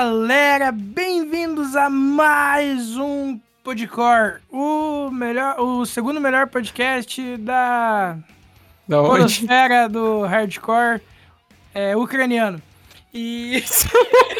[0.00, 8.16] galera, bem-vindos a mais um Podcore, o melhor, o segundo melhor podcast da
[8.88, 11.02] Da podosfera do hardcore
[11.74, 12.62] é, ucraniano.
[13.12, 13.62] E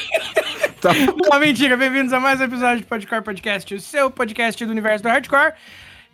[0.80, 0.92] Tá.
[1.30, 5.02] não, mentira, bem-vindos a mais um episódio de Podcore Podcast, o seu podcast do universo
[5.02, 5.52] do hardcore.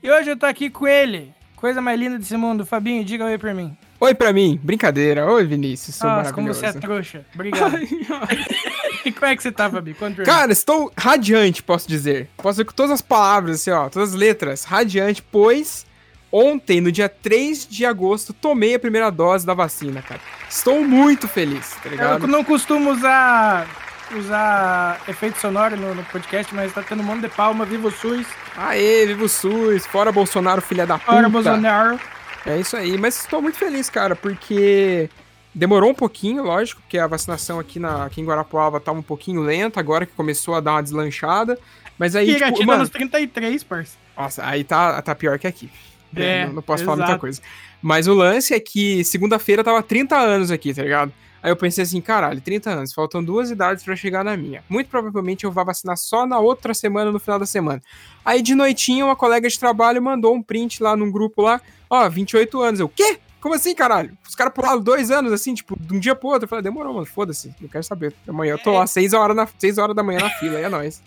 [0.02, 3.38] E hoje eu tô aqui com ele, coisa mais linda desse mundo, Fabinho, diga oi
[3.38, 3.78] pra mim.
[3.98, 5.24] Oi pra mim, brincadeira.
[5.24, 7.24] Oi, Vinícius, sou Nossa, como você é trouxa.
[7.32, 7.78] Obrigado.
[9.06, 9.96] e como é que você tá, Fabi?
[10.24, 12.28] Cara, estou radiante, posso dizer.
[12.36, 14.64] Posso dizer com todas as palavras, assim, ó, todas as letras.
[14.64, 15.86] Radiante, pois
[16.30, 20.20] ontem, no dia 3 de agosto, tomei a primeira dose da vacina, cara.
[20.48, 22.26] Estou muito feliz, tá Eu ligado?
[22.26, 23.66] não costumo usar,
[24.14, 27.64] usar efeito sonoro no, no podcast, mas tá tendo um monte de palma.
[27.64, 28.26] Viva o SUS.
[28.56, 31.12] Aê, viva o SUS, fora Bolsonaro, filha da puta.
[31.12, 31.98] Ora, Bolsonaro.
[32.44, 35.10] É isso aí, mas estou muito feliz, cara, porque
[35.56, 39.40] demorou um pouquinho, lógico, porque a vacinação aqui, na, aqui em Guarapuava tava um pouquinho
[39.40, 41.58] lenta, agora que começou a dar uma deslanchada.
[41.98, 43.96] Mas aí, E tipo, mano, nos 33, parça.
[44.14, 45.70] Nossa, aí tá, tá pior que aqui.
[46.14, 47.20] É, não, não posso falar muita exato.
[47.20, 47.40] coisa.
[47.80, 51.12] Mas o lance é que segunda-feira tava 30 anos aqui, tá ligado?
[51.42, 54.62] Aí eu pensei assim, caralho, 30 anos, faltam duas idades pra chegar na minha.
[54.68, 57.80] Muito provavelmente eu vou vacinar só na outra semana, no final da semana.
[58.24, 62.08] Aí de noitinha, uma colega de trabalho mandou um print lá num grupo lá, ó,
[62.08, 62.80] 28 anos.
[62.80, 63.20] Eu, quê?
[63.40, 64.16] Como assim, caralho?
[64.28, 66.44] Os caras pularam dois anos, assim, tipo, de um dia pro outro.
[66.44, 68.12] Eu falei, demorou, mano, foda-se, não quero saber.
[68.26, 70.68] Amanhã eu tô lá, 6 horas, na, 6 horas da manhã na fila, aí é
[70.68, 71.00] nóis.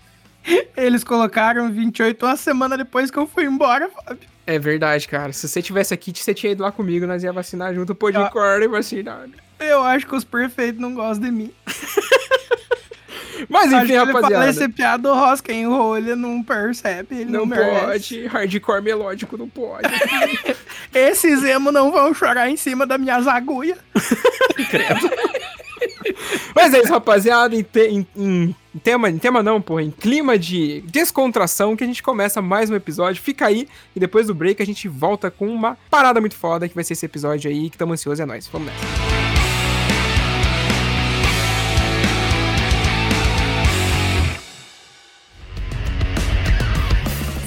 [0.77, 4.27] Eles colocaram 28 uma semana depois que eu fui embora, Fábio.
[4.47, 5.33] É verdade, cara.
[5.33, 8.17] Se você tivesse aqui, você tinha ido lá comigo, nós ia vacinar junto, pô de
[8.17, 8.29] Ah.
[8.29, 9.27] corda e vacinar.
[9.59, 11.53] Eu acho que os perfeitos não gostam de mim.
[13.47, 14.49] Mas acho enfim, que ele fala rapaziada.
[14.49, 15.63] esse piada, o Ross, quem
[15.97, 18.25] ele não percebe, ele não, Não pode.
[18.27, 19.87] Hardcore melódico não pode.
[20.93, 23.77] Esses emo não vão chorar em cima das minhas agulhas.
[26.55, 27.55] Mas é isso, rapaziada.
[27.55, 29.83] Em, te- em- em tema, em tema não, porra.
[29.83, 33.21] Em clima de descontração que a gente começa mais um episódio.
[33.21, 36.75] Fica aí e depois do break a gente volta com uma parada muito foda que
[36.75, 38.21] vai ser esse episódio aí que tamo ansioso.
[38.21, 38.47] É nóis.
[38.47, 39.08] Vamos nessa.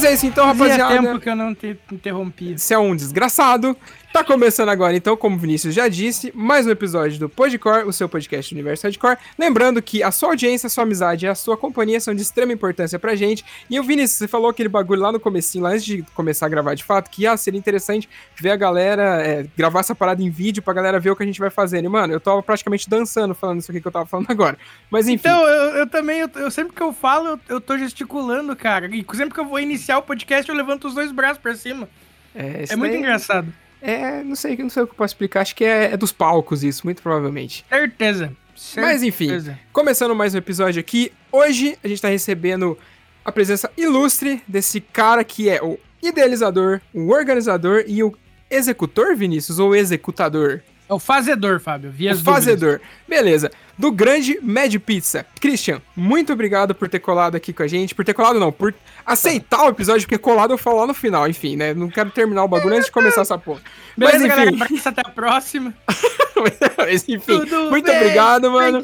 [0.00, 1.06] Mas é isso então, Fazia rapaziada.
[1.08, 2.58] tempo que eu não te interrompi.
[2.58, 3.76] Você é um desgraçado.
[4.20, 7.92] Tá começando agora, então, como o Vinícius já disse, mais um episódio do Podcore, o
[7.92, 9.16] seu podcast do Universo Hardcore.
[9.38, 12.52] Lembrando que a sua audiência, a sua amizade e a sua companhia são de extrema
[12.52, 13.42] importância pra gente.
[13.70, 16.48] E o Vinícius, você falou aquele bagulho lá no comecinho, lá antes de começar a
[16.50, 20.28] gravar de fato, que ah, seria interessante ver a galera, é, gravar essa parada em
[20.28, 21.86] vídeo pra galera ver o que a gente vai fazendo.
[21.86, 24.58] E, mano, eu tava praticamente dançando falando isso aqui que eu tava falando agora.
[24.90, 25.26] Mas enfim.
[25.26, 28.86] Então, eu, eu também, eu, eu sempre que eu falo, eu, eu tô gesticulando, cara.
[28.94, 31.88] E sempre que eu vou iniciar o podcast, eu levanto os dois braços pra cima.
[32.34, 33.50] é, É muito daí- engraçado.
[33.82, 35.40] É, não sei, não sei o que eu posso explicar.
[35.40, 37.64] Acho que é, é dos palcos isso, muito provavelmente.
[37.68, 38.32] Certeza.
[38.76, 39.58] Mas enfim, Certeza.
[39.72, 41.10] começando mais um episódio aqui.
[41.32, 42.76] Hoje a gente tá recebendo
[43.24, 48.14] a presença ilustre desse cara que é o idealizador, o organizador e o
[48.50, 50.62] executor, Vinícius, ou executador?
[50.90, 51.88] É o fazedor, Fábio.
[51.88, 52.80] Via o fazedor.
[52.80, 52.88] Dúvidas.
[53.08, 53.50] Beleza.
[53.78, 55.24] Do grande Mad Pizza.
[55.40, 57.94] Christian, muito obrigado por ter colado aqui com a gente.
[57.94, 58.74] Por ter colado, não, por
[59.06, 61.72] aceitar o episódio, porque colado eu falo lá no final, enfim, né?
[61.74, 63.60] Não quero terminar o bagulho antes de começar essa porra.
[63.96, 64.58] Beleza, Mas, enfim.
[64.58, 65.72] galera, até a próxima.
[66.76, 68.82] Mas, enfim, Tudo muito bem, obrigado, mano.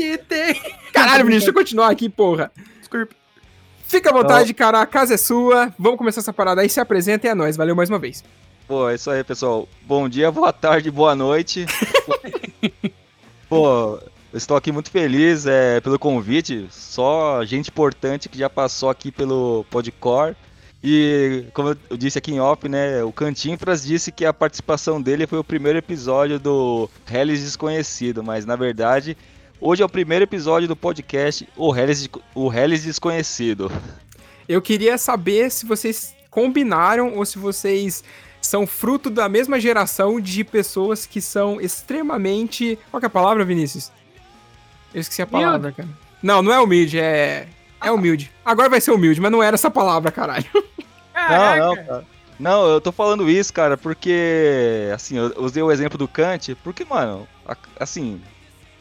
[0.93, 2.53] Caralho, Vinícius, deixa eu continuar aqui, porra.
[2.79, 3.17] Desculpa.
[3.89, 4.81] Fica à vontade, cara.
[4.81, 5.75] A casa é sua.
[5.77, 6.69] Vamos começar essa parada aí.
[6.69, 7.57] Se apresenta e é nóis.
[7.57, 8.23] Valeu mais uma vez.
[8.67, 9.69] Pô, é isso aí, pessoal.
[9.83, 11.67] Bom dia, boa tarde, boa noite.
[13.49, 13.97] Pô,
[14.35, 16.67] estou aqui muito feliz é, pelo convite.
[16.69, 20.35] Só gente importante que já passou aqui pelo Podcore.
[20.83, 25.29] E como eu disse aqui em off, né, o Cantinfras disse que a participação dele
[25.29, 29.17] foi o primeiro episódio do Hellis Desconhecido, mas na verdade,
[29.61, 33.71] hoje é o primeiro episódio do podcast O Hellis, o Hellis Desconhecido.
[34.49, 38.05] Eu queria saber se vocês combinaram ou se vocês
[38.47, 42.79] são fruto da mesma geração de pessoas que são extremamente.
[42.91, 43.93] Qual é a palavra, Vinícius?
[44.95, 45.89] Eu esqueci a palavra, cara.
[46.23, 47.49] Não, não é humilde, é.
[47.83, 48.33] É humilde.
[48.45, 50.47] Agora vai ser humilde, mas não era essa palavra, caralho.
[51.15, 52.05] Não, não, cara.
[52.39, 54.91] Não, eu tô falando isso, cara, porque.
[54.95, 57.27] Assim, eu usei o exemplo do Kant, porque, mano,
[57.79, 58.21] assim.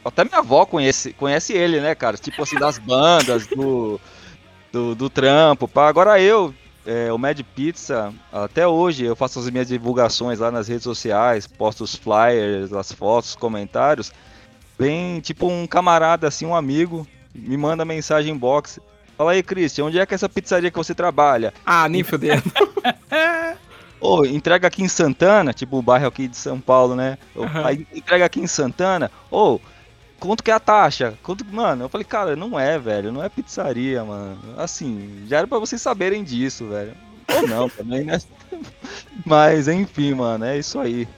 [0.04, 2.16] Até minha avó conhece, conhece ele, né, cara?
[2.16, 4.00] Tipo assim, das bandas, do,
[4.70, 5.66] do, do trampo.
[5.66, 5.88] Pá.
[5.88, 6.54] Agora eu,
[6.86, 11.46] é, o Mad Pizza, até hoje eu faço as minhas divulgações lá nas redes sociais,
[11.46, 14.12] posto os flyers, as fotos, os comentários.
[14.78, 18.78] Vem tipo um camarada assim, um amigo, me manda mensagem inbox.
[19.16, 21.52] Fala aí, Christian, onde é que é essa pizzaria que você trabalha?
[21.64, 22.42] Ah, nem fudendo.
[23.98, 27.16] Ô, oh, entrega aqui em Santana, tipo o bairro aqui de São Paulo, né?
[27.34, 27.64] Uhum.
[27.64, 29.10] Aí entrega aqui em Santana.
[29.30, 29.60] Ô, oh,
[30.18, 31.18] quanto que é a taxa?
[31.22, 34.38] Quanto, mano, eu falei, cara, não é, velho, não é pizzaria, mano.
[34.56, 36.94] Assim, já era pra vocês saberem disso, velho.
[37.34, 38.20] Ou não, também, né?
[39.24, 41.08] Mas, enfim, mano, é isso aí.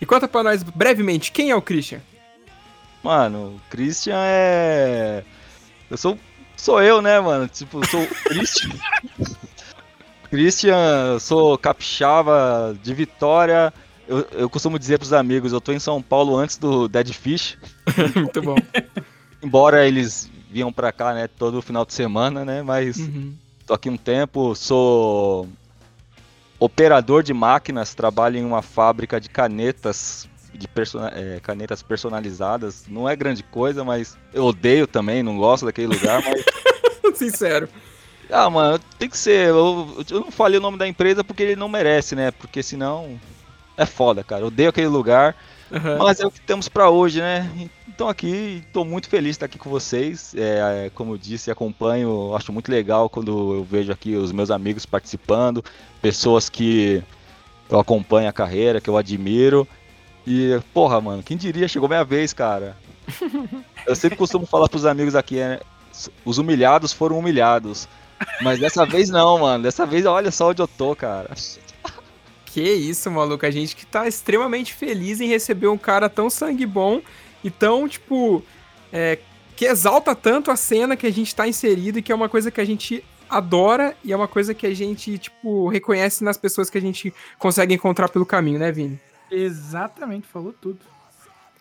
[0.00, 2.00] E conta pra nós, brevemente, quem é o Christian?
[3.02, 5.24] Mano, o Christian é...
[5.90, 6.18] Eu sou...
[6.56, 7.48] Sou eu, né, mano?
[7.48, 8.70] Tipo, sou o Christian...
[10.28, 13.72] Christian, sou capixaba de Vitória
[14.10, 17.56] eu, eu costumo dizer pros amigos, eu tô em São Paulo antes do Dead Fish.
[18.16, 18.56] Muito bom.
[19.40, 23.32] Embora eles vinham pra cá, né, todo final de semana, né, mas uhum.
[23.64, 25.48] tô aqui um tempo, sou
[26.58, 32.86] operador de máquinas, trabalho em uma fábrica de canetas de person é, canetas personalizadas.
[32.88, 36.44] Não é grande coisa, mas eu odeio também, não gosto daquele lugar, mas...
[37.16, 37.68] Sincero.
[38.28, 39.48] Ah, mano, tem que ser.
[39.48, 42.30] Eu, eu não falei o nome da empresa porque ele não merece, né?
[42.30, 43.18] Porque senão
[43.80, 44.46] é foda, cara.
[44.46, 45.34] Odeio aquele lugar.
[45.70, 45.98] Uhum.
[45.98, 47.50] Mas é o que temos para hoje, né?
[47.88, 50.34] Então aqui, estou muito feliz de estar aqui com vocês.
[50.36, 54.84] É, como eu disse, acompanho, acho muito legal quando eu vejo aqui os meus amigos
[54.84, 55.64] participando,
[56.02, 57.02] pessoas que
[57.70, 59.66] eu acompanho a carreira, que eu admiro.
[60.26, 62.76] E, porra, mano, quem diria, chegou minha vez, cara.
[63.86, 65.58] Eu sempre costumo falar pros amigos aqui, né?
[66.22, 67.88] Os humilhados foram humilhados.
[68.42, 69.64] Mas dessa vez não, mano.
[69.64, 71.30] Dessa vez, olha só onde eu tô, cara.
[72.52, 73.46] Que isso, maluco.
[73.46, 77.00] A gente que tá extremamente feliz em receber um cara tão sangue bom
[77.44, 78.42] e tão, tipo,
[78.92, 79.18] é,
[79.56, 82.50] que exalta tanto a cena que a gente tá inserido e que é uma coisa
[82.50, 86.68] que a gente adora e é uma coisa que a gente, tipo, reconhece nas pessoas
[86.68, 88.98] que a gente consegue encontrar pelo caminho, né, Vini?
[89.30, 90.80] Exatamente, falou tudo.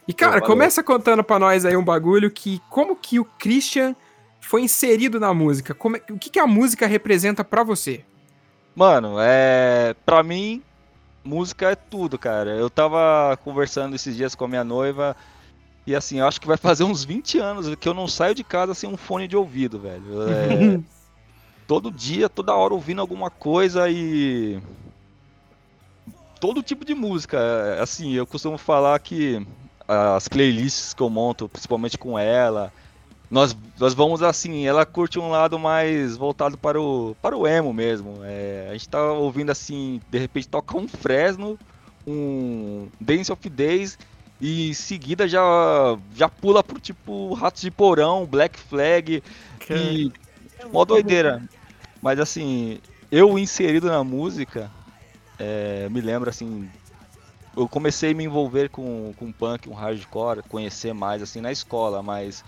[0.07, 3.95] E, cara, começa contando pra nós aí um bagulho que como que o Christian
[4.41, 5.75] foi inserido na música?
[5.75, 8.03] Como, é, o que, que a música representa para você?
[8.75, 9.95] Mano, é.
[10.03, 10.63] Pra mim,
[11.23, 12.51] música é tudo, cara.
[12.51, 15.15] Eu tava conversando esses dias com a minha noiva
[15.85, 18.43] e assim, eu acho que vai fazer uns 20 anos que eu não saio de
[18.43, 20.03] casa sem um fone de ouvido, velho.
[20.29, 20.79] É,
[21.67, 24.61] todo dia, toda hora ouvindo alguma coisa e
[26.39, 27.81] todo tipo de música.
[27.81, 29.45] Assim, eu costumo falar que
[29.87, 32.71] as playlists que eu monto, principalmente com ela,
[33.29, 37.71] nós, nós vamos assim, ela curte um lado mais voltado para o, para o emo
[37.71, 38.19] mesmo.
[38.23, 41.59] É, a gente tá ouvindo assim, de repente toca um Fresno,
[42.07, 43.99] um Dance of Days
[44.41, 49.21] e em seguida já, já pula pro tipo Ratos de Porão, Black Flag
[49.69, 50.11] e
[50.71, 51.43] mó doideira.
[52.01, 52.79] Mas assim,
[53.11, 54.71] eu inserido na música,
[55.37, 56.67] é, me lembro assim,
[57.55, 62.01] eu comecei a me envolver com, com punk, um hardcore, conhecer mais assim na escola,
[62.01, 62.43] mas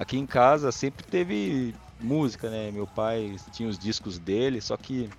[0.00, 2.70] aqui em casa sempre teve música, né?
[2.70, 5.10] Meu pai tinha os discos dele, só que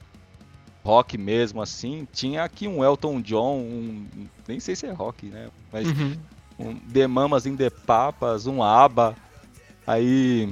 [0.84, 4.08] rock mesmo assim, tinha aqui um Elton John, um,
[4.48, 5.50] nem sei se é rock, né?
[5.72, 6.18] Mas uhum.
[6.58, 9.16] um The Mamas in the Papas, um ABBA,
[9.86, 10.52] aí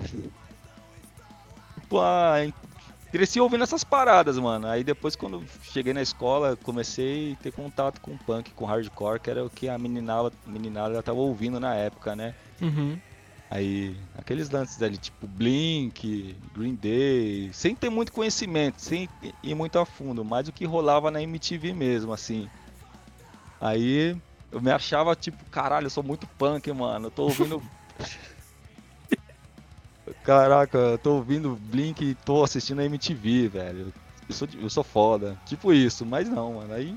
[3.12, 4.68] cresci ouvindo essas paradas, mano.
[4.68, 9.32] Aí depois, quando cheguei na escola, comecei a ter contato com punk, com hardcore, que
[9.32, 12.36] era o que a meninada, meninada tava ouvindo na época, né?
[12.62, 13.00] Uhum.
[13.52, 19.10] Aí, aqueles lances ali, tipo Blink, Green Day, sem ter muito conhecimento, sem
[19.42, 22.48] ir muito a fundo, mais o que rolava na MTV mesmo, assim.
[23.60, 24.16] Aí,
[24.52, 27.64] eu me achava tipo, caralho, eu sou muito punk, mano, eu tô ouvindo.
[30.24, 33.94] Caraca, eu tô ouvindo Blink e tô assistindo a MTV, velho.
[34.28, 35.38] Eu sou, eu sou foda.
[35.46, 36.74] Tipo isso, mas não, mano.
[36.74, 36.96] Aí.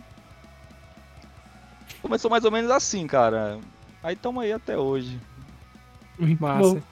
[2.03, 3.59] Começou mais ou menos assim, cara.
[4.03, 5.21] Aí tamo aí até hoje.
[6.39, 6.75] Massa.
[6.75, 6.83] Bom.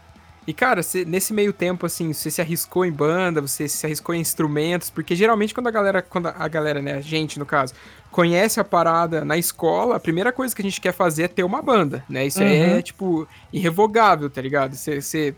[0.46, 4.14] E, cara, cê, nesse meio tempo, assim, você se arriscou em banda, você se arriscou
[4.14, 7.75] em instrumentos, porque geralmente quando a galera, quando a galera, né, a gente no caso,
[8.10, 11.44] conhece a parada na escola, a primeira coisa que a gente quer fazer é ter
[11.44, 12.26] uma banda, né?
[12.26, 12.46] Isso uhum.
[12.49, 14.75] é, tipo, irrevogável, tá ligado?
[14.75, 15.34] Você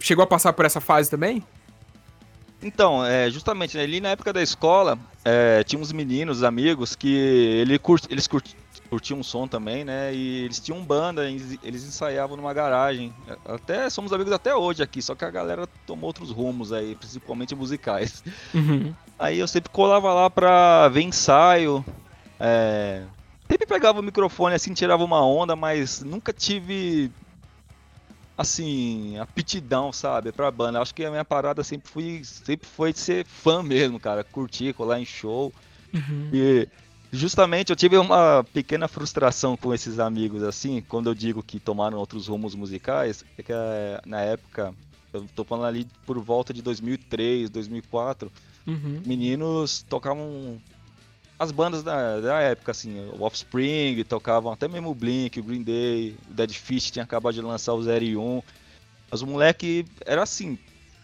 [0.00, 1.42] chegou a passar por essa fase também?
[2.62, 7.14] Então, é, justamente, né, ali na época da escola, é, tinha uns meninos, amigos, que
[7.14, 8.56] ele curti, eles curti,
[8.94, 10.14] curtiam um som também, né?
[10.14, 13.12] E eles tinham banda, eles ensaiavam numa garagem.
[13.44, 17.56] Até somos amigos até hoje aqui, só que a galera tomou outros rumos aí, principalmente
[17.56, 18.22] musicais.
[18.54, 18.94] Uhum.
[19.18, 21.84] Aí eu sempre colava lá pra ver ensaio.
[22.38, 23.02] É...
[23.50, 27.10] Sempre pegava o microfone assim, tirava uma onda, mas nunca tive
[28.38, 30.80] assim, aptidão, sabe, pra banda.
[30.80, 34.22] Acho que a minha parada sempre foi, sempre foi ser fã mesmo, cara.
[34.22, 35.52] Curtir, colar em show.
[35.92, 36.30] Uhum.
[36.32, 36.68] E
[37.14, 41.98] justamente eu tive uma pequena frustração com esses amigos, assim, quando eu digo que tomaram
[41.98, 44.74] outros rumos musicais, é que é, na época,
[45.12, 48.30] eu tô falando ali por volta de 2003, 2004,
[48.66, 49.02] uhum.
[49.06, 50.60] meninos tocavam
[51.38, 55.62] as bandas da, da época, assim, o Offspring tocavam até mesmo o Blink, o Green
[55.62, 58.42] Day, o Dead Fish tinha acabado de lançar o 0 e 1.
[59.10, 60.58] Mas o moleque era assim,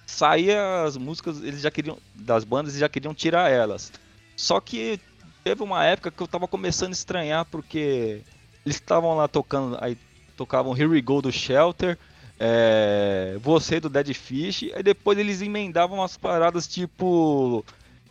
[0.07, 3.93] saía as músicas, eles já queriam das bandas e já queriam tirar elas.
[4.37, 5.01] Só que
[5.43, 8.23] teve uma época que eu tava começando a estranhar porque
[8.65, 9.97] eles estavam lá tocando, aí
[10.37, 11.99] tocavam Here We Go do Shelter,
[12.39, 17.65] é, Você do Dead Fish, aí depois eles emendavam umas paradas tipo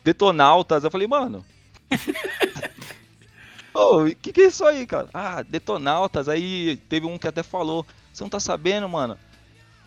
[0.03, 0.83] Detonautas.
[0.83, 1.45] Eu falei, mano,
[3.73, 5.07] Ô, o que, que é isso aí, cara?
[5.13, 6.27] Ah, Detonautas.
[6.27, 9.17] Aí teve um que até falou: Você não tá sabendo, mano?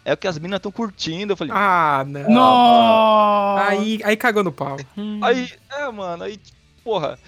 [0.04, 1.32] É o que as minas estão curtindo.
[1.32, 2.30] Eu falei: Ah, não.
[2.30, 3.56] não.
[3.58, 4.76] Aí, aí cagou no pau.
[5.22, 6.40] Aí, é, mano, aí,
[6.82, 7.18] porra.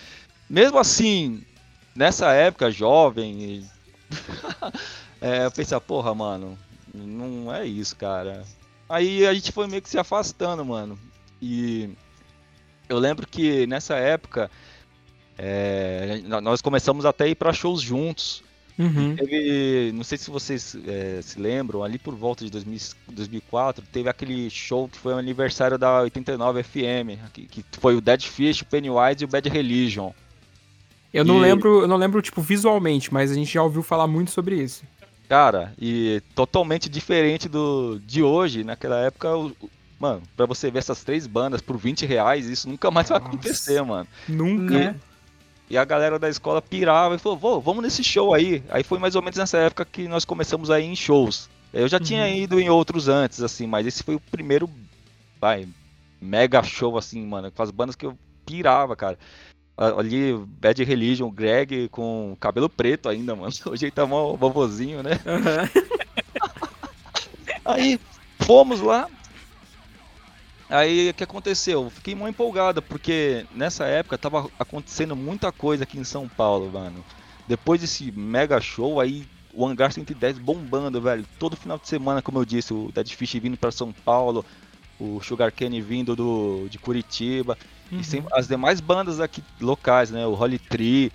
[0.48, 1.44] Mesmo assim,
[1.94, 3.68] nessa época, jovem.
[5.20, 6.58] é, eu pensei: Porra, mano,
[6.92, 8.44] não é isso, cara.
[8.88, 10.98] Aí a gente foi meio que se afastando, mano.
[11.40, 11.90] E
[12.88, 14.50] eu lembro que nessa época
[15.38, 18.42] é, nós começamos até a ir para shows juntos.
[18.78, 19.14] Uhum.
[19.14, 22.78] Teve, não sei se vocês é, se lembram, ali por volta de 2000,
[23.08, 28.00] 2004, teve aquele show que foi o aniversário da 89 FM, que, que foi o
[28.00, 30.12] Dead Fish, o Pennywise e o Bad Religion.
[31.12, 34.32] Eu não lembro, eu não lembro tipo visualmente, mas a gente já ouviu falar muito
[34.32, 34.82] sobre isso.
[35.28, 39.52] Cara, e totalmente diferente do de hoje, naquela época o,
[39.98, 43.20] Mano, pra você ver essas três bandas por 20 reais, isso nunca mais Nossa.
[43.20, 44.06] vai acontecer, mano.
[44.28, 44.74] Nunca.
[44.74, 44.94] E,
[45.68, 48.62] e, a galera da escola pirava e falou, vamos nesse show aí.
[48.68, 51.48] Aí foi mais ou menos nessa época que nós começamos a ir em shows.
[51.72, 52.04] Eu já uhum.
[52.04, 54.70] tinha ido em outros antes, assim, mas esse foi o primeiro,
[55.40, 55.66] vai,
[56.20, 58.16] mega show, assim, mano, com as bandas que eu
[58.46, 59.18] pirava, cara.
[59.76, 63.52] Ali, Bad Religion, Greg com cabelo preto ainda, mano.
[63.66, 65.12] Hoje ele tá mó vovozinho, né?
[65.26, 65.68] Uhum.
[67.64, 67.98] aí,
[68.38, 69.08] fomos lá,
[70.74, 71.88] Aí o que aconteceu?
[71.88, 77.04] Fiquei muito empolgado, porque nessa época tava acontecendo muita coisa aqui em São Paulo, mano.
[77.46, 81.24] Depois desse mega show, aí o Hangar 110 bombando, velho.
[81.38, 84.44] Todo final de semana, como eu disse, o Dead Fish vindo para São Paulo,
[84.98, 87.56] o Sugar Cane vindo do, de Curitiba.
[87.92, 88.00] Uhum.
[88.00, 90.26] E sempre, as demais bandas aqui locais, né?
[90.26, 91.12] O Holy Tree.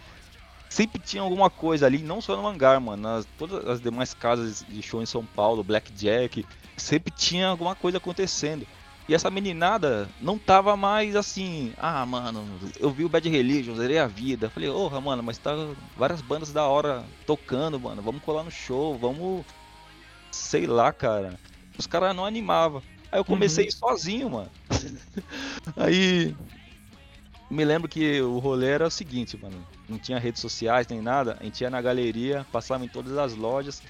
[0.70, 3.01] Sempre tinha alguma coisa ali, não só no hangar, mano.
[3.01, 6.46] Nas, todas as demais casas de show em São Paulo, Blackjack.
[6.78, 8.66] Sempre tinha alguma coisa acontecendo.
[9.10, 12.46] E essa meninada não tava mais assim, ah, mano,
[12.80, 14.51] eu vi o Bad Religion, zerei a vida.
[14.51, 15.50] Falei, porra, mano, mas tá
[15.98, 19.44] várias bandas da hora tocando, mano, vamos colar no show, vamos.
[20.32, 21.39] Sei lá, cara.
[21.75, 22.84] Os caras não animavam.
[23.12, 23.72] Aí eu comecei uhum.
[23.72, 24.51] sozinho, mano.
[25.75, 26.36] Aí.
[27.50, 29.66] Me lembro que o rolê era o seguinte, mano.
[29.89, 31.36] Não tinha redes sociais nem nada.
[31.39, 33.82] A gente ia na galeria, passava em todas as lojas,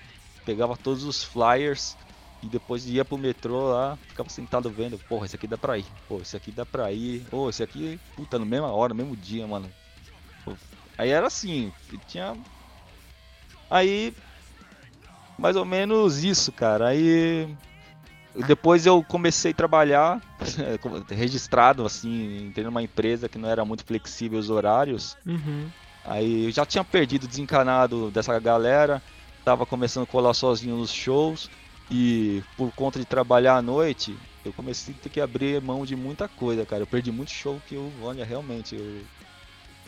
[0.46, 1.98] pegava todos os flyers
[2.42, 5.86] e depois ia pro metrô lá, ficava sentado vendo, porra, esse aqui dá pra ir,
[6.08, 9.16] pô, esse aqui dá pra ir, pô, esse aqui, puta, no mesma hora, no mesmo
[9.16, 9.70] dia, mano.
[10.46, 10.54] Pô,
[10.98, 11.72] aí era assim,
[12.08, 12.38] tinha.
[13.70, 14.14] Aí.
[15.38, 16.88] Mais ou menos isso, cara.
[16.88, 17.48] Aí.
[18.48, 20.22] depois eu comecei a trabalhar
[21.10, 25.18] registrado, assim, entrei numa empresa que não era muito flexível os horários.
[25.26, 25.70] Uhum.
[26.06, 29.04] Aí eu já tinha perdido, desencanado dessa galera,
[29.44, 31.50] tava começando a colar sozinho nos shows
[31.90, 34.16] e por conta de trabalhar à noite,
[34.46, 36.84] eu comecei a ter que abrir mão de muita coisa, cara.
[36.84, 39.02] Eu perdi muito show que eu, olha, realmente, eu,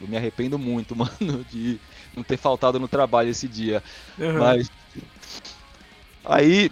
[0.01, 1.79] eu me arrependo muito, mano, de
[2.15, 3.83] não ter faltado no trabalho esse dia.
[4.17, 4.39] Uhum.
[4.39, 4.71] Mas
[6.23, 6.71] aí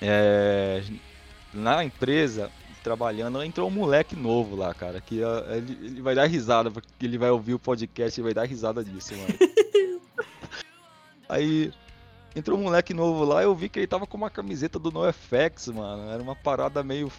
[0.00, 0.82] é,
[1.52, 2.50] na empresa
[2.82, 6.86] trabalhando, entrou um moleque novo lá, cara, que uh, ele, ele, vai dar risada, porque
[7.00, 10.00] ele vai ouvir o podcast e vai dar risada disso, mano.
[11.26, 11.72] Aí
[12.34, 15.68] entrou um moleque novo lá, eu vi que ele tava com uma camiseta do NoFX,
[15.68, 16.10] mano.
[16.10, 17.10] Era uma parada meio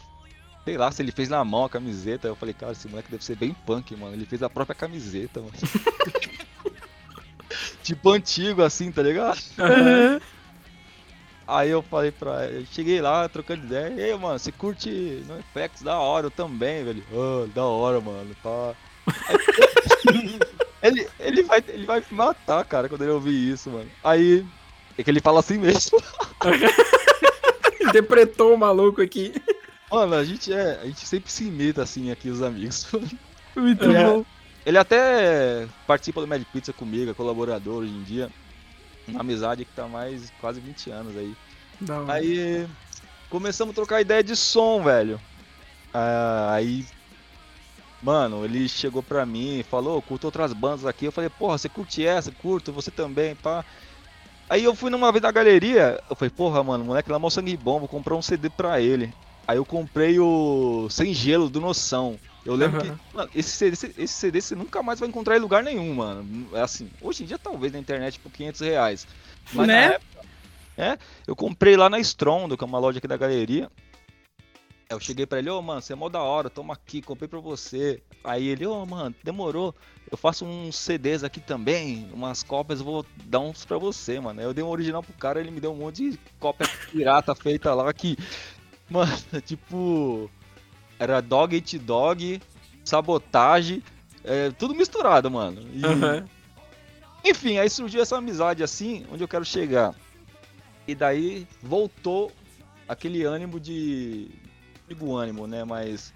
[0.66, 2.28] sei lá, se ele fez na mão a camiseta.
[2.28, 4.14] Eu falei, cara, esse moleque deve ser bem punk, mano.
[4.14, 5.54] Ele fez a própria camiseta, mano.
[7.84, 9.38] tipo antigo assim, tá ligado?
[9.60, 10.20] Uhum.
[11.48, 15.36] Aí eu falei pra ele, cheguei lá trocando ideia, e aí, mano, você curte no
[15.44, 17.04] FX da hora, eu também, velho.
[17.14, 18.74] Oh, da hora, mano, tá.
[20.82, 23.88] ele, ele, vai, ele vai me matar, cara, quando ele ouvir isso, mano.
[24.04, 24.44] Aí,
[24.98, 26.02] é que ele fala assim mesmo.
[27.82, 29.34] Interpretou o maluco aqui.
[29.92, 30.80] Mano, a gente é.
[30.82, 32.88] A gente sempre se imita assim aqui, os amigos.
[33.56, 34.22] Muito ele, bom.
[34.22, 38.30] é, ele até participa do Mad Pizza comigo, é colaborador hoje em dia.
[39.08, 41.36] Uma amizade que tá mais quase 20 anos aí.
[41.88, 42.14] Hora.
[42.14, 42.68] Aí
[43.30, 45.22] começamos a trocar ideia de som, velho.
[45.94, 46.86] Ah, aí,
[48.02, 51.06] mano, ele chegou pra mim e falou, curto outras bandas aqui.
[51.06, 52.32] Eu falei, porra, você curte essa?
[52.32, 53.64] Curto, você também, pá.
[54.50, 57.30] Aí eu fui numa vez na galeria, eu falei, porra, mano, o moleque lá mó
[57.30, 59.14] sangue bom, vou comprar um CD pra ele.
[59.48, 62.20] Aí eu comprei o Sem Gelo do Noção.
[62.44, 62.96] Eu lembro Aham.
[62.96, 65.96] que, mano, esse CD, esse, esse CD você nunca mais vai encontrar em lugar nenhum,
[65.96, 66.56] mano.
[66.56, 69.08] É assim, hoje em dia talvez na internet por 500 reais.
[69.52, 69.86] Mas Né?
[69.86, 70.22] época,
[70.78, 73.70] é, eu comprei lá na Strondo, que é uma loja aqui da galeria.
[74.96, 77.40] Eu cheguei pra ele, ô mano, você é mó da hora, toma aqui, comprei pra
[77.40, 78.02] você.
[78.24, 79.74] Aí ele, ô mano, demorou.
[80.10, 84.40] Eu faço uns CDs aqui também, umas cópias, vou dar uns pra você, mano.
[84.40, 87.34] Aí eu dei um original pro cara, ele me deu um monte de cópia pirata
[87.36, 88.16] feita lá que,
[88.90, 89.12] mano,
[89.46, 90.30] tipo,
[91.00, 92.42] era Dog Eat Dog,
[92.84, 93.84] Sabotagem,
[94.24, 95.62] é, tudo misturado, mano.
[95.74, 96.26] E- Aham.
[97.24, 99.94] enfim, aí surgiu essa amizade assim, onde eu quero chegar.
[100.88, 102.32] E daí voltou
[102.88, 104.30] aquele ânimo de.
[104.88, 105.64] Digo ânimo, né?
[105.64, 106.14] Mas.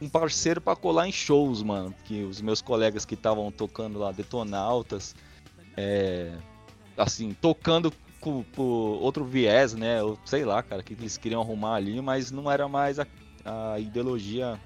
[0.00, 1.94] Um parceiro pra colar em shows, mano.
[2.04, 5.16] Que os meus colegas que estavam tocando lá, Detonautas,
[5.76, 6.36] é.
[6.96, 10.00] Assim, tocando com, por outro viés, né?
[10.00, 13.06] Eu sei lá, cara, que eles queriam arrumar ali, mas não era mais a,
[13.44, 14.58] a ideologia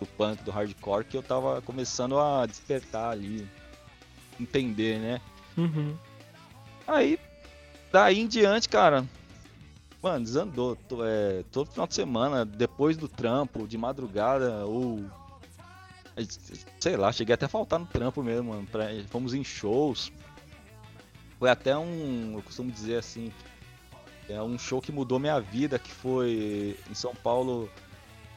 [0.00, 3.48] do punk, do hardcore, que eu tava começando a despertar ali
[4.40, 5.20] entender, né?
[5.56, 5.96] Uhum.
[6.86, 7.18] Aí,
[7.92, 9.04] daí em diante, cara,
[10.02, 10.76] mano, desandou.
[10.76, 15.04] To- é, todo final de semana, depois do trampo, de madrugada, ou.
[16.16, 16.22] é,
[16.80, 18.66] Sei lá, cheguei até a faltar no trampo mesmo, mano.
[18.66, 20.12] pra- fomos em shows.
[21.38, 22.34] Foi até um.
[22.34, 23.32] Eu costumo dizer assim.
[24.28, 27.70] É um show que mudou minha vida, que foi em São Paulo.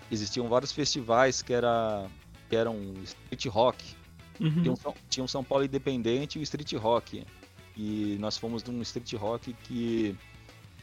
[0.10, 2.08] Existiam vários festivais que, era,
[2.50, 3.84] que eram street rock.
[4.39, 4.62] Uhum.
[4.62, 7.26] Tinha um, São- tinha um São Paulo Independente e o Street Rock.
[7.78, 10.15] E nós fomos num Street Rock que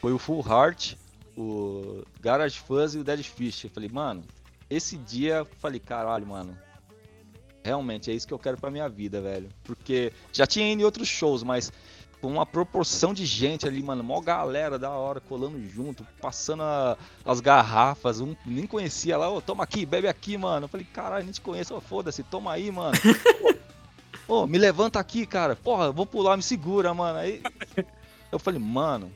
[0.01, 0.95] foi o Full Heart,
[1.37, 3.65] o Garage Fuzz e o Dead Fish.
[3.65, 4.23] Eu falei, mano,
[4.71, 6.57] esse dia, eu falei, caralho, mano.
[7.65, 9.49] Realmente é isso que eu quero pra minha vida, velho.
[9.65, 11.73] Porque já tinha ido em outros shows, mas
[12.21, 16.97] com uma proporção de gente ali, mano, mó galera da hora colando junto, passando a-
[17.25, 20.65] as garrafas, um nem conhecia lá, ô, toma aqui, bebe aqui, mano.
[20.65, 22.97] Eu falei, caralho, nem te conheço, ô, foda-se, toma aí, mano.
[24.27, 25.57] Ô, me levanta aqui, cara.
[25.57, 27.19] Porra, vou pular, me segura, mano.
[27.19, 27.41] Aí
[28.31, 29.11] eu falei, mano,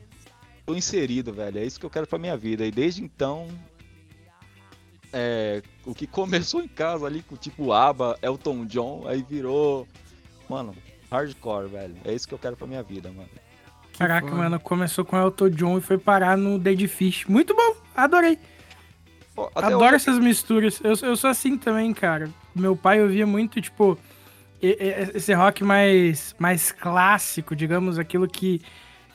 [0.65, 1.59] tô inserido, velho.
[1.59, 2.65] É isso que eu quero pra minha vida.
[2.65, 3.47] E desde então,
[5.11, 9.87] é, o que começou em casa ali com tipo ABBA, Elton John, aí virou,
[10.49, 10.75] mano,
[11.11, 11.95] hardcore, velho.
[12.03, 13.29] É isso que eu quero pra minha vida, mano.
[13.97, 14.37] Caraca, foda.
[14.41, 17.25] mano, começou com Elton John e foi parar no Dead Fish.
[17.25, 18.39] Muito bom, adorei.
[19.35, 20.79] Pô, Adoro hoje- essas misturas.
[20.83, 22.29] Eu, eu sou assim também, cara.
[22.55, 23.97] Meu pai ouvia muito, tipo,
[24.61, 28.61] esse rock mais, mais clássico, digamos, aquilo que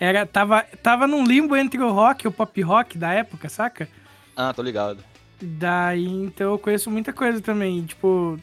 [0.01, 3.89] era tava, tava num limbo entre o rock e o pop rock da época, saca?
[4.37, 5.03] Ah, tô ligado.
[5.41, 7.85] Daí, então eu conheço muita coisa também.
[7.85, 8.39] Tipo,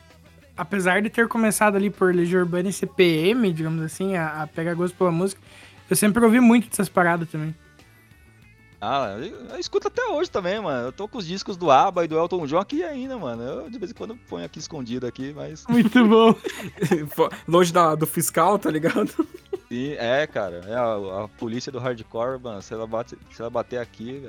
[0.56, 4.74] apesar de ter começado ali por Legião Urbana e CPM, digamos assim, a, a pegar
[4.74, 5.42] gosto pela música,
[5.90, 7.56] eu sempre ouvi muito dessas paradas também.
[8.80, 10.88] Ah, eu, eu escuto até hoje também, mano.
[10.88, 13.42] Eu tô com os discos do ABBA e do Elton John aqui ainda, mano.
[13.42, 15.66] Eu de vez em quando ponho aqui escondido aqui, mas.
[15.70, 16.36] Muito bom.
[17.48, 19.10] Longe da, do fiscal, tá ligado?
[19.70, 20.62] Sim, é, cara.
[20.68, 22.62] É a, a polícia do hardcore, mano.
[22.62, 24.22] Se ela, bate, se ela bater aqui,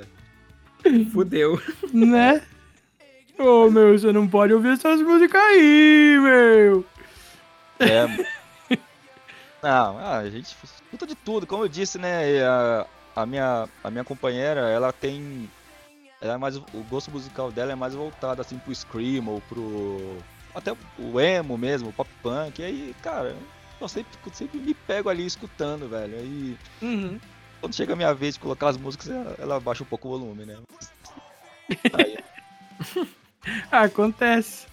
[0.83, 1.05] velho.
[1.11, 1.61] Fudeu.
[1.93, 2.41] Né?
[3.37, 6.85] Ô, oh, meu, você não pode ouvir essas músicas aí, meu.
[7.79, 8.07] É.
[9.61, 11.45] não, a gente escuta de tudo.
[11.45, 12.43] Como eu disse, né?
[12.43, 15.49] A, a, minha, a minha companheira, ela tem.
[16.21, 20.17] Ela é mais, o gosto musical dela é mais voltado assim pro Scream ou pro.
[20.53, 22.61] Até o emo mesmo, o pop punk.
[22.61, 23.35] E aí, cara,
[23.81, 26.15] eu sempre, sempre me pego ali escutando, velho.
[26.15, 26.57] Aí.
[26.79, 27.19] Uhum.
[27.59, 30.11] Quando chega a minha vez de colocar as músicas, ela, ela baixa um pouco o
[30.11, 30.57] volume, né?
[31.93, 32.17] Aí.
[33.71, 34.67] Acontece.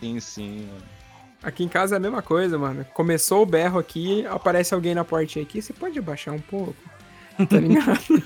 [0.00, 0.94] Sim, sim, mano.
[1.42, 2.86] Aqui em casa é a mesma coisa, mano.
[2.94, 6.93] Começou o berro aqui, aparece alguém na portinha aqui, você pode abaixar um pouco.
[7.48, 8.22] Tá ligado?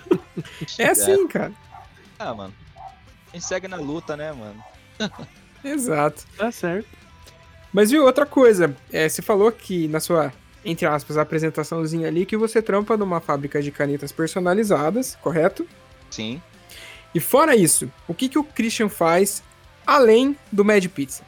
[0.79, 1.53] é assim, cara.
[2.19, 2.55] Ah, mano.
[2.77, 4.63] A gente segue na luta, né, mano?
[5.65, 6.25] Exato.
[6.37, 6.89] Tá certo.
[7.73, 8.75] Mas viu, outra coisa.
[8.93, 10.33] É, você falou que na sua,
[10.65, 15.67] entre aspas, apresentaçãozinha ali, que você trampa numa fábrica de canetas personalizadas, correto?
[16.11, 16.41] Sim.
[17.15, 19.43] E fora isso, o que, que o Christian faz
[19.87, 21.25] além do Mad Pizza?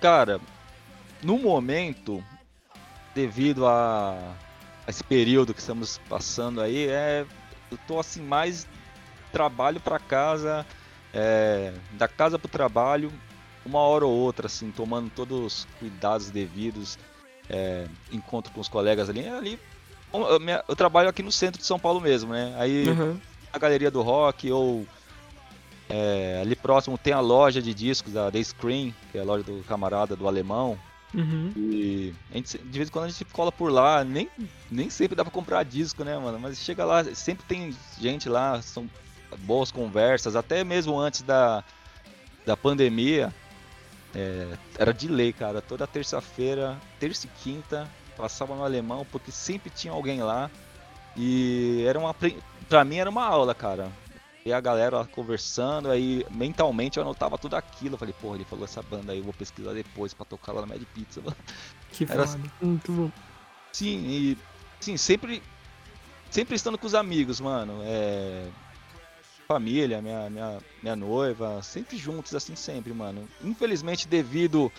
[0.00, 0.40] Cara,
[1.22, 2.22] no momento,
[3.14, 4.47] devido a, a
[4.88, 7.26] esse período que estamos passando aí, é,
[7.70, 8.66] eu tô assim mais
[9.30, 10.66] trabalho para casa,
[11.12, 13.12] é, da casa pro trabalho,
[13.64, 16.98] uma hora ou outra, assim, tomando todos os cuidados devidos,
[17.50, 19.60] é, encontro com os colegas ali, ali
[20.12, 22.54] eu, eu, trabalho aqui no centro de São Paulo mesmo, né?
[22.56, 23.20] Aí Uhum.
[23.52, 24.86] na galeria do rock ou
[25.88, 29.44] é, ali próximo tem a loja de discos da The Screen, que é a loja
[29.44, 30.78] do camarada do alemão.
[31.14, 31.52] Uhum.
[31.56, 34.28] E a gente, de vez em quando a gente cola por lá, nem,
[34.70, 36.38] nem sempre dá pra comprar disco, né, mano?
[36.38, 38.88] Mas chega lá, sempre tem gente lá, são
[39.38, 41.64] boas conversas, até mesmo antes da,
[42.46, 43.32] da pandemia.
[44.14, 45.60] é, era de lei, cara.
[45.60, 50.50] Toda terça-feira, terça e quinta, passava no alemão, porque sempre tinha alguém lá.
[51.16, 52.14] E era uma.
[52.68, 53.90] Pra mim era uma aula, cara.
[54.48, 57.94] E a galera conversando, aí mentalmente eu anotava tudo aquilo.
[57.94, 60.62] Eu falei, porra, ele falou essa banda aí, eu vou pesquisar depois pra tocar lá
[60.62, 61.22] na Mad Pizza.
[61.92, 62.50] Que Era foda.
[62.62, 63.12] Muito bom.
[63.72, 64.38] Sim, e
[64.80, 65.42] sim, sempre
[66.30, 67.80] sempre estando com os amigos, mano.
[67.82, 68.46] É,
[69.46, 73.28] família, minha, minha, minha noiva, sempre juntos, assim, sempre, mano.
[73.44, 74.72] Infelizmente, devido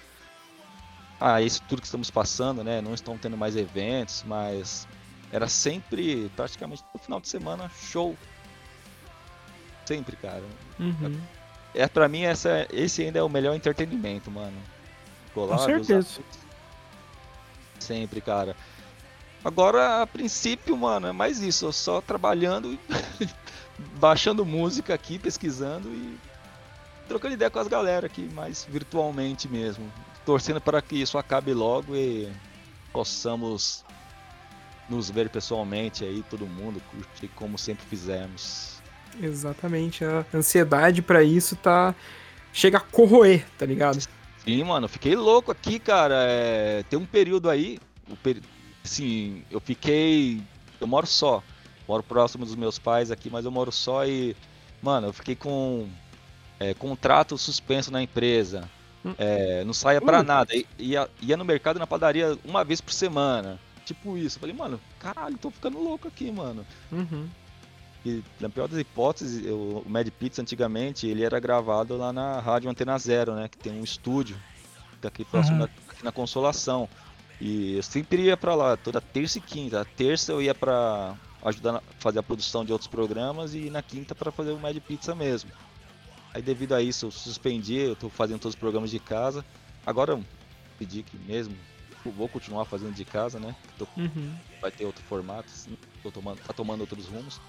[1.20, 2.82] a isso tudo que estamos passando, né?
[2.82, 4.88] Não estão tendo mais eventos, mas
[5.32, 8.18] era sempre, praticamente no final de semana, show.
[9.90, 10.44] Sempre, cara.
[10.80, 11.20] Uhum.
[11.74, 14.56] É, pra mim, essa, esse ainda é o melhor entretenimento, mano.
[15.34, 16.22] Colar, Com certeza.
[17.80, 18.56] Sempre, cara.
[19.44, 21.66] Agora, a princípio, mano, é mais isso.
[21.66, 22.78] Eu só trabalhando,
[24.00, 26.20] baixando música aqui, pesquisando e
[27.08, 29.92] trocando ideia com as galera aqui, mais virtualmente mesmo.
[30.24, 32.32] Torcendo para que isso acabe logo e
[32.94, 33.84] possamos
[34.88, 38.79] nos ver pessoalmente aí, todo mundo, curtir como sempre fizemos.
[39.22, 40.04] Exatamente.
[40.04, 41.94] A ansiedade pra isso tá.
[42.52, 44.00] Chega a corroer, tá ligado?
[44.44, 46.16] Sim, mano, fiquei louco aqui, cara.
[46.18, 47.78] É, tem um período aí,
[48.10, 48.42] o peri...
[48.84, 50.42] assim, eu fiquei.
[50.80, 51.44] Eu moro só.
[51.88, 54.36] Moro próximo dos meus pais aqui, mas eu moro só e.
[54.82, 55.88] Mano, eu fiquei com
[56.60, 58.70] é, contrato suspenso na empresa.
[59.06, 59.14] Hum.
[59.18, 60.24] É, não saia pra Hum.
[60.24, 60.52] nada.
[60.78, 63.60] Ia, ia no mercado na padaria uma vez por semana.
[63.86, 64.38] Tipo isso.
[64.38, 66.66] Eu falei, mano, caralho, tô ficando louco aqui, mano.
[66.92, 67.28] Uhum.
[68.06, 72.70] E na pior das hipóteses, o Mad Pizza antigamente ele era gravado lá na Rádio
[72.70, 73.48] Antena Zero, né?
[73.50, 74.38] Que tem um estúdio
[75.02, 75.66] daqui próximo Uhum.
[75.68, 76.88] da, aqui na Consolação.
[77.42, 79.82] E eu sempre ia pra lá, toda terça e quinta.
[79.82, 83.82] A terça eu ia pra ajudar a fazer a produção de outros programas e na
[83.82, 85.50] quinta pra fazer o Mad Pizza mesmo.
[86.34, 89.44] Aí devido a isso eu suspendi, eu tô fazendo todos os programas de casa.
[89.86, 90.24] Agora eu
[90.78, 91.56] pedi que mesmo,
[92.06, 93.54] vou continuar fazendo de casa, né?
[93.78, 94.34] Tô Uhum.
[94.62, 97.40] vai ter outro formato, assim, tô tomando, tá tomando outros rumos.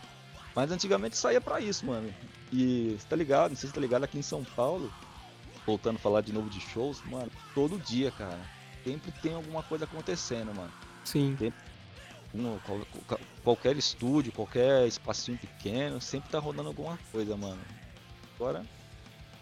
[0.55, 2.13] Mas antigamente saía pra isso, mano.
[2.53, 4.93] E você tá ligado, não sei se tá ligado, aqui em São Paulo,
[5.67, 8.39] voltando a falar de novo de shows, mano, todo dia, cara.
[8.85, 10.73] Sempre tem alguma coisa acontecendo, mano.
[11.05, 11.37] Sim.
[12.35, 17.59] Um, qual- qual- qualquer estúdio, qualquer espacinho pequeno, sempre tá rodando alguma coisa, mano.
[18.37, 18.65] Agora,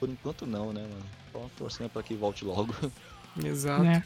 [0.01, 1.05] por enquanto não, né, mano?
[1.33, 2.75] Só torcendo pra que volte logo.
[3.45, 3.83] Exato.
[3.85, 4.03] Né?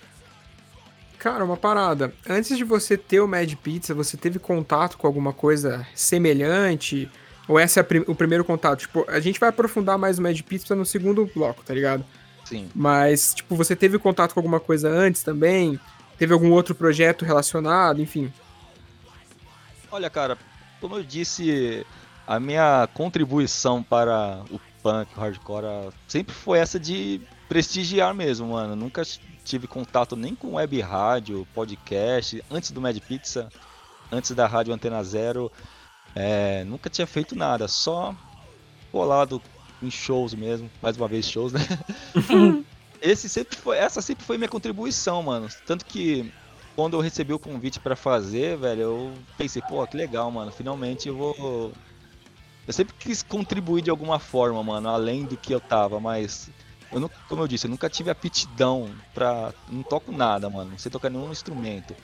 [1.23, 2.13] Cara, uma parada.
[2.29, 7.09] Antes de você ter o Mad Pizza, você teve contato com alguma coisa semelhante?
[7.47, 8.81] Ou esse é prim- o primeiro contato?
[8.81, 12.05] Tipo, a gente vai aprofundar mais o Mad Pizza no segundo bloco, tá ligado?
[12.45, 12.69] Sim.
[12.75, 15.79] Mas, tipo, você teve contato com alguma coisa antes também?
[16.19, 18.03] Teve algum outro projeto relacionado?
[18.03, 18.33] Enfim.
[19.93, 20.37] Olha, cara,
[20.81, 21.87] como eu disse,
[22.27, 27.21] a minha contribuição para o punk, o hardcore, sempre foi essa de
[27.53, 28.75] prestigiar mesmo, mano.
[28.75, 29.03] Nunca
[29.45, 32.43] tive contato nem com web rádio, podcast.
[32.51, 33.51] Antes do Mad Pizza,
[34.11, 35.53] antes da rádio Antena Zero,
[36.15, 38.15] É, nunca tinha feito nada, só
[38.91, 39.41] colado
[39.83, 41.61] em shows mesmo, mais uma vez shows, né?
[43.01, 45.49] Esse sempre foi, essa sempre foi minha contribuição, mano.
[45.67, 46.33] Tanto que
[46.77, 50.53] quando eu recebi o convite para fazer, velho, eu pensei, pô, que legal, mano.
[50.53, 51.73] Finalmente eu vou.
[52.67, 56.51] Eu sempre quis contribuir de alguma forma, mano, além do que eu tava, mas.
[56.93, 59.53] Eu como eu disse, eu nunca tive aptidão pra.
[59.69, 60.73] Não toco nada, mano.
[60.73, 61.97] Não sei tocar nenhum instrumento.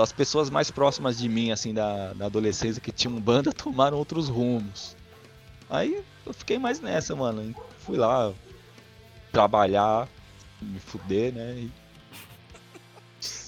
[0.00, 4.28] As pessoas mais próximas de mim, assim, da, da adolescência que tinham banda, tomaram outros
[4.28, 4.96] rumos.
[5.68, 7.54] Aí eu fiquei mais nessa, mano.
[7.78, 8.32] Fui lá
[9.32, 10.06] trabalhar,
[10.60, 11.54] me fuder, né?
[11.54, 11.82] E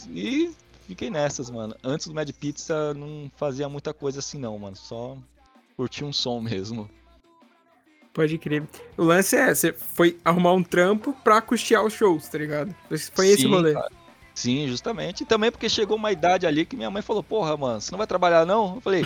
[0.09, 0.55] e
[0.87, 1.75] fiquei nessas, mano.
[1.83, 4.77] Antes do Mad Pizza não fazia muita coisa assim não, mano.
[4.77, 5.17] Só
[5.77, 6.91] curtia um som mesmo.
[8.15, 8.63] Pode crer.
[8.97, 12.73] O lance é, você foi arrumar um trampo pra custear os shows, tá ligado?
[13.13, 13.75] Foi esse rolê.
[13.75, 13.91] Cara.
[14.33, 15.23] Sim, justamente.
[15.23, 17.99] E também porque chegou uma idade ali que minha mãe falou, porra, mano, você não
[17.99, 18.77] vai trabalhar não?
[18.77, 19.05] Eu falei.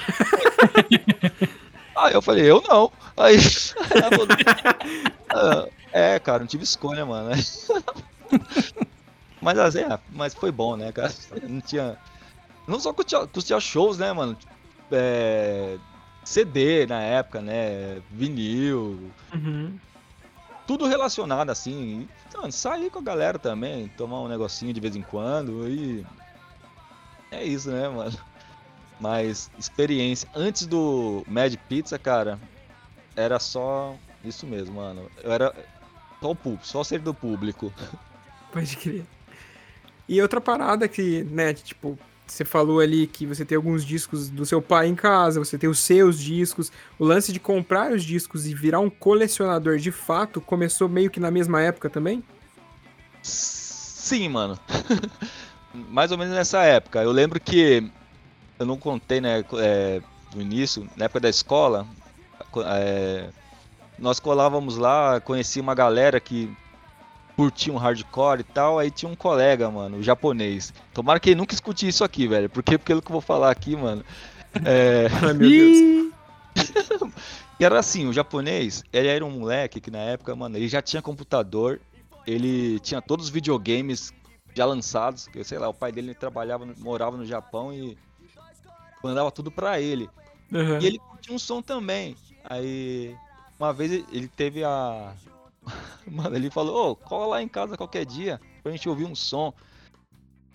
[1.97, 2.93] Aí eu falei, eu não.
[3.17, 3.39] Aí
[4.11, 4.27] falou,
[5.31, 7.31] ah, é, cara, não tive escolha, mano.
[9.41, 11.15] Mas, assim, é, mas foi bom, né, cara?
[11.49, 11.97] Não tinha.
[12.67, 14.37] Não só custear, shows, né, mano?
[14.91, 15.79] É,
[16.29, 18.03] CD na época, né?
[18.11, 19.11] Vinil.
[19.33, 19.79] Uhum.
[20.67, 22.07] Tudo relacionado, assim.
[22.29, 26.05] Então, sair com a galera também, tomar um negocinho de vez em quando e.
[27.31, 28.19] É isso, né, mano?
[29.01, 30.29] Mas experiência.
[30.35, 32.39] Antes do Mad Pizza, cara,
[33.17, 35.11] era só isso mesmo, mano.
[35.23, 35.55] Eu era
[36.21, 37.73] só o público, só ser do público.
[38.53, 39.07] Pode crer.
[40.07, 41.99] E outra parada que, né, tipo,
[42.33, 45.69] você falou ali que você tem alguns discos do seu pai em casa, você tem
[45.69, 46.71] os seus discos.
[46.99, 51.21] O lance de comprar os discos e virar um colecionador de fato começou meio que
[51.21, 52.23] na mesma época também?
[53.23, 54.59] Sim, mano.
[55.91, 57.03] Mais ou menos nessa época.
[57.03, 57.91] Eu lembro que
[58.59, 60.01] eu não contei, né, é,
[60.35, 61.87] no início, na época da escola,
[62.67, 63.29] é,
[63.99, 66.51] nós colávamos lá, conheci uma galera que
[67.39, 70.75] curtia um hardcore e tal, aí tinha um colega, mano, japonês.
[70.93, 73.77] Tomara que ele nunca escute isso aqui, velho, porque pelo que eu vou falar aqui,
[73.77, 74.05] mano.
[74.65, 75.07] É...
[75.23, 76.13] Ai, meu Deus.
[77.61, 80.83] e era assim, o japonês, ele era um moleque que na época, mano, ele já
[80.83, 81.81] tinha computador,
[82.27, 84.13] ele tinha todos os videogames
[84.53, 87.97] já lançados, que sei lá, o pai dele trabalhava, morava no Japão e
[89.01, 90.11] mandava tudo pra ele.
[90.53, 90.81] Uhum.
[90.81, 92.17] E ele curtia um som também.
[92.43, 93.15] Aí,
[93.61, 95.13] uma vez ele teve a,
[96.07, 99.15] Mano, ele falou, ô, oh, cola lá em casa qualquer dia pra gente ouvir um
[99.15, 99.53] som.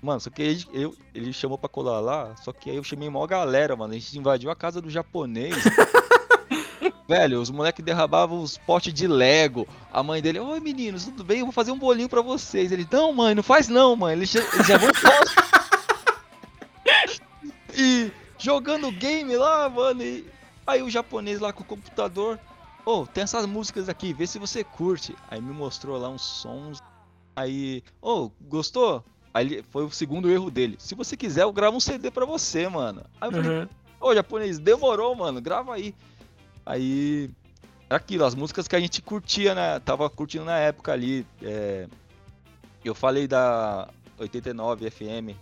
[0.01, 3.09] Mano, só que ele, eu, ele chamou pra colar lá, só que aí eu chamei
[3.09, 3.93] maior galera, mano.
[3.93, 5.55] A gente invadiu a casa do japonês.
[7.07, 9.67] Velho, os moleques derrabavam os potes de Lego.
[9.91, 11.39] A mãe dele, oi meninos, tudo bem?
[11.39, 12.71] Eu vou fazer um bolinho pra vocês.
[12.71, 14.13] Ele, não, mãe, não faz não, mãe.
[14.13, 14.89] Eles já, eles já vão
[17.75, 20.01] E jogando game lá, mano.
[20.01, 20.25] E...
[20.65, 22.39] Aí o japonês lá com o computador
[22.85, 25.15] oh, tem essas músicas aqui, vê se você curte.
[25.29, 26.79] Aí me mostrou lá uns sons.
[27.35, 29.03] Aí, oh, gostou?
[29.33, 30.75] Aí foi o segundo erro dele.
[30.79, 33.03] Se você quiser, eu gravo um CD pra você, mano.
[33.19, 33.63] Aí eu falei, uhum.
[33.99, 35.95] ô oh, japonês, demorou, mano, grava aí.
[36.65, 37.31] Aí,
[37.89, 39.79] aquilo, as músicas que a gente curtia, né?
[39.79, 41.25] Tava curtindo na época ali.
[41.41, 41.87] É...
[42.85, 45.35] Eu falei da 89 FM,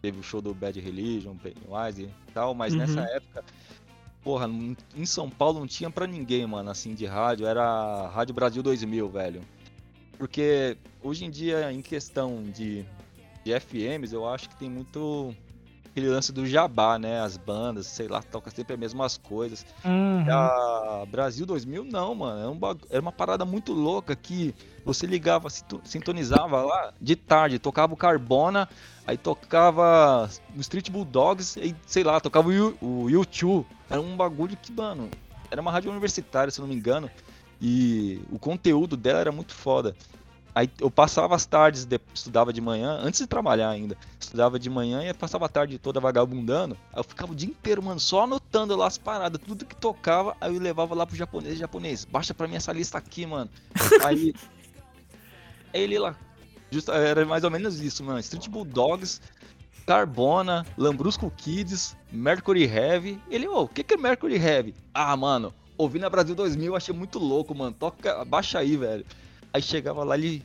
[0.00, 2.80] teve o show do Bad Religion, Pennywise e tal, mas uhum.
[2.80, 3.42] nessa época
[4.26, 4.50] porra,
[4.96, 7.46] em São Paulo não tinha pra ninguém, mano, assim, de rádio.
[7.46, 9.40] Era Rádio Brasil 2000, velho.
[10.18, 12.84] Porque hoje em dia, em questão de,
[13.44, 15.32] de FMs, eu acho que tem muito
[15.96, 17.22] aquele lance do jabá, né?
[17.22, 19.64] As bandas, sei lá, toca sempre as mesmas coisas.
[19.82, 20.26] Uhum.
[20.30, 22.40] A Brasil 2000 não, mano.
[22.40, 22.80] Era, um bag...
[22.90, 24.54] Era uma parada muito louca que
[24.84, 25.48] você ligava,
[25.84, 28.68] sintonizava lá de tarde, tocava o Carbona,
[29.06, 33.66] aí tocava o Street Bulldogs, e sei lá, tocava o YouTube.
[33.88, 35.08] Era um bagulho que, mano,
[35.50, 37.10] era uma rádio universitária, se não me engano.
[37.58, 39.96] E o conteúdo dela era muito foda.
[40.56, 43.94] Aí eu passava as tardes, de, estudava de manhã, antes de trabalhar ainda.
[44.18, 46.78] Estudava de manhã e passava a tarde toda vagabundando.
[46.94, 50.34] Aí eu ficava o dia inteiro, mano, só anotando lá as paradas, tudo que tocava,
[50.40, 53.50] aí eu levava lá pro japonês, japonês, baixa pra mim essa lista aqui, mano.
[54.02, 54.32] Aí.
[55.74, 56.16] ele lá.
[56.88, 58.18] Era mais ou menos isso, mano.
[58.20, 59.20] Street Bulldogs,
[59.86, 63.20] Carbona, Lambrusco Kids, Mercury Heavy.
[63.30, 64.74] Ele, ô, oh, o que, que é Mercury Heavy?
[64.94, 67.76] Ah, mano, ouvi na Brasil 2000, achei muito louco, mano.
[67.78, 69.04] Toca, baixa aí, velho.
[69.56, 70.42] Aí chegava lá, ele.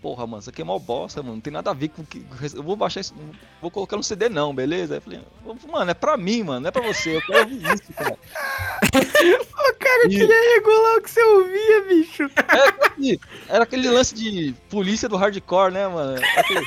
[0.00, 1.34] Porra, mano, isso aqui é mó bosta, mano.
[1.34, 2.24] Não tem nada a ver com que.
[2.54, 3.14] Eu vou baixar isso.
[3.60, 4.94] Vou colocar no CD, não, beleza?
[4.94, 5.20] Aí eu falei,
[5.70, 7.16] mano, é pra mim, mano, não é pra você.
[7.16, 8.16] Eu quero ouvir isso, cara.
[8.16, 10.08] o cara e...
[10.08, 12.22] queria regular o que você ouvia, bicho.
[12.48, 16.20] Era, era aquele lance de polícia do hardcore, né, mano?
[16.36, 16.66] Aquele...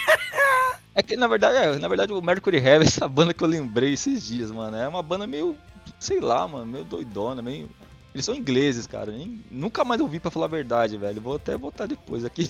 [0.96, 3.94] É que, na verdade, é, na verdade, o Mercury Heavy, essa banda que eu lembrei
[3.94, 5.58] esses dias, mano, é uma banda meio
[6.00, 7.70] sei lá, mano, meio doidona, meio.
[8.14, 9.12] Eles são ingleses, cara.
[9.12, 11.22] Nem, nunca mais ouvi pra falar a verdade, velho.
[11.22, 12.50] Vou até botar depois aqui.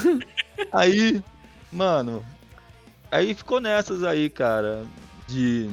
[0.70, 1.22] aí,
[1.70, 2.24] mano.
[3.10, 4.86] Aí ficou nessas aí, cara.
[5.26, 5.70] De.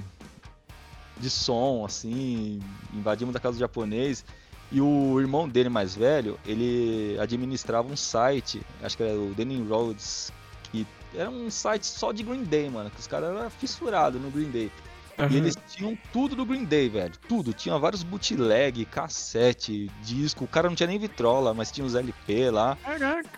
[1.18, 2.62] De som, assim.
[2.94, 4.24] Invadimos da casa do japonês.
[4.72, 9.68] E o irmão dele mais velho, ele administrava um site, acho que era o Denny
[9.68, 10.32] Roads,
[10.72, 12.92] que era um site só de Green Day, mano.
[12.92, 14.72] Que os caras eram fissurados no Green Day.
[15.20, 15.30] Uhum.
[15.30, 17.14] E eles tinham tudo do Green Day, velho.
[17.28, 17.54] Tudo.
[17.54, 20.46] Tinha vários bootleg, cassete, disco.
[20.46, 22.78] O cara não tinha nem vitrola, mas tinha os LP lá.
[22.84, 23.30] Caraca.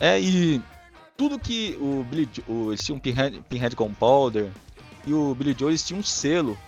[0.00, 0.60] É, e
[1.16, 4.50] tudo que o Billy o, eles tinham um Pinhead, Pinhead Compounder
[5.06, 6.58] e o Billy Joe eles tinham um selo.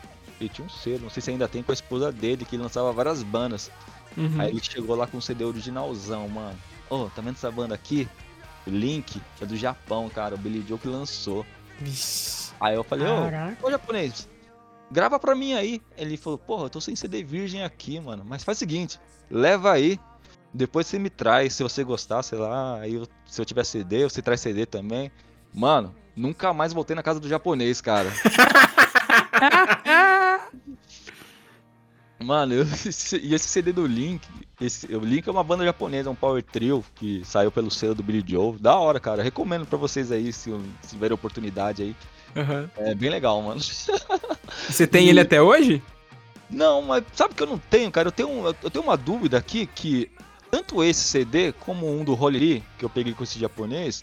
[0.40, 2.92] Ele tinha um selo, não sei se ainda tem com a esposa dele, que lançava
[2.92, 3.70] várias bandas.
[4.16, 4.40] Uhum.
[4.40, 6.56] Aí ele chegou lá com um CD originalzão, mano.
[6.88, 8.08] Ô, oh, tá vendo essa banda aqui?
[8.66, 10.36] Link é do Japão, cara.
[10.36, 11.44] O Billy Joe que lançou.
[11.80, 12.52] Vixe.
[12.60, 14.28] Aí eu falei, ô, ô japonês,
[14.94, 15.83] grava pra mim aí.
[15.98, 18.24] Ele falou, porra, eu tô sem CD virgem aqui, mano.
[18.26, 19.98] Mas faz o seguinte, leva aí.
[20.52, 22.78] Depois você me traz, se você gostar, sei lá.
[22.78, 25.11] Aí eu, se eu tiver CD, você traz CD também.
[25.52, 28.11] Mano, nunca mais voltei na casa do japonês, cara.
[32.22, 32.64] Mano, eu,
[33.20, 34.26] e esse CD do Link,
[34.59, 38.02] esse, o Link é uma banda japonesa, um power trio que saiu pelo selo do
[38.02, 38.57] Billy Joe.
[38.59, 39.22] Da hora, cara.
[39.22, 40.50] Recomendo para vocês aí, se,
[40.83, 41.96] se tiverem oportunidade aí.
[42.37, 42.68] Uhum.
[42.77, 43.61] É bem legal, mano.
[44.68, 45.11] Você tem e...
[45.11, 45.83] ele até hoje?
[46.51, 48.09] Não, mas sabe que eu não tenho, cara?
[48.09, 50.11] Eu tenho, eu tenho uma dúvida aqui que
[50.51, 54.03] tanto esse CD como um do Holy que eu peguei com esse japonês,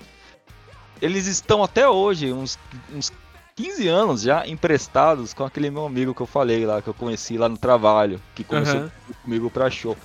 [1.02, 2.60] eles estão até hoje, uns,
[2.94, 3.12] uns
[3.56, 7.38] 15 anos já emprestados com aquele meu amigo que eu falei lá, que eu conheci
[7.38, 8.89] lá no trabalho, que começou uhum.
[9.24, 9.96] comigo pra show.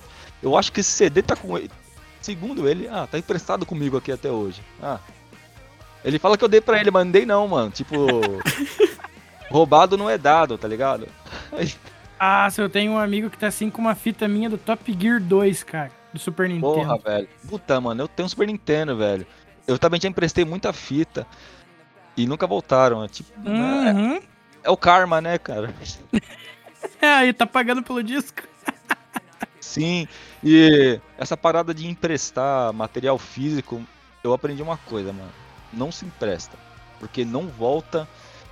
[0.41, 1.71] Eu acho que esse CD tá com ele.
[2.21, 4.61] Segundo ele, ah, tá emprestado comigo aqui até hoje.
[4.81, 4.99] Ah.
[6.03, 7.71] Ele fala que eu dei pra ele, mas não dei não, mano.
[7.71, 7.95] Tipo.
[9.49, 11.07] roubado não é dado, tá ligado?
[12.19, 14.97] ah, se eu tenho um amigo que tá assim com uma fita minha do Top
[14.97, 15.91] Gear 2, cara.
[16.13, 16.73] Do Super Nintendo.
[16.73, 17.27] Porra, velho.
[17.47, 19.25] Puta, mano, eu tenho um Super Nintendo, velho.
[19.67, 21.27] Eu também já emprestei muita fita.
[22.15, 23.03] E nunca voltaram.
[23.03, 23.29] É tipo.
[23.45, 24.15] Uhum.
[24.15, 24.21] É,
[24.63, 25.73] é, o karma, né, cara?
[27.01, 28.41] é, aí tá pagando pelo disco.
[29.59, 30.07] Sim,
[30.43, 33.81] e essa parada de emprestar material físico,
[34.23, 35.46] eu aprendi uma coisa, mano.
[35.71, 36.57] Não se empresta.
[36.99, 38.07] Porque não volta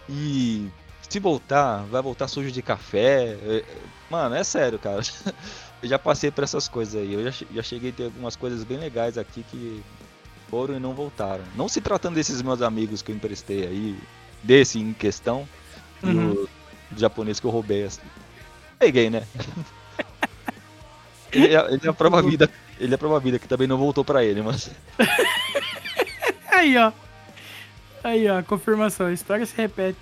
[0.09, 0.69] e
[1.09, 3.37] se voltar, vai voltar sujo de café.
[3.41, 3.63] É,
[4.09, 5.01] mano, é sério, cara.
[5.81, 7.13] Eu já passei por essas coisas aí.
[7.13, 9.83] Eu já, já cheguei a ter algumas coisas bem legais aqui que
[10.49, 11.43] foram e não voltaram.
[11.55, 13.99] Não se tratando desses meus amigos que eu emprestei aí,
[14.41, 15.47] desse em questão,
[16.01, 16.33] uhum.
[16.33, 16.49] do,
[16.91, 17.83] do japonês que eu roubei.
[17.83, 18.01] Assim.
[18.79, 19.27] Peguei, né?
[21.31, 22.49] ele, é, ele é a prova vida.
[22.79, 24.71] Ele é a prova vida que também não voltou para ele, mas.
[26.51, 26.91] aí, ó.
[28.05, 29.07] Aí, ó, confirmação.
[29.07, 29.97] A história se repete.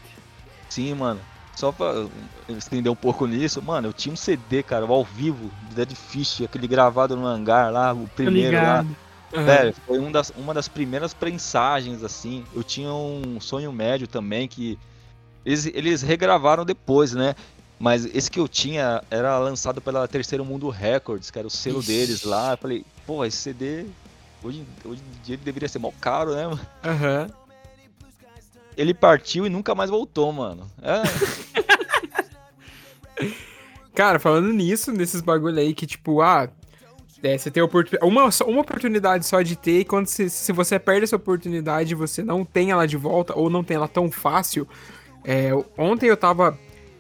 [0.67, 1.21] Sim, mano.
[1.55, 2.05] Só pra
[2.49, 6.41] estender um pouco nisso, mano, eu tinha um CD, cara, ao vivo, de Dead Fish,
[6.41, 8.85] aquele gravado no hangar lá, o primeiro lá.
[9.33, 9.45] Uhum.
[9.45, 12.43] Velho, foi um das, uma das primeiras prensagens, assim.
[12.53, 14.77] Eu tinha um sonho médio também que.
[15.45, 17.35] Eles, eles regravaram depois, né?
[17.79, 21.79] Mas esse que eu tinha era lançado pela Terceiro Mundo Records, que era o selo
[21.79, 21.87] Ixi.
[21.87, 22.51] deles lá.
[22.51, 23.85] Eu falei, pô, esse CD
[24.43, 26.59] hoje, hoje em dia ele deveria ser mal caro, né, mano?
[26.83, 27.27] Aham.
[27.29, 27.42] Uhum.
[28.77, 30.69] Ele partiu e nunca mais voltou, mano.
[30.81, 31.03] É.
[33.93, 36.49] Cara, falando nisso, nesses bagulho aí que, tipo, ah,
[37.21, 37.63] é, você tem
[38.01, 42.21] uma, uma oportunidade só de ter, e quando se, se você perde essa oportunidade, você
[42.21, 44.67] não tem ela de volta, ou não tem ela tão fácil.
[45.23, 46.57] É, ontem eu tava.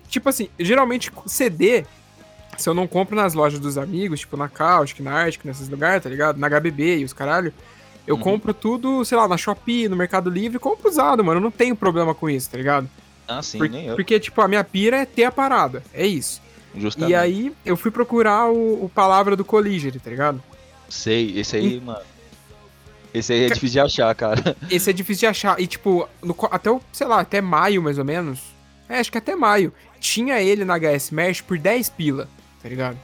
[0.07, 1.83] Tipo assim, geralmente CD,
[2.57, 6.03] se eu não compro nas lojas dos amigos, tipo na Caustic, na Arctic, nesses lugares,
[6.03, 6.37] tá ligado?
[6.37, 7.53] Na HBB e os caralho,
[8.05, 8.21] eu uhum.
[8.21, 11.39] compro tudo, sei lá, na Shopee, no Mercado Livre, compro usado, mano.
[11.39, 12.89] Eu não tenho problema com isso, tá ligado?
[13.27, 13.95] Ah, sim, Por, nem eu.
[13.95, 15.81] Porque, tipo, a minha pira é ter a parada.
[15.93, 16.41] É isso.
[16.75, 17.11] Justamente.
[17.11, 20.43] E aí eu fui procurar o, o Palavra do Colliger, tá ligado?
[20.89, 21.81] Sei, esse aí, e...
[21.81, 22.01] mano.
[23.13, 24.57] Esse aí é difícil de achar, cara.
[24.71, 25.59] Esse é difícil de achar.
[25.59, 28.41] E, tipo, no, até, sei lá, até maio, mais ou menos.
[28.89, 29.71] É, acho que até maio.
[29.99, 32.27] Tinha ele na HS Merch por 10 pila,
[32.61, 32.97] tá ligado?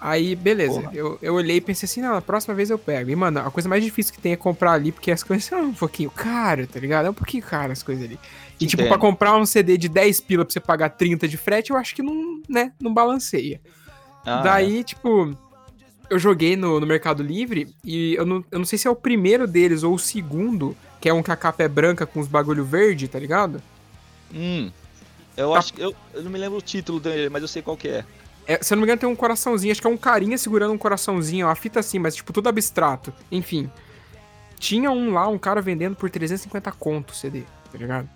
[0.00, 0.88] Aí, beleza.
[0.92, 3.10] Eu, eu olhei e pensei assim, não, a próxima vez eu pego.
[3.10, 5.60] E, mano, a coisa mais difícil que tem é comprar ali, porque as coisas são
[5.60, 7.06] um pouquinho caro, tá ligado?
[7.06, 8.18] É um pouquinho caro as coisas ali.
[8.60, 8.88] E, tipo, Entendo.
[8.88, 11.94] pra comprar um CD de 10 pila pra você pagar 30 de frete, eu acho
[11.94, 13.60] que não, né, não balanceia.
[14.24, 14.82] Ah, Daí, é.
[14.84, 15.36] tipo,
[16.08, 18.96] eu joguei no, no Mercado Livre e eu não, eu não sei se é o
[18.96, 22.28] primeiro deles ou o segundo, que é um que a capa é branca com os
[22.28, 23.62] bagulho verde, tá ligado?
[24.32, 24.70] Hum.
[25.36, 25.58] Eu tá.
[25.58, 25.80] acho que.
[25.80, 28.04] Eu, eu não me lembro o título dele, mas eu sei qual que é.
[28.48, 29.70] É, se eu não me engano, tem um coraçãozinho.
[29.70, 31.46] Acho que é um carinha segurando um coraçãozinho.
[31.46, 33.12] Uma fita assim, mas tipo, tudo abstrato.
[33.30, 33.70] Enfim.
[34.58, 38.08] Tinha um lá, um cara vendendo por 350 conto CD, tá ligado?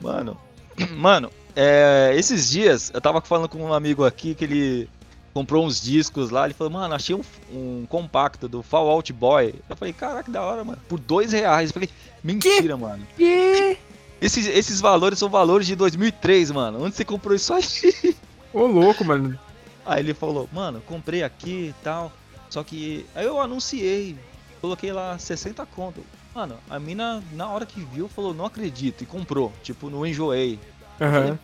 [0.00, 0.36] Mano,
[0.96, 4.88] Mano, é, esses dias eu tava falando com um amigo aqui que ele
[5.32, 6.44] comprou uns discos lá.
[6.44, 7.22] Ele falou, mano, achei um,
[7.52, 9.54] um compacto do Fall Out Boy.
[9.68, 10.78] Eu falei, caraca, que da hora, mano.
[10.88, 11.70] Por dois reais.
[11.70, 11.90] Eu falei,
[12.22, 12.82] mentira, que?
[12.82, 13.06] mano.
[13.16, 13.78] Que?
[14.20, 16.82] Esses, esses valores são valores de 2003, mano.
[16.82, 17.62] Onde você comprou isso aí?
[18.56, 19.38] Ô, louco, mano.
[19.84, 22.10] Aí ele falou, mano, comprei aqui e tal.
[22.48, 23.04] Só que.
[23.14, 24.18] Aí eu anunciei.
[24.62, 26.02] Coloquei lá 60 conto.
[26.34, 29.02] Mano, a mina, na hora que viu, falou, não acredito.
[29.02, 29.52] E comprou.
[29.62, 30.58] Tipo, no Enjoei.
[30.98, 31.36] Uhum.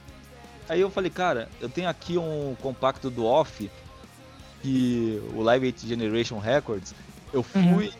[0.67, 3.71] Aí eu falei, cara, eu tenho aqui um compacto do Off.
[4.63, 6.95] Que o Live 8 Generation Records.
[7.31, 7.61] Eu fui.
[7.61, 7.93] Uhum.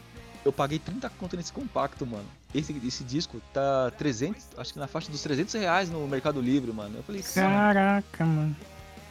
[0.43, 2.25] Eu paguei 30 conto nesse compacto, mano.
[2.55, 6.73] Esse, esse disco tá 300, acho que na faixa dos 300 reais no Mercado Livre,
[6.73, 6.97] mano.
[6.97, 8.57] Eu falei, caraca, mano.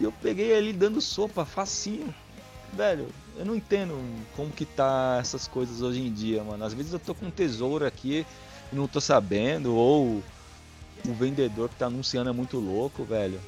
[0.02, 2.12] E eu peguei ali dando sopa, facinho.
[2.74, 3.96] Velho, eu não entendo
[4.36, 6.66] como que tá essas coisas hoje em dia, mano.
[6.66, 8.26] Às vezes eu tô com um tesouro aqui
[8.74, 10.24] e não tô sabendo, ou
[11.08, 13.40] o vendedor que tá anunciando é muito louco, velho.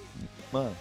[0.52, 0.76] Mano.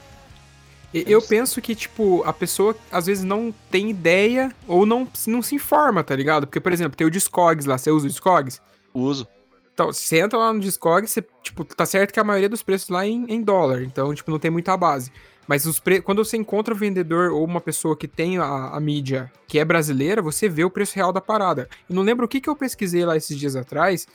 [0.93, 5.55] Eu penso que, tipo, a pessoa às vezes não tem ideia ou não, não se
[5.55, 6.47] informa, tá ligado?
[6.47, 8.61] Porque, por exemplo, tem o Discogs lá, você usa o Discogs?
[8.93, 9.27] Uso.
[9.73, 12.91] Então, você entra lá no Discogs, você, tipo, tá certo que a maioria dos preços
[12.91, 15.11] lá é em, em dólar, então, tipo, não tem muita base.
[15.47, 16.01] Mas pre...
[16.01, 19.59] quando você encontra o um vendedor ou uma pessoa que tem a, a, mídia que
[19.59, 21.68] é brasileira, você vê o preço real da parada.
[21.88, 24.07] Eu não lembro o que, que eu pesquisei lá esses dias atrás.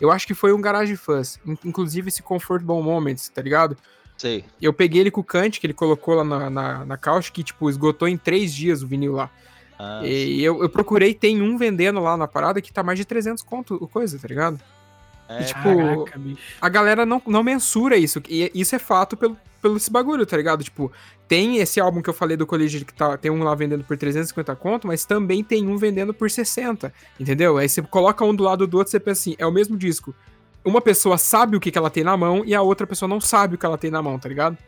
[0.00, 1.38] Eu acho que foi um Garage Fuzz.
[1.64, 3.76] Inclusive esse Comfortable Moments, tá ligado?
[4.16, 4.44] Sei.
[4.60, 7.42] Eu peguei ele com o Kant, que ele colocou lá na, na, na caixa, que,
[7.42, 9.30] tipo, esgotou em três dias o vinil lá.
[9.78, 13.06] Ah, e eu, eu, procurei, tem um vendendo lá na parada que tá mais de
[13.06, 14.60] 300 conto, coisa, tá ligado?
[15.30, 16.20] É, e, tipo, caraca,
[16.60, 18.20] a galera não, não mensura isso.
[18.28, 20.64] E isso é fato pelo, pelo esse bagulho, tá ligado?
[20.64, 20.90] Tipo,
[21.28, 23.96] tem esse álbum que eu falei do Colégio que tá, tem um lá vendendo por
[23.96, 27.58] 350 conto, mas também tem um vendendo por 60, entendeu?
[27.58, 30.12] Aí você coloca um do lado do outro, você pensa assim, é o mesmo disco.
[30.64, 33.20] Uma pessoa sabe o que, que ela tem na mão e a outra pessoa não
[33.20, 34.58] sabe o que ela tem na mão, tá ligado?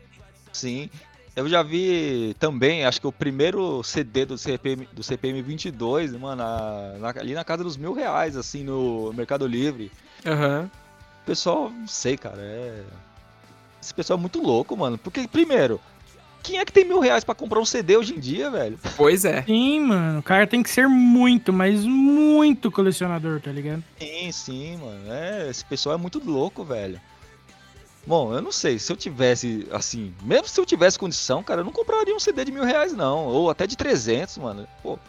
[0.53, 0.89] Sim.
[1.35, 6.43] Eu já vi também, acho que o primeiro CD do CPM, do CPM 22, mano,
[6.43, 9.91] na, na, ali na casa dos mil reais, assim, no Mercado Livre.
[10.25, 10.59] Aham.
[10.59, 10.65] Uhum.
[10.65, 12.83] O pessoal, não sei, cara, é
[13.83, 14.97] esse pessoal é muito louco, mano.
[14.97, 15.79] Porque, primeiro,
[16.41, 18.79] quem é que tem mil reais pra comprar um CD hoje em dia, velho?
[18.95, 19.43] Pois é.
[19.43, 20.19] Sim, mano.
[20.19, 23.83] O cara tem que ser muito, mas muito colecionador, tá ligado?
[23.99, 25.11] Sim, sim, mano.
[25.11, 26.99] É, esse pessoal é muito louco, velho.
[28.05, 31.65] Bom, eu não sei, se eu tivesse, assim, mesmo se eu tivesse condição, cara, eu
[31.65, 33.25] não compraria um CD de mil reais, não.
[33.25, 34.67] Ou até de 300, mano.
[34.81, 34.99] Pô,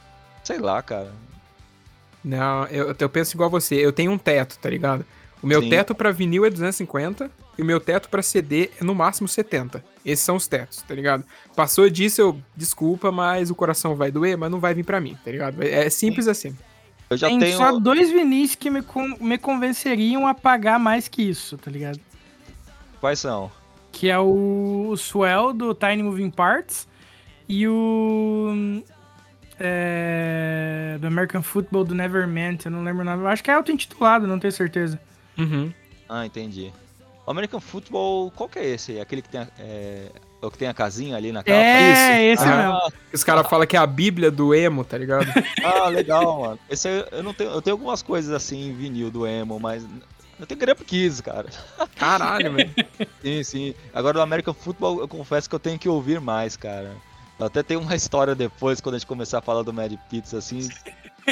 [0.44, 1.12] sei lá, cara.
[2.24, 3.74] Não, eu, eu penso igual você.
[3.74, 5.04] Eu tenho um teto, tá ligado?
[5.42, 5.70] O meu Sim.
[5.70, 9.84] teto para vinil é 250 e o meu teto para CD é no máximo 70.
[10.04, 11.24] Esses são os tetos, tá ligado?
[11.54, 15.18] Passou disso, eu desculpa, mas o coração vai doer, mas não vai vir para mim,
[15.22, 15.62] tá ligado?
[15.62, 16.30] É simples Sim.
[16.30, 16.56] assim.
[17.10, 18.82] Eu já Tem tenho só dois vinis que me,
[19.20, 22.00] me convenceriam a pagar mais que isso, tá ligado?
[23.00, 23.50] Quais são?
[23.92, 26.88] Que é o, o Swell do Tiny Moving Parts
[27.48, 28.82] e o
[29.58, 33.22] é, do American Football do Nevermind, eu não lembro o nome.
[33.22, 35.00] Eu acho que é auto-intitulado, não tenho certeza.
[35.38, 35.72] Uhum.
[36.08, 36.72] Ah, entendi.
[37.26, 39.00] O American Football, qual que é esse?
[39.00, 40.10] Aquele que tem a, é,
[40.42, 41.56] o que tem a casinha ali na capa?
[41.56, 42.42] É, Isso.
[42.42, 42.92] esse ah, mesmo.
[43.12, 45.26] Os caras falam que é a bíblia do emo, tá ligado?
[45.64, 46.58] ah, legal, mano.
[46.68, 49.86] Esse eu, eu não tenho, eu tenho algumas coisas assim em vinil do emo, mas
[50.38, 51.48] eu tenho Grump Kids, cara.
[51.96, 52.70] Caralho, velho.
[53.22, 53.74] sim, sim.
[53.92, 56.94] Agora o American Football, eu confesso que eu tenho que ouvir mais, cara.
[57.38, 60.38] Eu até tem uma história depois, quando a gente começar a falar do Mad Pizza,
[60.38, 60.68] assim.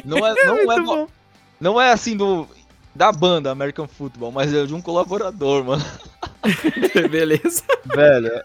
[0.04, 0.56] Não é, não
[1.02, 1.06] é,
[1.60, 2.48] não é assim do
[2.94, 5.84] da banda American Football, mas é de um colaborador, mano.
[7.10, 7.62] Beleza.
[7.86, 8.26] Velho.
[8.26, 8.44] É.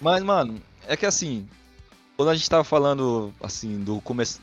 [0.00, 1.46] Mas, mano, é que assim,
[2.16, 4.40] quando a gente tava falando, assim, do começo,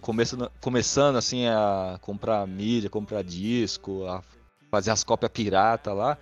[0.00, 4.22] começo começando, assim, a comprar mídia, comprar disco, a
[4.70, 6.18] fazer as cópias pirata lá,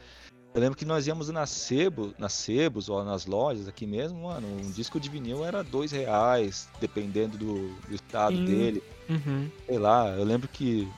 [0.55, 4.47] eu lembro que nós íamos na Sebo, nas Sebos ou nas lojas aqui mesmo, mano,
[4.47, 8.45] um disco de vinil era dois reais, dependendo do, do estado Sim.
[8.45, 8.83] dele.
[9.09, 9.51] Uhum.
[9.67, 10.89] Sei lá, eu lembro que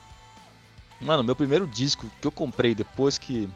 [0.99, 3.47] Mano, meu primeiro disco que eu comprei depois que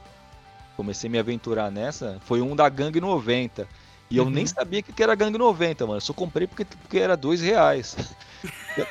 [0.77, 3.67] comecei a me aventurar nessa foi um da Gang 90.
[4.09, 4.29] E eu uhum.
[4.29, 5.97] nem sabia que era Gang 90, mano.
[5.97, 7.95] Eu só comprei porque, porque era dois reais.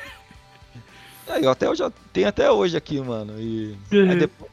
[1.27, 3.39] aí, até eu já tenho até hoje aqui, mano.
[3.39, 4.17] E uhum.
[4.17, 4.51] depois,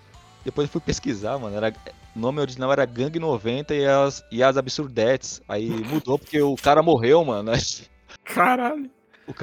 [0.48, 1.54] depois eu fui pesquisar, mano.
[1.54, 1.72] Era,
[2.16, 5.42] o nome original era Gang 90 e as, e as Absurdetes.
[5.46, 7.52] Aí mudou porque o cara morreu, mano.
[8.24, 8.90] Caralho.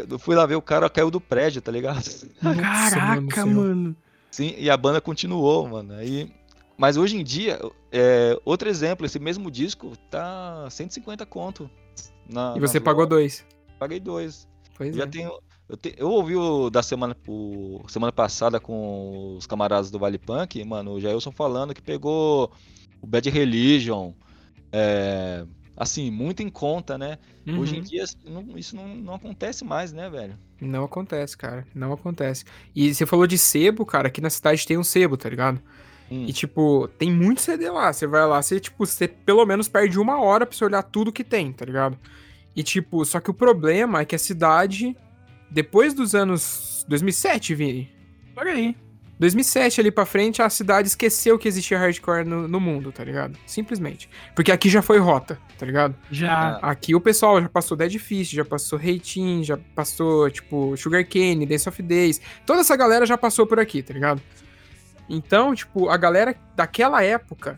[0.09, 2.03] Eu fui lá ver o cara caiu do prédio, tá ligado?
[2.41, 3.61] Caraca, mano.
[3.61, 3.95] mano.
[4.31, 5.93] Sim, e a banda continuou, mano.
[5.93, 6.33] Aí,
[6.75, 7.59] mas hoje em dia,
[7.91, 11.69] é, outro exemplo, esse mesmo disco tá 150 conto.
[12.27, 13.45] Na, e você pagou dois?
[13.77, 14.47] Paguei dois.
[14.75, 15.07] Pois Já é.
[15.07, 15.31] tenho,
[15.67, 20.17] eu, te, eu, ouvi o da semana, o, semana passada com os camaradas do Vale
[20.17, 22.51] Punk, mano, o Jailson falando que pegou
[23.01, 24.13] o Bad Religion,
[24.71, 25.45] é,
[25.75, 27.17] assim, muito em conta, né?
[27.47, 27.59] Uhum.
[27.59, 30.37] Hoje em dia não- isso não, não acontece mais, né, velho?
[30.59, 31.67] Não acontece, cara.
[31.73, 32.45] Não acontece.
[32.75, 34.07] E você falou de sebo, cara.
[34.07, 35.61] Aqui na cidade tem um sebo, tá ligado?
[36.09, 36.25] Hum.
[36.27, 37.91] E, tipo, tem muito CD lá.
[37.91, 41.11] Você vai lá, você, tipo, você pelo menos perde uma hora pra você olhar tudo
[41.11, 41.97] que tem, tá ligado?
[42.55, 44.95] E, tipo, só que o problema é que a cidade,
[45.55, 47.89] depois dos anos 2007, Vini,
[48.35, 48.75] Por aí.
[49.17, 53.39] 2007 ali pra frente, a cidade esqueceu que existia hardcore no, no mundo, tá ligado?
[53.47, 54.09] Simplesmente.
[54.35, 55.95] Porque aqui já foi rota, tá ligado?
[56.11, 56.57] Já.
[56.57, 61.69] Aqui o pessoal já passou Dead Fist, já passou Reitin, já passou, tipo, Sugarcane, Dance
[61.69, 62.19] of Days.
[62.45, 64.21] Toda essa galera já passou por aqui, tá ligado?
[65.07, 67.57] Então, tipo, a galera daquela época,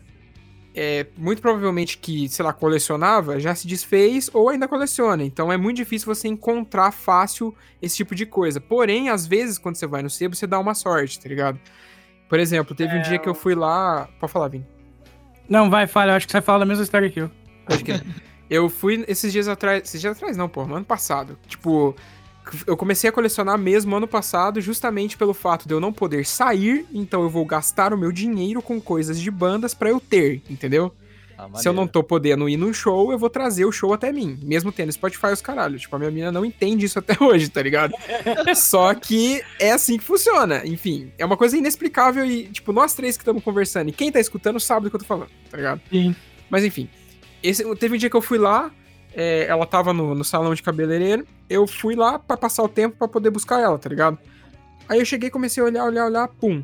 [0.78, 5.24] é, muito provavelmente que, sei lá, colecionava, já se desfez ou ainda coleciona.
[5.24, 7.52] Então é muito difícil você encontrar fácil
[7.82, 8.60] esse tipo de coisa.
[8.60, 11.58] Porém, às vezes, quando você vai no sebo, você dá uma sorte, tá ligado?
[12.28, 14.08] Por exemplo, teve um dia que eu fui lá.
[14.20, 14.66] Pode falar, Vini.
[15.48, 16.12] Não, vai, fala.
[16.12, 17.30] Eu acho que você vai falar da mesma história que eu.
[17.66, 18.00] Acho que é.
[18.50, 19.82] Eu fui esses dias atrás.
[19.82, 21.38] Esses dias atrás, não, pô, no ano passado.
[21.46, 21.94] Tipo,
[22.66, 26.86] eu comecei a colecionar mesmo ano passado, justamente pelo fato de eu não poder sair,
[26.92, 30.92] então eu vou gastar o meu dinheiro com coisas de bandas pra eu ter, entendeu?
[31.38, 34.12] Ah, Se eu não tô podendo ir num show, eu vou trazer o show até
[34.12, 34.36] mim.
[34.42, 35.78] Mesmo tendo Spotify os caralho.
[35.78, 37.94] Tipo, a minha menina não entende isso até hoje, tá ligado?
[38.56, 40.66] Só que é assim que funciona.
[40.66, 44.18] Enfim, é uma coisa inexplicável e, tipo, nós três que estamos conversando e quem tá
[44.18, 45.80] escutando sabe do que eu tô falando, tá ligado?
[45.88, 46.14] Sim.
[46.50, 46.88] Mas enfim,
[47.40, 48.72] esse, teve um dia que eu fui lá,
[49.20, 52.96] é, ela tava no, no salão de cabeleireiro, eu fui lá pra passar o tempo
[52.96, 54.16] pra poder buscar ela, tá ligado?
[54.88, 56.62] Aí eu cheguei, comecei a olhar, olhar, olhar, pum.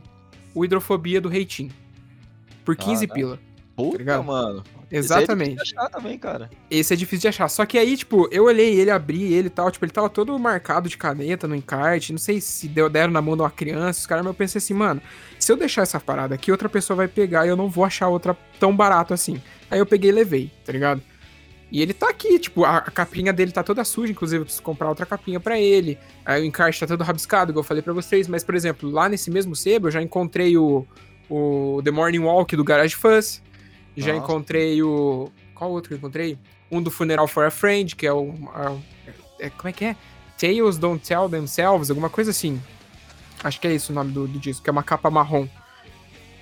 [0.54, 1.72] O Hidrofobia do Reitinho.
[2.64, 3.14] Por 15 Ah, tá.
[3.14, 3.38] pila.
[3.74, 4.22] Puta, ligado?
[4.22, 4.62] mano.
[4.88, 5.56] Exatamente.
[5.60, 6.50] Esse é difícil de achar também, cara.
[6.70, 7.48] Esse é difícil de achar.
[7.48, 9.68] Só que aí, tipo, eu olhei ele, abri ele e tal.
[9.68, 12.12] Tipo, ele tava todo marcado de caneta no encarte.
[12.12, 13.98] Não sei se deu, deram na mão de uma criança.
[13.98, 15.02] Os caras, mas eu pensei assim, mano,
[15.40, 18.06] se eu deixar essa parada aqui, outra pessoa vai pegar e eu não vou achar
[18.06, 19.42] outra tão barato assim.
[19.68, 21.02] Aí eu peguei e levei, tá ligado?
[21.74, 24.62] E ele tá aqui, tipo, a, a capinha dele tá toda suja, inclusive eu preciso
[24.62, 25.98] comprar outra capinha pra ele.
[26.24, 28.28] Aí o encarte tá todo rabiscado, igual eu falei pra vocês.
[28.28, 30.86] Mas, por exemplo, lá nesse mesmo sebo eu já encontrei o,
[31.28, 33.42] o The Morning Walk do Garage Fuzz.
[33.96, 34.24] Já Nossa.
[34.24, 35.32] encontrei o.
[35.52, 36.38] Qual outro que eu encontrei?
[36.70, 38.32] Um do Funeral for a Friend, que é o.
[38.54, 38.76] a-
[39.40, 39.96] é- como é que é?
[40.38, 42.62] Tales Don't Tell Themselves, alguma coisa assim.
[43.42, 45.48] Acho que é esse o nome do, do disco, que é uma capa marrom.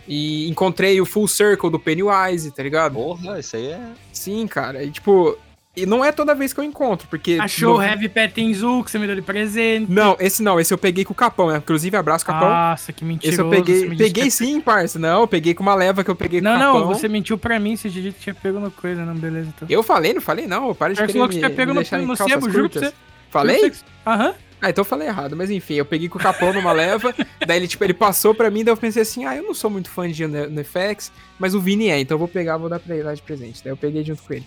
[0.09, 2.95] E encontrei o Full Circle do Pennywise, tá ligado?
[2.95, 3.81] Porra, isso aí é.
[4.13, 4.83] Sim, cara.
[4.83, 5.39] E tipo.
[5.75, 7.39] E não é toda vez que eu encontro, porque.
[7.41, 9.91] Achou o no- Heavy Pet Tenzu, que você me deu de presente.
[9.91, 11.57] Não, esse não, esse eu peguei com o Capão, né?
[11.57, 12.47] Inclusive, abraço, Capão.
[12.51, 13.33] Nossa, que mentiroso.
[13.33, 13.97] esse eu peguei.
[13.97, 14.99] Peguei que- sim, parça.
[14.99, 16.81] Não, eu peguei com uma leva que eu peguei Não, com o Capão.
[16.81, 19.67] não, você mentiu pra mim, você disse que tinha pego no coisa, não, beleza, então.
[19.71, 20.75] Eu falei, não falei, não.
[20.75, 22.93] Para de Você querer que me, você pegou me no, no sebo, juro pra você.
[23.31, 23.73] Falei?
[24.07, 24.35] Aham.
[24.63, 27.13] Ah, então eu falei errado, mas enfim, eu peguei com o Capão numa leva,
[27.45, 29.69] daí ele, tipo, ele passou pra mim, daí eu pensei assim, ah, eu não sou
[29.69, 32.95] muito fã de NFX, mas o Vini é, então eu vou pegar, vou dar pra
[32.95, 33.61] ele lá de presente.
[33.65, 34.47] Daí eu peguei junto com ele.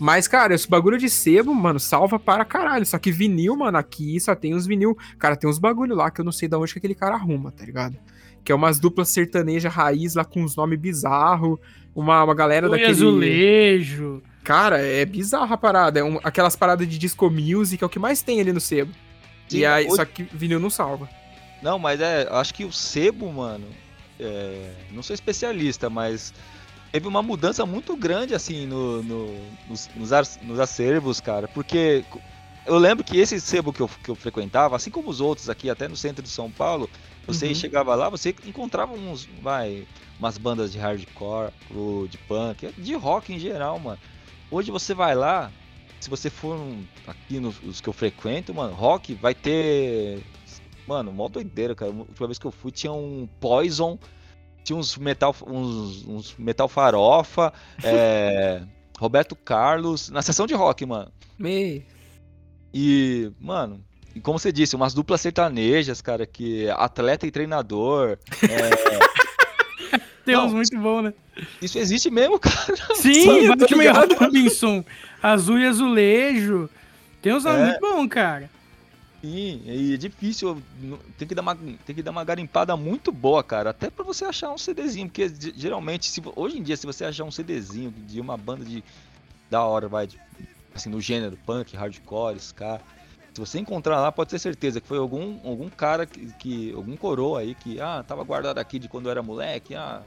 [0.00, 2.84] Mas, cara, esse bagulho de sebo, mano, salva para caralho.
[2.84, 4.98] Só que vinil, mano, aqui só tem uns vinil.
[5.16, 7.52] Cara, tem uns bagulho lá que eu não sei de onde que aquele cara arruma,
[7.52, 7.96] tá ligado?
[8.42, 11.56] Que é umas duplas sertaneja raiz lá com uns nomes bizarros.
[11.94, 12.90] Uma, uma galera Oi, daquele.
[12.90, 14.22] azulejo.
[14.42, 16.00] Cara, é bizarra a parada.
[16.00, 18.90] É um- aquelas paradas de disco music, é o que mais tem ali no sebo.
[19.52, 21.08] Sim, e aí, hoje- só que vinil não salva.
[21.62, 22.26] Não, mas é.
[22.30, 23.66] Acho que o sebo, mano.
[24.20, 26.32] é, não sou especialista, mas
[26.92, 29.88] teve uma mudança muito grande, assim, no, no- nos,
[30.42, 31.48] nos, acervos, cara.
[31.48, 32.04] Porque
[32.64, 35.68] eu lembro que esse sebo que eu, que eu frequentava, assim como os outros aqui,
[35.68, 36.88] até no centro de São Paulo,
[37.26, 37.54] você Uhum.
[37.54, 39.28] chegava lá, você encontrava uns.
[39.40, 39.84] Vai.
[40.20, 43.98] Umas bandas de hardcore, ou de punk, de rock em geral, mano.
[44.50, 45.50] Hoje você vai lá,
[46.02, 50.20] se você for um- aqui nos os que eu frequento, mano, rock vai ter.
[50.86, 51.92] Mano, mó doideira, cara.
[51.92, 53.96] A última vez que eu fui tinha um Poison,
[54.64, 57.52] tinha uns metal, uns, uns metal farofa,
[57.84, 58.62] é,
[58.98, 61.12] Roberto Carlos, na sessão de rock, mano.
[61.38, 61.86] Me...
[62.74, 63.84] E, mano,
[64.14, 68.18] e como você disse, umas duplas sertanejas, cara, que atleta e treinador.
[68.42, 69.12] é,
[70.24, 71.14] Tem uns muito bons, né?
[71.60, 72.76] isso existe mesmo, cara.
[72.94, 74.14] Sim, tô Batman ligado.
[74.14, 74.84] Robinson,
[75.22, 76.68] Azul e Azulejo.
[77.20, 77.66] Tem uns nomes É.
[77.66, 78.50] muito bons, cara.
[79.20, 80.60] Sim, e é difícil,
[81.16, 81.56] tem que dar uma,
[81.86, 85.28] tem que dar uma garimpada muito boa, cara, até pra você achar um CDzinho, porque
[85.28, 88.82] ge- geralmente, se, hoje em dia, se você achar um CDzinho de uma banda de
[89.48, 90.18] da hora, vai, de-
[90.74, 92.80] assim, no gênero punk, hardcore, ska,
[93.34, 96.96] se você encontrar lá, pode ter certeza que foi algum, algum cara que, que- algum
[96.96, 100.02] coroa aí que, ah, tava guardado aqui de quando eu era moleque, ah,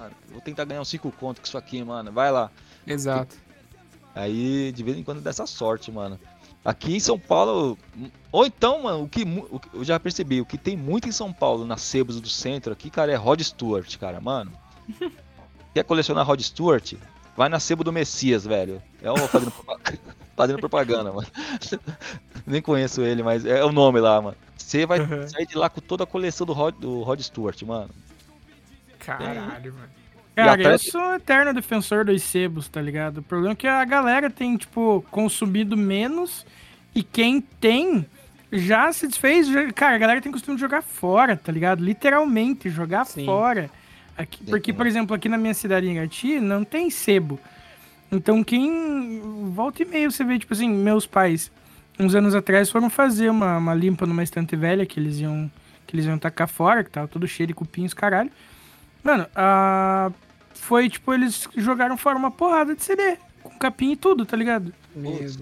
[0.00, 2.50] ah, vou tentar ganhar uns 5 conto com isso aqui, mano, vai lá.
[2.86, 3.36] Exato.
[4.14, 6.18] Aí, de vez em quando, dá essa sorte, mano.
[6.64, 7.76] Aqui em São Paulo.
[8.32, 11.12] Ou então, mano, o que, o que- eu já percebi, o que tem muito em
[11.12, 14.50] São Paulo, nas sebos do centro aqui, cara, é Rod Stewart, cara, mano.
[15.74, 16.94] Quer colecionar Rod Stewart?
[17.36, 18.82] Vai na sebo do Messias, velho.
[19.02, 19.98] É o fazendo, propaganda,
[20.36, 21.26] fazendo propaganda, mano.
[22.46, 24.36] Nem conheço ele, mas é o nome lá, mano.
[24.56, 25.28] Você vai Uhum.
[25.28, 27.90] sair de lá com toda a coleção do Rod, do Rod Stewart, mano.
[28.98, 29.88] Caralho, mano.
[30.34, 33.18] Cara, eu sou eterno defensor dos sebos, tá ligado?
[33.18, 36.44] O problema é que a galera tem, tipo, consumido menos
[36.94, 38.04] e quem tem
[38.50, 39.46] já se desfez.
[39.46, 41.84] já- Cara, a galera tem costume de jogar fora, tá ligado?
[41.84, 43.24] Literalmente, jogar Sim.
[43.26, 43.70] fora.
[44.16, 47.38] Aqui, porque, por exemplo, aqui na minha cidade em Irati não tem sebo.
[48.10, 49.20] Então, quem.
[49.52, 51.50] Volta e meia você vê, tipo assim, meus pais,
[51.98, 55.50] uns anos atrás, foram fazer uma, uma limpa numa estante velha que eles iam.
[55.86, 58.30] Que eles iam tacar fora, que tava tudo cheio de cupinhos, caralho.
[59.02, 60.10] Mano, a...
[60.54, 64.72] foi tipo, eles jogaram fora uma porrada de CD, com capinha e tudo, tá ligado?
[64.96, 65.36] Meu Putz,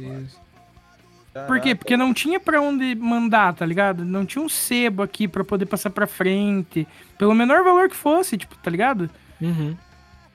[1.46, 1.74] Por quê?
[1.74, 4.04] Porque não tinha pra onde mandar, tá ligado?
[4.04, 8.36] Não tinha um sebo aqui pra poder passar pra frente, pelo menor valor que fosse,
[8.36, 9.08] tipo, tá ligado?
[9.40, 9.74] Uhum.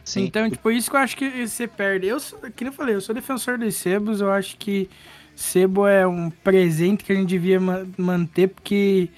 [0.04, 0.24] Sim.
[0.26, 2.08] Então, tipo, isso que eu acho que você perde.
[2.08, 2.18] Eu,
[2.56, 4.90] que nem eu falei, eu sou defensor dos sebos, eu acho que
[5.36, 9.10] sebo é um presente que a gente devia ma- manter, porque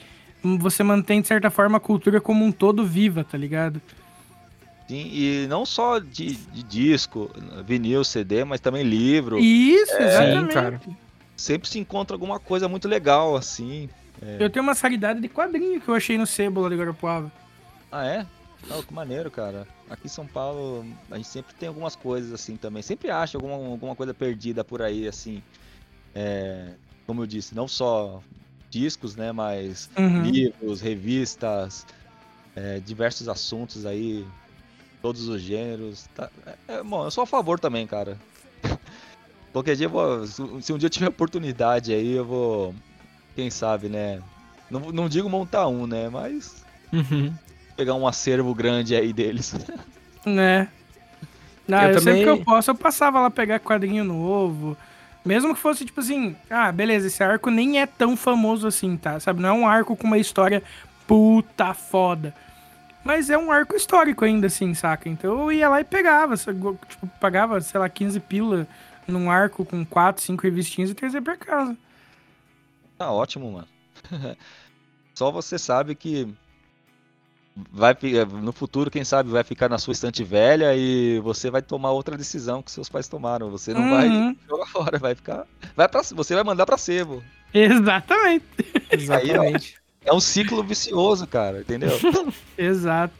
[0.43, 3.81] você mantém, de certa forma, a cultura como um todo viva, tá ligado?
[4.87, 7.29] Sim, e não só de, de disco,
[7.65, 9.37] vinil, CD, mas também livro.
[9.39, 10.53] Isso, Sim, exatamente.
[10.53, 10.81] cara.
[11.39, 13.89] Sempre se encontra alguma coisa muito legal, assim.
[14.37, 17.31] Eu tenho uma raridade de quadrinho que eu achei no sebo lá de Guarapuava.
[17.89, 18.25] Ah, é?
[18.67, 19.65] Não, que maneiro, cara.
[19.89, 22.83] Aqui em São Paulo, a gente sempre tem algumas coisas assim também.
[22.83, 25.41] Sempre acha alguma, alguma coisa perdida por aí, assim.
[26.13, 26.73] É,
[27.07, 28.21] como eu disse, não só
[28.69, 29.31] discos, né?
[29.31, 30.21] Mas Uhum.
[30.21, 31.85] livros, revistas,
[32.53, 34.27] é, diversos assuntos aí,
[35.01, 36.05] todos os gêneros.
[36.13, 38.17] Tá, é, é, bom, eu sou a favor também, cara.
[39.51, 40.25] Qualquer dia eu vou.
[40.27, 40.41] Se
[40.73, 42.75] um dia eu tiver oportunidade aí, eu vou.
[43.35, 44.19] Quem sabe, né?
[44.69, 46.09] Não, não digo montar um, né?
[46.09, 47.33] Mas Uhum.
[47.75, 49.53] pegar um acervo grande aí deles.
[50.25, 50.67] Né?
[51.67, 54.75] Não, Eu eu, sempre também- que eu posso, eu passava lá pegar quadrinho novo.
[55.23, 59.17] Mesmo que fosse, tipo assim, ah, beleza, esse arco nem é tão famoso assim, tá?
[59.19, 59.41] Sabe?
[59.41, 60.61] Não é um arco com uma história
[61.07, 62.33] puta foda.
[63.03, 65.07] Mas é um arco histórico ainda, assim, saca?
[65.07, 68.67] Então eu ia lá e pegava, tipo, pagava, sei lá, 15 pila
[69.09, 71.75] num arco com 4, 5 revistinhas e trazia pra casa.
[72.97, 73.67] Tá ótimo, mano.
[75.13, 76.27] Só você sabe que
[77.71, 81.61] vai fi- no futuro, quem sabe, vai ficar na sua estante velha e você vai
[81.61, 83.49] tomar outra decisão que seus pais tomaram.
[83.49, 84.35] Você não vai Uhum.
[84.47, 85.45] jogar fora, vai ficar,
[85.75, 87.21] vai para, você vai mandar pra sebo.
[87.53, 88.45] Exatamente.
[88.91, 89.75] Exatamente.
[90.05, 91.91] É um ciclo vicioso, cara, entendeu?
[92.57, 93.13] Exato.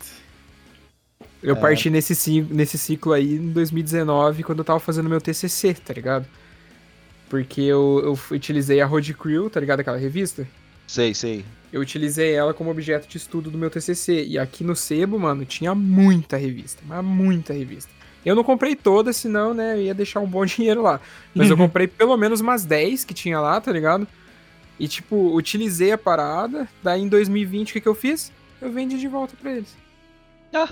[1.41, 5.93] Eu parti nesse, nesse ciclo aí em 2019, quando eu tava fazendo meu TCC, tá
[5.93, 6.27] ligado?
[7.29, 9.79] Porque eu, eu utilizei a Road Crew, tá ligado?
[9.79, 10.47] Aquela revista.
[10.85, 11.45] sei, sei.
[11.71, 14.25] Eu utilizei ela como objeto de estudo do meu TCC.
[14.25, 16.81] E aqui no Sebo, mano, tinha muita revista.
[16.85, 17.91] Mas muita revista.
[18.25, 20.99] Eu não comprei todas, senão, né, eu ia deixar um bom dinheiro lá.
[21.33, 24.07] Mas eu comprei pelo menos umas 10 que tinha lá, tá ligado?
[24.79, 26.67] E, tipo, utilizei a parada.
[26.81, 28.31] Daí em 2020, o que, que eu fiz?
[28.59, 29.75] Eu vendi de volta pra eles.
[30.51, 30.69] Ah,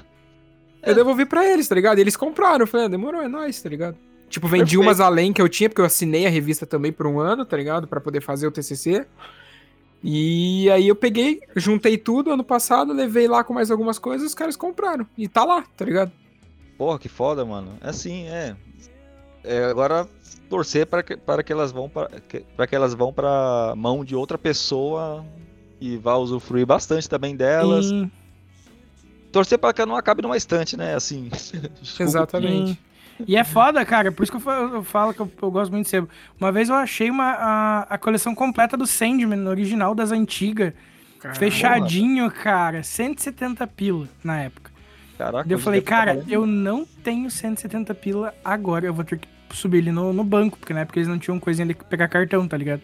[0.90, 1.98] Eu devolvi pra eles, tá ligado?
[1.98, 2.62] E eles compraram.
[2.62, 3.98] Eu falei, ah, demorou, é nóis, tá ligado?
[4.30, 4.82] Tipo, vendi Perfeito.
[4.82, 7.56] umas além que eu tinha, porque eu assinei a revista também por um ano, tá
[7.56, 7.88] ligado?
[7.88, 9.06] Pra poder fazer o TCC.
[10.04, 14.36] E aí eu peguei, juntei tudo ano passado, levei lá com mais algumas coisas, os
[14.36, 15.08] caras compraram.
[15.18, 16.12] E tá lá, tá ligado?
[16.78, 17.74] porra, que foda, mano.
[17.82, 18.56] É assim, é.
[19.44, 20.08] É, agora
[20.50, 24.04] torcer para que, para que elas vão para que, para que elas vão para mão
[24.04, 25.26] de outra pessoa
[25.80, 27.88] e vá usufruir bastante também delas.
[27.88, 28.12] Sim.
[29.32, 30.96] Torcer para que não acabe numa estante, né?
[30.96, 31.30] Assim.
[32.00, 32.80] Exatamente.
[33.28, 34.12] E é foda, cara.
[34.12, 36.08] Por isso que eu fa- eu falo que eu, eu gosto muito de sebo.
[36.40, 40.74] Uma vez eu achei uma, a, a coleção completa do Sandman, original das antigas.
[41.34, 42.84] Fechadinho, cara.
[42.84, 44.72] 170 pila na época.
[45.18, 45.44] Caraca.
[45.44, 48.86] Daí eu falei, cara, eu não tenho 170 pila agora.
[48.86, 51.40] Eu vou ter que subir ele no, no banco, porque na época eles não tinham
[51.40, 52.82] coisinha de pegar cartão, tá ligado?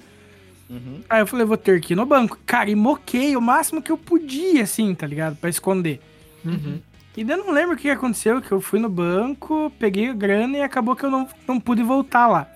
[0.68, 1.02] Uhum.
[1.08, 2.39] Aí eu falei, vou ter que ir no banco.
[2.46, 5.36] Cara, e moquei o máximo que eu podia, assim, tá ligado?
[5.36, 6.02] Pra esconder.
[6.46, 6.80] Uhum.
[7.16, 10.14] E daí eu não lembro o que aconteceu, que eu fui no banco, peguei a
[10.14, 12.48] grana e acabou que eu não, não pude voltar lá.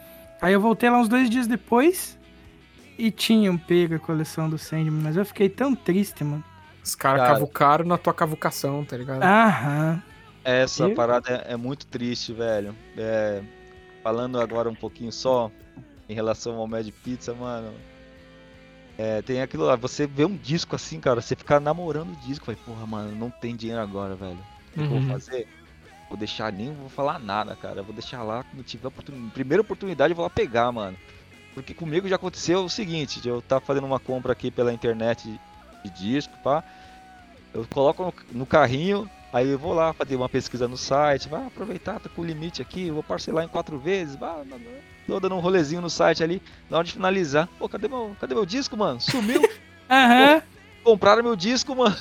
[0.42, 2.18] Aí eu voltei lá uns dois dias depois
[2.98, 6.44] e tinham pego a coleção do Sandman, mas eu fiquei tão triste, mano.
[6.84, 7.34] Os caras Cara.
[7.34, 9.22] cavucaram na tua cavucação, tá ligado?
[9.22, 10.02] Aham.
[10.44, 12.74] Essa Eu- parada é, é muito triste, velho.
[12.98, 13.42] É,
[14.02, 15.52] falando agora um pouquinho só
[16.08, 17.74] em relação ao Mad Pizza, mano.
[18.98, 22.48] É, tem aquilo lá, você vê um disco assim, cara, você ficar namorando o disco,
[22.48, 24.40] vai, porra, mano, não tem dinheiro agora, velho.
[24.40, 24.90] O que eu Uhum.
[24.90, 25.48] vou fazer?
[26.10, 27.84] Vou deixar nem vou falar nada, cara.
[27.84, 29.32] Vou deixar lá quando tiver oportunidade.
[29.32, 30.98] Primeira oportunidade eu vou lá pegar, mano.
[31.54, 35.40] Porque comigo já aconteceu o seguinte, eu estar fazendo uma compra aqui pela internet
[35.84, 36.64] de, disco, pá.
[37.54, 41.46] Eu coloco no, no carrinho, Aí eu vou lá fazer uma pesquisa no site, vai
[41.46, 44.44] aproveitar, tá com o limite aqui, vou parcelar em quatro vezes, vai,
[45.08, 47.48] tô dando um rolezinho no site ali, na hora de finalizar.
[47.58, 49.00] Pô, cadê meu, cadê meu disco, mano?
[49.00, 49.42] Sumiu?
[49.90, 50.36] Aham.
[50.36, 50.42] uhum.
[50.84, 51.96] Compraram meu disco, mano.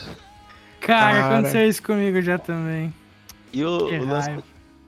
[0.81, 2.93] Cara, Cara, aconteceu isso comigo já também.
[3.53, 4.31] E o, o lance,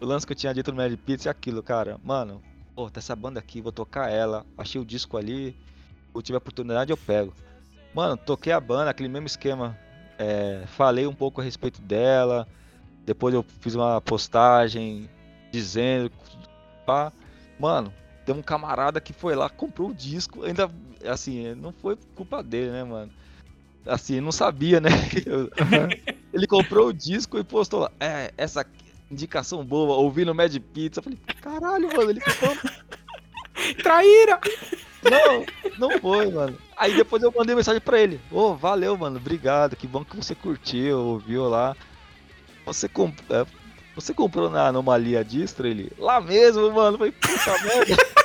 [0.01, 1.99] o lance que eu tinha dito no Mad Pizza é aquilo, cara.
[2.05, 2.43] Mano,
[2.75, 4.45] pô, tá essa banda aqui, vou tocar ela.
[4.57, 5.57] Achei o disco ali.
[6.15, 7.33] Se tiver oportunidade, eu pego.
[7.95, 9.79] Mano, toquei a banda, aquele mesmo esquema.
[10.19, 12.47] É, falei um pouco a respeito dela.
[13.07, 15.09] Depois eu fiz uma postagem
[15.51, 16.11] dizendo.
[16.85, 17.13] Pá.
[17.59, 17.93] Mano,
[18.29, 20.45] tem um camarada que foi lá, comprou o disco.
[20.45, 20.71] Ainda,
[21.07, 23.11] assim, não foi culpa dele, né, mano?
[23.87, 24.91] Assim, não sabia, né?
[26.31, 27.91] Ele comprou o disco e postou lá.
[27.99, 28.67] É, essa
[29.11, 30.99] indicação boa, ouvindo Mad Pizza.
[31.01, 32.55] Eu falei, caralho, mano, ele comprou.
[33.83, 34.39] Traíra!
[35.03, 35.47] Não,
[35.79, 36.59] não foi, mano.
[36.77, 38.21] Aí depois eu mandei mensagem pra ele.
[38.31, 39.75] Ô, oh, valeu, mano, obrigado.
[39.75, 41.75] Que bom que você curtiu, ouviu lá.
[42.67, 43.19] Você, comp...
[43.31, 43.47] É,
[43.95, 45.67] você comprou na Anomalia Distro?
[45.67, 46.99] Ele, lá mesmo, mano.
[46.99, 48.18] Foi puta merda.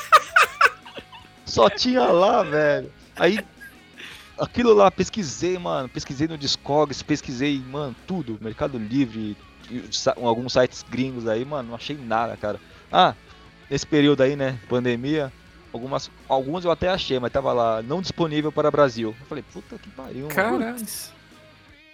[1.53, 2.91] Só tinha lá, velho.
[3.15, 3.39] Aí,
[4.39, 5.87] aquilo lá, pesquisei, mano.
[5.87, 8.39] Pesquisei no Discogs, pesquisei, mano, tudo.
[8.41, 9.37] Mercado Livre,
[10.23, 11.69] alguns sites gringos aí, mano.
[11.69, 12.59] Não achei nada, cara.
[12.91, 13.13] Ah,
[13.69, 14.59] nesse período aí, né?
[14.67, 15.31] Pandemia
[15.71, 19.15] Algumas, algumas eu até achei, mas tava lá, não disponível para Brasil.
[19.19, 20.35] Eu falei, puta que pariu, mano.
[20.35, 20.75] Caralho.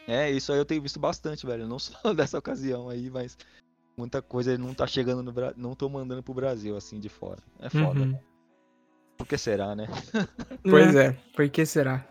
[0.06, 1.66] É, isso aí eu tenho visto bastante, velho.
[1.66, 3.38] Não só dessa ocasião aí, mas
[3.96, 5.56] muita coisa não tá chegando no Brasil.
[5.58, 7.42] Não tô mandando pro Brasil, assim, de fora.
[7.60, 8.02] É foda.
[8.02, 8.20] Uhum.
[9.20, 9.88] Por que será, né?
[10.64, 12.06] pois é, por que será?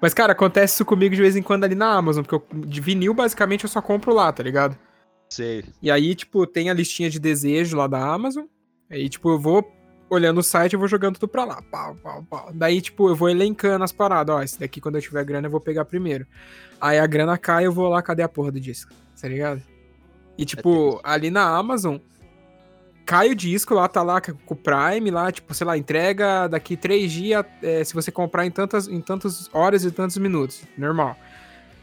[0.00, 2.80] Mas, cara, acontece isso comigo de vez em quando ali na Amazon, porque eu, de
[2.80, 4.78] vinil, basicamente, eu só compro lá, tá ligado?
[5.28, 5.64] Sei.
[5.82, 8.44] E aí, tipo, tem a listinha de desejo lá da Amazon.
[8.88, 9.68] Aí, tipo, eu vou
[10.08, 11.60] olhando o site, eu vou jogando tudo pra lá.
[11.62, 12.50] Pau, pau, pau.
[12.54, 14.36] Daí, tipo, eu vou elencando as paradas.
[14.36, 16.26] Ó, esse daqui, quando eu tiver grana, eu vou pegar primeiro.
[16.80, 18.92] Aí a grana cai, eu vou lá, cadê a porra do disco?
[19.20, 19.60] Tá ligado?
[20.36, 21.96] E, tipo, é ali na Amazon,
[23.04, 26.76] cai o disco lá, tá lá com o Prime, lá, tipo, sei lá, entrega daqui
[26.76, 30.62] três dias, é, se você comprar em tantas, em tantas horas e tantos minutos.
[30.76, 31.16] Normal.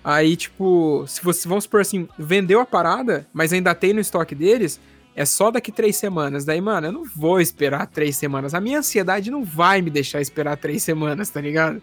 [0.03, 4.33] Aí, tipo, se você, vamos supor assim, vendeu a parada, mas ainda tem no estoque
[4.33, 4.79] deles,
[5.15, 6.43] é só daqui três semanas.
[6.43, 8.53] Daí, mano, eu não vou esperar três semanas.
[8.53, 11.81] A minha ansiedade não vai me deixar esperar três semanas, tá ligado?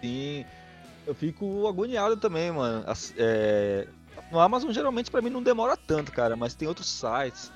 [0.00, 0.44] Sim.
[1.06, 2.84] Eu fico agoniado também, mano.
[3.16, 3.88] É...
[4.30, 6.36] No Amazon, geralmente, para mim não demora tanto, cara.
[6.36, 7.50] Mas tem outros sites.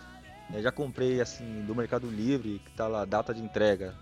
[0.52, 3.94] Eu já comprei, assim, do Mercado Livre, que tá lá, data de entrega.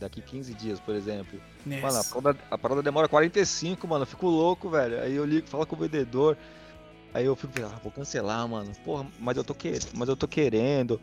[0.00, 1.40] Daqui 15 dias, por exemplo.
[1.64, 4.02] Mano, a parada, a parada demora 45, mano.
[4.02, 5.00] Eu fico louco, velho.
[5.00, 6.36] Aí eu ligo, falo com o vendedor.
[7.14, 8.72] Aí eu fico, ah, vou cancelar, mano.
[8.84, 11.00] Porra, mas eu tô querendo, mas eu tô querendo.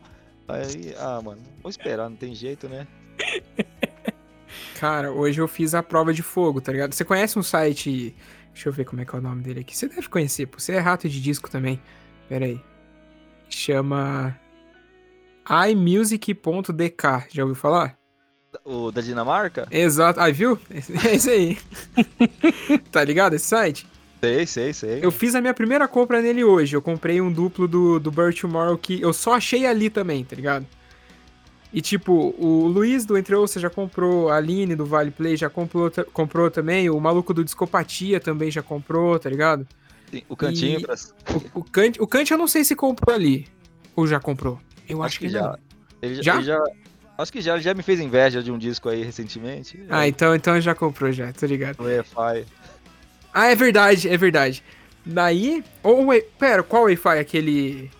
[0.48, 2.86] Aí, ah, mano, vou esperar, não tem jeito, né?
[4.78, 6.92] Cara, hoje eu fiz a prova de fogo, tá ligado?
[6.92, 8.14] Você conhece um site.
[8.52, 9.76] Deixa eu ver como é que é o nome dele aqui.
[9.76, 10.58] Você deve conhecer, pô.
[10.58, 11.80] Você é rato de disco também.
[12.28, 12.60] Pera aí.
[13.48, 14.39] Chama.
[15.48, 17.26] imusic.dk.
[17.30, 17.98] Já ouviu falar?
[18.64, 19.68] O da Dinamarca?
[19.70, 20.20] Exato.
[20.20, 20.58] Ah, viu?
[21.06, 21.58] É isso aí.
[22.90, 23.86] tá ligado esse site?
[24.20, 24.98] Sei, sei, sei.
[25.02, 26.76] Eu fiz a minha primeira compra nele hoje.
[26.76, 30.36] Eu comprei um duplo do, do Burt Tomorrow que eu só achei ali também, tá
[30.36, 30.66] ligado?
[31.72, 35.48] E tipo, o Luiz do Entre Ouça já comprou, a Aline do Vale Play já
[35.48, 39.66] comprou, comprou também, o maluco do Discopatia também já comprou, tá ligado?
[40.10, 40.94] Sim, o cantinho e pra...
[41.54, 41.64] o, o,
[42.00, 43.46] o Kant eu não sei se comprou ali.
[43.94, 44.58] Ou já comprou.
[44.90, 45.58] Eu acho, acho que, que, já.
[46.02, 46.34] Ele já?
[46.36, 46.62] Ele já?
[47.18, 49.84] Acho que já, ele já me fez inveja de um disco aí recentemente.
[49.90, 51.78] Ah, então, então já comprou já, tô ligado.
[51.80, 52.46] O EFI.
[53.32, 54.64] Ah, é verdade, é verdade.
[55.04, 55.64] Daí.
[55.82, 56.06] Ou,
[56.38, 57.18] pera, qual Wi-Fi?
[57.18, 57.90] Aquele.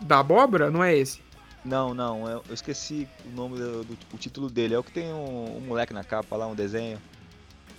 [0.00, 0.70] Da abóbora?
[0.70, 1.20] Não é esse?
[1.64, 4.74] Não, não, eu, esqueci o nome do, do, o título dele.
[4.74, 6.98] É o que tem um, um, moleque na capa lá, um desenho.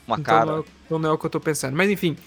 [0.06, 0.46] Uma então cara.
[0.46, 1.76] Não é, então não é o que eu tô pensando.
[1.76, 2.18] Mas enfim.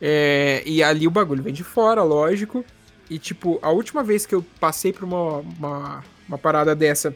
[0.00, 2.64] É, e ali o bagulho vem de fora, lógico.
[3.12, 7.14] E tipo, a última vez que eu passei por uma, uma, uma parada dessa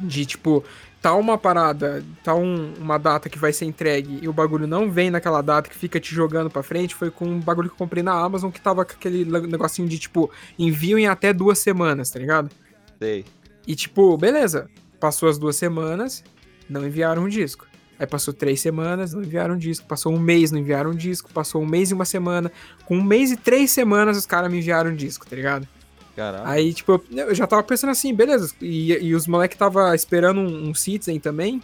[0.00, 0.64] de tipo,
[1.00, 4.90] tá uma parada, tá um, uma data que vai ser entregue e o bagulho não
[4.90, 7.78] vem naquela data que fica te jogando pra frente, foi com um bagulho que eu
[7.78, 10.28] comprei na Amazon que tava com aquele negocinho de, tipo,
[10.58, 12.50] envio em até duas semanas, tá ligado?
[12.98, 13.24] Sei.
[13.64, 14.68] E, tipo, beleza,
[14.98, 16.24] passou as duas semanas,
[16.68, 17.69] não enviaram um disco.
[18.00, 19.86] Aí passou três semanas, não enviaram um disco.
[19.86, 21.30] Passou um mês, não enviaram um disco.
[21.34, 22.50] Passou um mês e uma semana.
[22.86, 25.68] Com um mês e três semanas, os caras me enviaram um disco, tá ligado?
[26.16, 26.48] Caralho.
[26.48, 28.54] Aí, tipo, eu já tava pensando assim, beleza.
[28.58, 31.62] E, e os moleques tava esperando um, um Citizen também.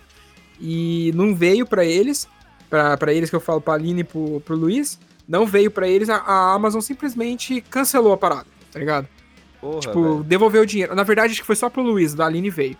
[0.60, 2.28] E não veio para eles.
[2.68, 4.98] para eles que eu falo pra Aline e pro, pro Luiz.
[5.26, 6.10] Não veio para eles.
[6.10, 9.08] A, a, Amazon simplesmente cancelou a parada, tá ligado?
[9.58, 10.22] Porra, tipo, véio.
[10.22, 10.94] devolveu o dinheiro.
[10.94, 12.76] Na verdade, acho que foi só pro Luiz, da Aline veio.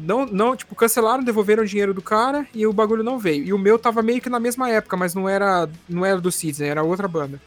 [0.00, 3.44] Não, não, tipo, cancelaram, devolveram o dinheiro do cara e o bagulho não veio.
[3.44, 6.30] E o meu tava meio que na mesma época, mas não era, não era do
[6.30, 7.40] Citizen, era outra banda.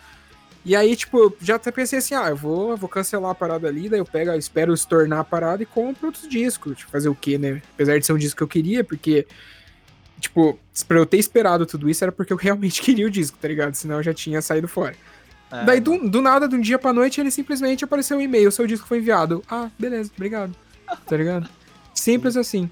[0.63, 3.89] E aí, tipo, já até pensei assim, ah, eu vou, vou cancelar a parada ali,
[3.89, 6.77] daí eu pego, eu espero se tornar a parada e compro outros discos.
[6.77, 7.61] Tipo, fazer o quê, né?
[7.73, 9.25] Apesar de ser um disco que eu queria, porque,
[10.19, 13.47] tipo, pra eu ter esperado tudo isso era porque eu realmente queria o disco, tá
[13.47, 13.73] ligado?
[13.73, 14.95] Senão eu já tinha saído fora.
[15.51, 18.51] É, daí, do, do, nada, de um dia pra noite, ele simplesmente apareceu um e-mail,
[18.51, 19.43] seu disco foi enviado.
[19.49, 20.55] Ah, beleza, obrigado.
[21.07, 21.49] Tá ligado?
[21.93, 22.69] Simples assim.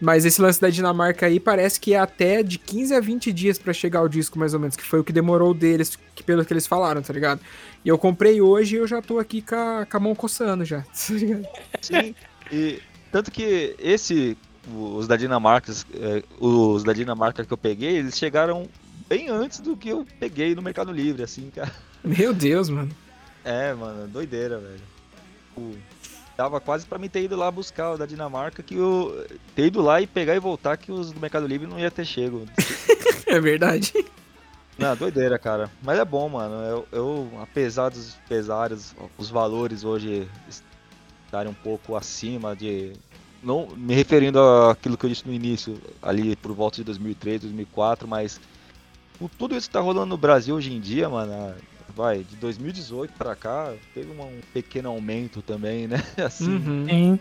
[0.00, 3.58] Mas esse lance da Dinamarca aí parece que é até de 15 a 20 dias
[3.58, 6.44] para chegar o disco, mais ou menos, que foi o que demorou deles, que, pelo
[6.44, 7.40] que eles falaram, tá ligado?
[7.84, 10.64] E eu comprei hoje e eu já tô aqui com a, com a mão coçando
[10.64, 11.46] já, tá ligado?
[11.80, 12.14] Sim,
[12.52, 14.36] e tanto que esse,
[14.70, 18.68] os da Dinamarca, é, os da Dinamarca que eu peguei, eles chegaram
[19.08, 21.72] bem antes do que eu peguei no Mercado Livre, assim, cara.
[22.04, 22.90] Meu Deus, mano.
[23.44, 25.76] É, mano, doideira, velho.
[26.36, 29.80] Tava quase para mim ter ido lá buscar o da Dinamarca, que eu ter ido
[29.80, 32.44] lá e pegar e voltar, que os do Mercado Livre não ia ter chego.
[33.26, 33.92] é verdade.
[34.78, 35.70] Não, doideira, cara.
[35.82, 36.54] Mas é bom, mano.
[36.56, 40.28] Eu, eu, apesar dos pesares, os valores hoje
[41.26, 42.92] estarem um pouco acima de.
[43.42, 48.06] Não me referindo àquilo que eu disse no início, ali por volta de 2003, 2004,
[48.06, 48.40] mas
[49.18, 51.54] com tudo isso que tá rolando no Brasil hoje em dia, mano,
[51.94, 56.02] vai, de 2018 para cá, teve um pequeno aumento também, né?
[56.16, 56.56] Assim.
[56.56, 57.18] Uhum.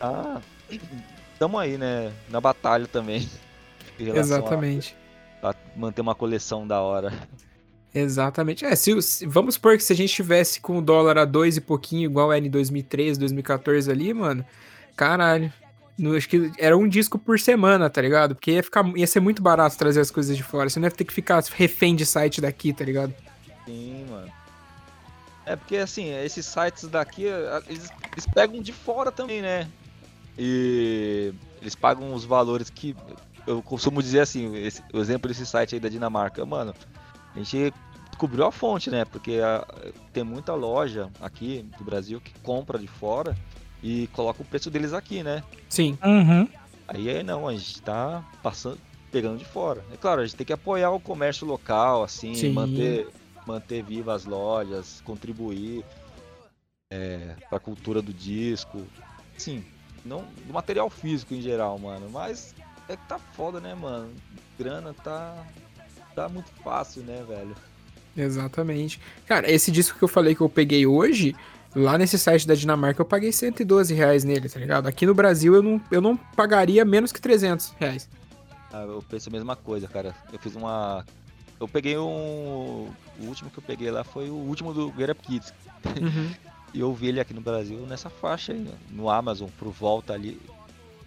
[0.00, 0.40] Ah,
[1.32, 2.12] estamos aí, né?
[2.28, 3.28] Na batalha também.
[3.98, 4.96] Exatamente.
[5.42, 7.12] A, a manter uma coleção da hora.
[7.94, 8.64] Exatamente.
[8.64, 11.56] É, se, se, vamos supor que se a gente tivesse com o dólar a dois
[11.56, 14.44] e pouquinho, igual era em 2013, 2014 ali, mano,
[14.94, 15.52] caralho.
[15.98, 18.34] No, acho que era um disco por semana, tá ligado?
[18.34, 20.68] Porque ia, ficar, ia ser muito barato trazer as coisas de fora.
[20.68, 23.14] Você não ia ter que ficar refém de site daqui, tá ligado?
[23.66, 24.32] Sim, mano.
[25.44, 27.24] É porque assim, esses sites daqui,
[27.68, 29.68] eles, eles pegam de fora também, né?
[30.38, 32.96] E eles pagam os valores que.
[33.46, 36.74] Eu costumo dizer assim, esse, o exemplo desse site aí da Dinamarca, mano,
[37.32, 37.72] a gente
[38.10, 39.04] descobriu a fonte, né?
[39.04, 39.64] Porque a,
[40.12, 43.36] tem muita loja aqui do Brasil que compra de fora
[43.82, 45.44] e coloca o preço deles aqui, né?
[45.68, 45.96] Sim.
[46.04, 46.48] Uhum.
[46.88, 48.78] Aí não, a gente tá passando,
[49.12, 49.84] pegando de fora.
[49.92, 52.52] É claro, a gente tem que apoiar o comércio local, assim, Sim.
[52.52, 53.08] manter
[53.46, 55.84] manter vivas as lojas, contribuir
[56.90, 58.84] é, para a cultura do disco.
[59.38, 59.64] Sim,
[60.04, 62.08] não do material físico em geral, mano.
[62.10, 62.54] Mas
[62.88, 64.12] é que tá foda, né, mano?
[64.58, 65.46] Grana tá
[66.14, 67.54] tá muito fácil, né, velho?
[68.16, 68.98] Exatamente.
[69.26, 71.36] Cara, esse disco que eu falei que eu peguei hoje,
[71.74, 74.86] lá nesse site da Dinamarca, eu paguei 112 reais nele, tá ligado?
[74.86, 78.08] Aqui no Brasil eu não, eu não pagaria menos que 300 reais.
[78.72, 80.14] Ah, eu penso a mesma coisa, cara.
[80.32, 81.04] Eu fiz uma
[81.58, 82.90] eu peguei um.
[83.18, 85.52] O último que eu peguei lá foi o último do Get Up Kids.
[85.84, 86.30] Uhum.
[86.74, 90.40] e eu vi ele aqui no Brasil nessa faixa aí, no Amazon, por volta ali.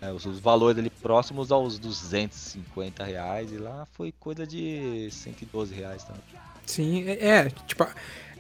[0.02, 3.52] É, os, os, valores ali próximos aos 250 reais.
[3.52, 6.22] E lá foi coisa de 112 reais também.
[6.66, 7.86] Sim, é, é tipo.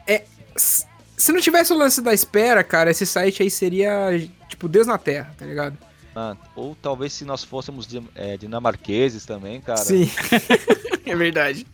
[0.07, 0.23] É,
[0.55, 4.09] se não tivesse o lance da espera, cara, esse site aí seria,
[4.47, 5.77] tipo, Deus na Terra, tá ligado?
[6.15, 9.77] Ah, ou talvez se nós fôssemos é, dinamarqueses também, cara.
[9.77, 10.09] Sim,
[11.05, 11.67] é verdade.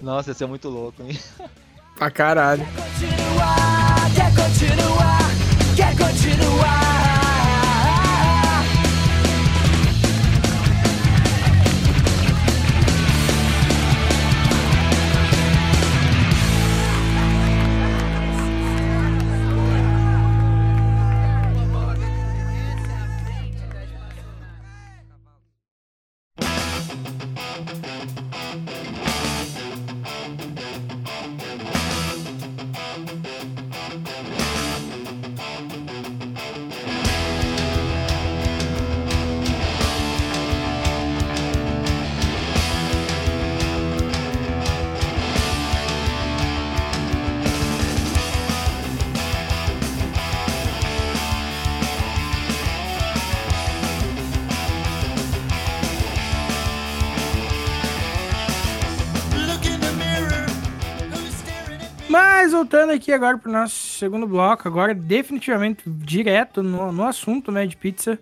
[0.00, 1.18] Nossa, ia ser muito louco, hein?
[1.96, 2.66] Pra caralho.
[2.66, 5.20] Quer continuar, quer continuar,
[5.76, 7.05] quer continuar.
[62.96, 68.18] Aqui agora pro nosso segundo bloco, agora definitivamente direto no, no assunto Mad Pizza.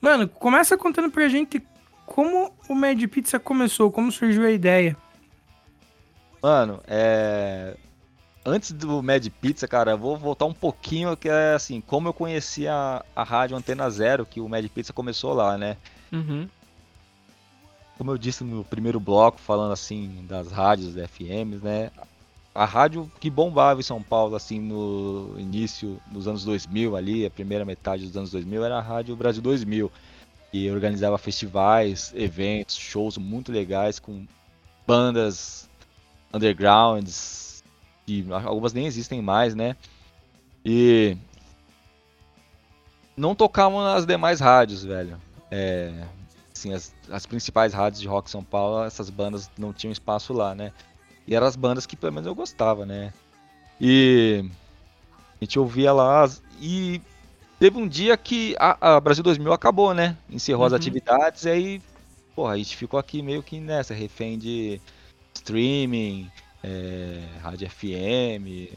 [0.00, 1.62] Mano, começa contando pra gente
[2.06, 4.96] como o Mad Pizza começou, como surgiu a ideia.
[6.42, 7.76] Mano, é.
[8.44, 12.12] Antes do Mad Pizza, cara, eu vou voltar um pouquinho, que é assim, como eu
[12.12, 15.76] conheci a, a rádio Antena Zero, que o Mad Pizza começou lá, né?
[16.10, 16.48] Uhum.
[17.96, 21.92] Como eu disse no primeiro bloco, falando assim das rádios FMs, né?
[22.54, 27.30] A rádio que bombava em São Paulo, assim, no início dos anos 2000 ali, a
[27.30, 29.90] primeira metade dos anos 2000, era a Rádio Brasil 2000.
[30.52, 34.26] E organizava festivais, eventos, shows muito legais com
[34.86, 35.68] bandas
[36.32, 37.64] undergrounds,
[38.06, 39.74] que algumas nem existem mais, né?
[40.62, 41.16] E
[43.16, 45.18] não tocavam nas demais rádios, velho.
[45.50, 46.04] É,
[46.54, 50.54] assim, as, as principais rádios de rock São Paulo, essas bandas não tinham espaço lá,
[50.54, 50.70] né?
[51.26, 53.12] E eram as bandas que pelo menos eu gostava, né?
[53.80, 54.44] E
[55.40, 56.28] a gente ouvia lá
[56.60, 57.00] e
[57.58, 60.16] teve um dia que a, a Brasil 2000 acabou, né?
[60.30, 60.76] Encerrou as Uhum.
[60.76, 61.82] atividades e aí,
[62.34, 64.80] porra, a gente ficou aqui meio que nessa, refém de
[65.34, 66.30] streaming,
[66.62, 68.76] é, rádio FM.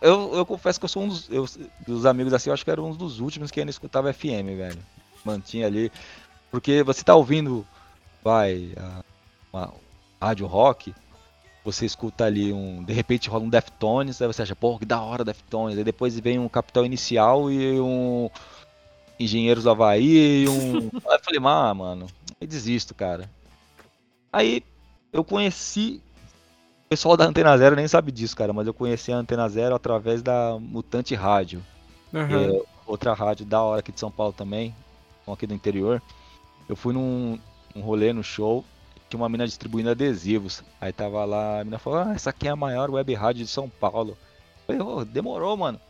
[0.00, 1.46] Eu, eu confesso que eu sou um dos, eu-
[1.86, 4.78] dos amigos assim, eu acho que era um dos últimos que ainda escutava FM, velho.
[5.24, 5.90] Mantinha ali.
[6.50, 7.66] Porque você tá ouvindo,
[8.22, 9.00] vai, a-
[9.52, 9.72] uma
[10.20, 10.94] rádio rock,
[11.64, 12.84] você escuta ali um.
[12.84, 15.78] De repente rola um Deftones, aí você acha, pô, que da hora Deftones.
[15.78, 18.28] Aí depois vem um Capital Inicial e um
[19.18, 20.90] Engenheiros do Havaí e um.
[21.08, 22.06] aí eu falei, ah, mano,
[22.40, 23.30] aí desisto, cara.
[24.30, 24.62] Aí
[25.12, 26.02] eu conheci.
[26.86, 29.74] O pessoal da Antena Zero nem sabe disso, cara, mas eu conheci a Antena Zero
[29.74, 31.64] através da Mutante Rádio.
[32.12, 34.74] é outra rádio da hora aqui de São Paulo também,
[35.26, 36.02] aqui do interior.
[36.68, 37.38] Eu fui num
[37.74, 38.64] um rolê no show,
[39.14, 40.62] tinha uma mina distribuindo adesivos.
[40.80, 43.50] Aí tava lá, a mina falou: Ah, essa aqui é a maior web rádio de
[43.50, 44.18] São Paulo.
[44.68, 45.80] Eu falei, "Ô, demorou, mano.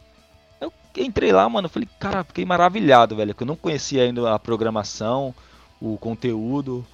[0.61, 4.39] Eu entrei lá, mano, falei, cara, fiquei maravilhado, velho, que eu não conhecia ainda a
[4.39, 5.35] programação,
[5.81, 6.87] o conteúdo.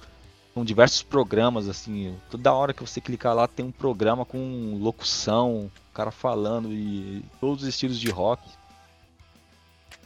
[0.53, 5.71] São diversos programas, assim, toda hora que você clicar lá tem um programa com locução,
[5.89, 8.43] o cara falando e todos os estilos de rock.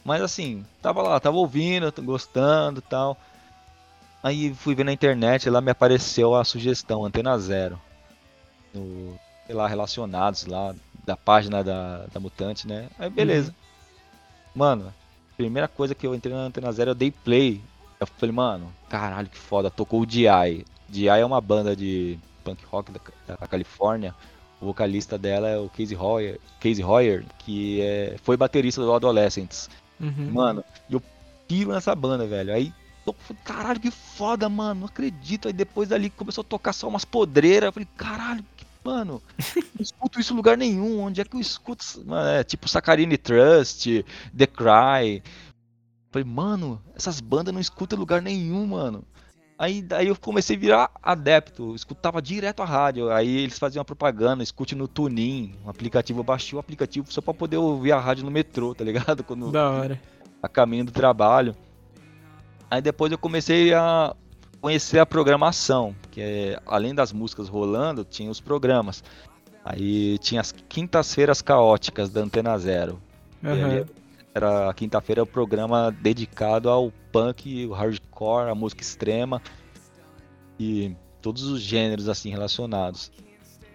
[0.04, 3.18] Mas assim, tava lá, tava ouvindo, gostando tal.
[4.26, 7.80] Aí fui ver na internet, lá me apareceu a sugestão, Antena Zero.
[8.74, 9.16] No,
[9.46, 10.74] sei lá, relacionados lá,
[11.04, 12.88] da página da, da Mutante, né?
[12.98, 13.54] Aí beleza.
[14.52, 14.92] Mano,
[15.36, 17.62] primeira coisa que eu entrei na Antena Zero, eu dei play.
[18.00, 20.64] Eu falei, mano, caralho, que foda, tocou o D.I.
[20.88, 21.20] D.I.
[21.20, 24.12] é uma banda de punk rock da, da Califórnia.
[24.60, 29.70] O vocalista dela é o Casey Hoyer, Casey Hoyer que é, foi baterista do Adolescents.
[30.00, 30.32] Uhum.
[30.32, 31.00] Mano, eu
[31.46, 32.52] piro nessa banda, velho.
[32.52, 32.72] Aí,
[33.44, 34.80] caralho, que foda, mano.
[34.80, 35.48] Não acredito.
[35.48, 37.66] Aí depois dali começou a tocar só umas podreiras.
[37.68, 39.22] Eu falei, caralho, que, mano,
[39.74, 41.00] não escuto isso em lugar nenhum.
[41.00, 41.84] Onde é que eu escuto?
[42.04, 44.04] Mano, é tipo Saccharine Trust,
[44.36, 45.22] The Cry.
[46.10, 49.04] Falei, mano, essas bandas eu não escuto em lugar nenhum, mano.
[49.58, 53.10] Aí daí eu comecei a virar adepto, eu escutava direto a rádio.
[53.10, 57.22] Aí eles faziam uma propaganda, escute no Tunin, um aplicativo, eu baixei o aplicativo só
[57.22, 59.24] pra poder ouvir a rádio no metrô, tá ligado?
[59.24, 60.00] Quando Da hora.
[60.42, 61.56] a caminho do trabalho.
[62.70, 64.14] Aí depois eu comecei a
[64.60, 69.04] conhecer a programação, que é, além das músicas rolando, tinha os programas.
[69.64, 73.00] Aí tinha as quintas-feiras caóticas da Antena Zero.
[73.44, 73.86] Aham.
[74.34, 79.40] Era a quinta-feira o programa dedicado ao punk, o hardcore, a música extrema
[80.60, 83.10] e todos os gêneros assim relacionados.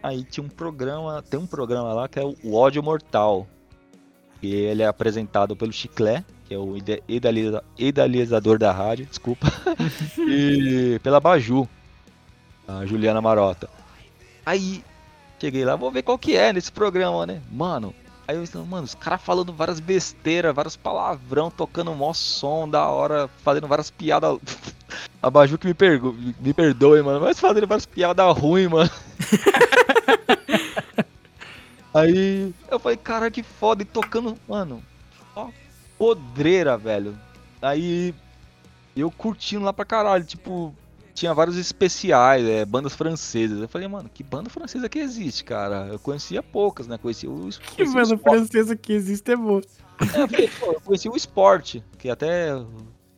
[0.03, 3.47] Aí tinha um programa, tem um programa lá que é o Ódio Mortal.
[4.41, 9.47] E ele é apresentado pelo Chiclé, que é o ide- idealiza- idealizador da rádio, desculpa.
[10.19, 11.65] e pela Baju,
[12.67, 13.69] a Juliana Marota.
[14.45, 14.83] Aí
[15.39, 17.41] cheguei lá, vou ver qual que é nesse programa, né?
[17.49, 17.95] Mano,
[18.27, 22.85] Aí eu pensando, mano, os caras falando várias besteiras, vários palavrão, tocando mó som da
[22.85, 24.37] hora, fazendo várias piadas.
[25.23, 26.13] A Baju que me, pergo...
[26.13, 28.89] me perdoe, mano, mas fazendo várias piadas ruins, mano.
[31.93, 34.83] Aí eu falei, cara, que foda, e tocando, mano,
[36.05, 37.15] podreira, velho.
[37.61, 38.15] Aí
[38.95, 40.73] eu curtindo lá pra caralho, tipo,
[41.13, 43.61] tinha vários especiais, é, bandas francesas.
[43.61, 45.89] Eu falei, mano, que banda francesa que existe, cara?
[45.91, 46.97] Eu conhecia poucas, né?
[46.97, 49.61] Conhecia o, Que conhecia banda francesa que existe é boa.
[50.15, 52.49] É, eu falei, pô, eu conheci o esporte, que até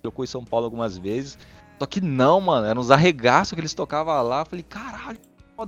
[0.02, 1.38] tocou em São Paulo algumas vezes.
[1.80, 4.42] Só que não, mano, eram uns arregaços que eles tocavam lá.
[4.42, 5.18] Eu falei, caralho.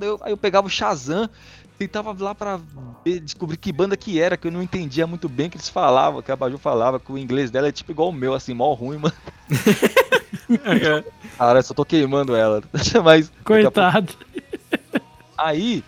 [0.01, 1.30] Eu- aí eu pegava o Shazam,
[1.78, 2.59] tentava lá pra
[3.03, 5.69] ver- descobrir que banda que era, que eu não entendia muito bem o que eles
[5.69, 8.53] falavam, que a Baju falava, que o inglês dela é tipo igual o meu, assim,
[8.53, 9.15] mó ruim, mano.
[11.38, 12.61] Cara, eu só tô queimando ela.
[13.03, 13.28] Mas.
[13.28, 14.13] a pouco- Coitado.
[15.38, 15.84] Aí,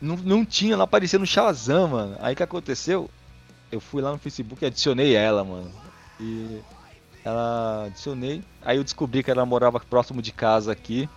[0.00, 2.16] não, não tinha, não aparecia no Shazam, mano.
[2.20, 3.10] Aí o que aconteceu?
[3.70, 5.70] Eu fui lá no Facebook e adicionei ela, mano.
[6.20, 6.60] E
[7.24, 8.42] ela adicionei.
[8.62, 11.08] Aí eu descobri que ela morava próximo de casa aqui.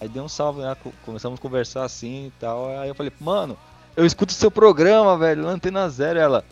[0.00, 0.76] Aí dei um salve, né?
[0.82, 2.68] co- Começamos a conversar assim e tal.
[2.78, 3.56] Aí eu falei, mano,
[3.96, 6.18] eu escuto seu programa, velho, na Antena Zero.
[6.18, 6.44] Ela.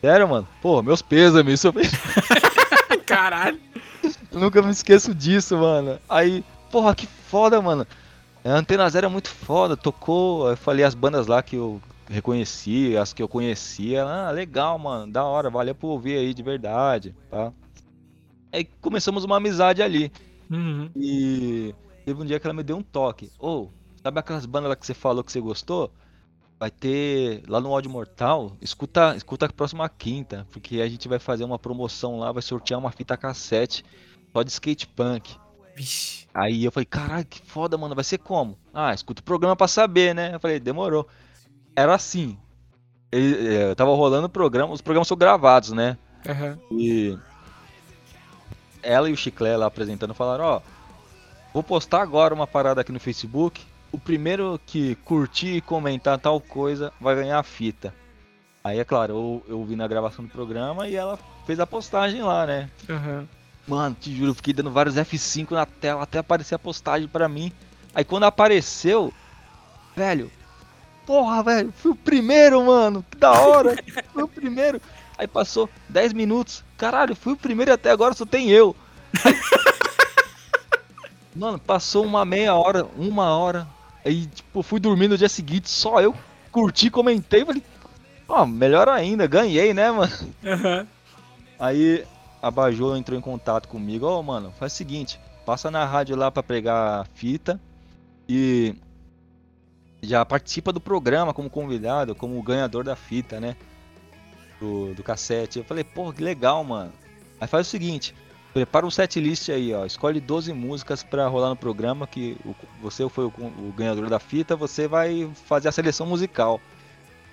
[0.00, 0.46] Sério, mano?
[0.60, 1.54] Pô, meus pêsames.
[1.54, 1.72] Isso eu
[3.06, 3.58] Caralho.
[4.30, 5.98] eu nunca me esqueço disso, mano.
[6.08, 7.86] Aí, porra, que foda, mano.
[8.44, 9.76] A Antena Zero é muito foda.
[9.76, 14.04] Tocou, eu falei as bandas lá que eu reconheci, as que eu conhecia.
[14.04, 15.10] Ah, legal, mano.
[15.10, 17.52] Da hora, valeu por ouvir aí de verdade, tá?
[18.52, 20.12] Aí começamos uma amizade ali.
[20.50, 20.90] Uhum.
[20.94, 21.74] E
[22.04, 23.30] teve um dia que ela me deu um toque.
[23.38, 23.68] Ô,
[24.02, 25.92] sabe aquelas bandas lá que você falou que você gostou?
[26.62, 31.18] vai ter lá no Ódio Mortal, escuta, escuta a próxima quinta, porque a gente vai
[31.18, 33.84] fazer uma promoção lá, vai sortear uma fita cassete
[34.32, 35.34] só de skate punk.
[35.74, 36.28] Vixe.
[36.32, 38.56] Aí eu falei, caralho, que foda, mano, vai ser como?
[38.72, 40.36] Ah, escuta o programa pra saber, né?
[40.36, 41.08] Eu falei, demorou.
[41.74, 42.38] Era assim.
[43.10, 45.98] Ele, é, tava rolando o programa, os programas são gravados, né?
[46.24, 46.78] Uhum.
[46.78, 47.18] E
[48.84, 50.60] ela e o Chiclé lá apresentando falaram, ó,
[51.52, 53.62] vou postar agora uma parada aqui no Facebook.
[53.90, 57.94] O primeiro que curtir e comentar tal coisa vai ganhar a fita.
[58.64, 62.22] Aí é claro, eu, eu vi na gravação do programa e ela fez a postagem
[62.22, 62.70] lá, né?
[62.88, 63.26] Uhum.
[63.66, 67.52] Mano, te juro, fiquei dando vários F5 na tela até aparecer a postagem pra mim.
[67.94, 69.12] Aí quando apareceu,
[69.94, 70.30] velho,
[71.04, 73.76] porra, velho, fui o primeiro, mano, que da hora,
[74.12, 74.80] fui o primeiro.
[75.18, 78.74] Aí passou 10 minutos, caralho, fui o primeiro e até agora só tem eu.
[81.34, 83.66] Mano, passou uma meia hora, uma hora,
[84.04, 86.14] aí tipo, fui dormir no dia seguinte, só eu
[86.50, 87.62] curti, comentei, falei,
[88.28, 90.12] ó, melhor ainda, ganhei, né, mano?
[90.42, 90.86] Uhum.
[91.58, 92.04] Aí
[92.42, 96.16] a Bajô entrou em contato comigo, ó, oh, mano, faz o seguinte, passa na rádio
[96.16, 97.58] lá para pregar fita
[98.28, 98.74] e
[100.02, 103.56] já participa do programa como convidado, como ganhador da fita, né?
[104.60, 105.58] Do, do cassete.
[105.58, 106.92] Eu falei, pô, que legal, mano.
[107.40, 108.14] Aí faz o seguinte,
[108.52, 109.84] prepara um set list aí, ó.
[109.84, 114.18] Escolhe 12 músicas para rolar no programa, que o, você foi o, o, ganhador da
[114.18, 116.60] fita, você vai fazer a seleção musical.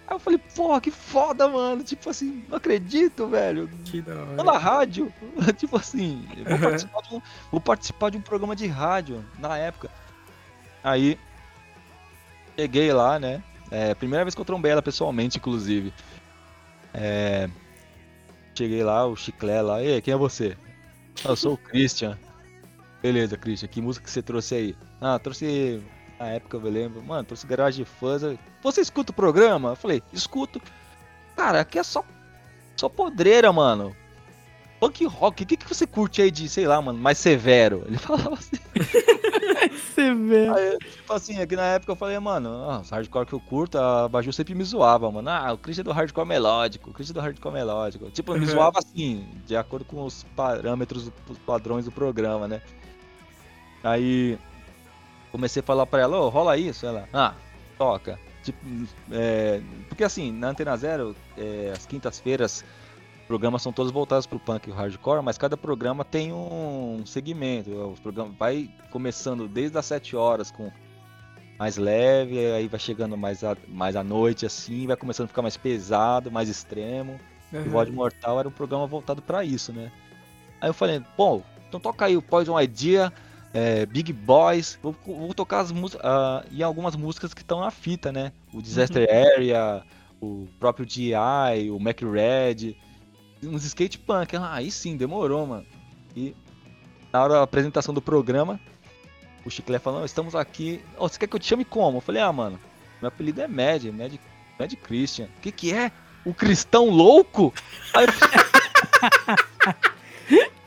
[0.07, 1.83] Aí eu falei, porra, que foda, mano.
[1.83, 3.69] Tipo assim, não acredito, velho.
[3.85, 4.43] Que da hora.
[4.43, 5.13] Na rádio.
[5.57, 9.89] tipo assim, vou participar, um, vou participar de um programa de rádio na época.
[10.83, 11.19] Aí
[12.57, 13.43] cheguei lá, né?
[13.69, 15.93] É, primeira vez que eu trombei ela pessoalmente, inclusive.
[16.93, 17.47] É,
[18.55, 20.57] cheguei lá, o Chiclé lá, e quem é você?
[21.25, 22.17] Ah, eu sou o Christian.
[23.01, 24.75] Beleza, Christian, que música que você trouxe aí?
[24.99, 25.81] Ah, trouxe.
[26.19, 28.23] Na época eu lembro, mano, trouxe Garage Fuzz.
[28.61, 29.69] Você escuta o programa?
[29.69, 30.61] Eu falei, escuto.
[31.35, 32.03] Cara, aqui é só.
[32.75, 33.95] Só podreira, mano.
[34.79, 37.83] Punk rock, o que, que você curte aí de, sei lá, mano, mais severo?
[37.85, 38.57] Ele falava assim.
[40.01, 43.77] Aí, tipo assim, aqui na época eu falei, mano, ah, os hardcore que eu curto,
[43.77, 45.29] a Baju sempre me zoava, mano.
[45.29, 48.09] Ah, o Christian é do hardcore melódico, o Christian é do hardcore melódico.
[48.11, 52.61] Tipo, me zoava assim, de acordo com os parâmetros, os padrões do programa, né?
[53.83, 54.37] Aí
[55.31, 56.85] comecei a falar pra ela, ô, oh, rola isso.
[56.85, 57.33] Ela, ah,
[57.77, 58.19] toca.
[58.43, 58.59] Tipo,
[59.11, 62.63] é, porque assim, na Antena Zero, é, as quintas-feiras
[63.29, 67.03] programas são todos voltados para o punk e o hardcore, mas cada programa tem um
[67.05, 67.69] segmento.
[67.69, 70.71] O programa vai começando desde as 7 horas com
[71.59, 75.43] mais leve, aí vai chegando mais a, mais à noite assim, vai começando a ficar
[75.43, 77.19] mais pesado, mais extremo.
[77.53, 77.65] Uhum.
[77.65, 79.91] E o Void Mortal era um programa voltado para isso, né?
[80.59, 83.13] Aí eu falei, bom, então toca aí o Poison Idea,
[83.53, 87.69] é, Big Boys, vou, vou tocar as músicas uh, e algumas músicas que estão na
[87.69, 88.31] fita, né?
[88.51, 89.33] O Disaster uhum.
[89.35, 89.83] Area,
[90.19, 92.88] o próprio GI, o Mac Red
[93.43, 94.35] uns skate punk.
[94.35, 95.65] Ah, aí sim, demorou, mano.
[96.15, 96.35] E
[97.11, 98.59] na hora da apresentação do programa,
[99.45, 100.81] o Chiclé falou, estamos aqui.
[100.97, 101.97] Oh, você quer que eu te chame como?
[101.97, 102.59] Eu falei, ah, mano,
[103.01, 104.13] meu apelido é Mad, Mad,
[104.59, 105.27] Mad Christian.
[105.37, 105.91] O que que é?
[106.25, 107.53] O cristão louco?
[107.93, 108.11] Aí eu...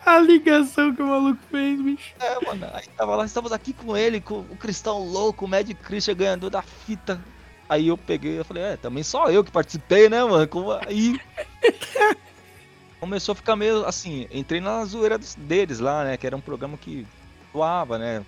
[0.05, 2.13] A ligação que o maluco fez, bicho.
[2.19, 5.71] É, mano, aí tava lá, estamos aqui com ele, com o cristão louco, o Mad
[5.75, 7.23] Christian ganhador da fita.
[7.69, 10.47] Aí eu peguei, eu falei, é, também só eu que participei, né, mano?
[10.49, 10.73] Como...
[10.73, 11.21] Aí
[13.03, 16.17] começou a ficar meio assim, entrei na zoeira deles lá, né?
[16.17, 17.05] Que era um programa que
[17.53, 18.25] voava, né?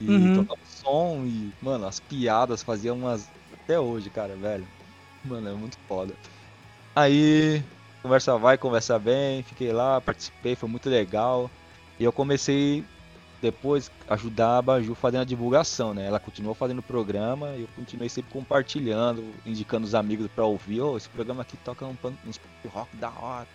[0.00, 0.36] E uhum.
[0.36, 3.28] tocava som e, mano, as piadas faziam umas.
[3.52, 4.66] Até hoje, cara, velho.
[5.22, 6.14] Mano, é muito foda.
[6.96, 7.62] Aí,
[8.00, 11.50] conversa vai, conversa bem, fiquei lá, participei, foi muito legal.
[12.00, 12.82] E eu comecei
[13.42, 16.06] depois ajudar a Baju fazendo a divulgação, né?
[16.06, 20.80] Ela continuou fazendo o programa e eu continuei sempre compartilhando, indicando os amigos para ouvir.
[20.80, 21.96] Oh, esse programa aqui toca um,
[22.26, 22.40] uns
[22.72, 23.46] rock da hora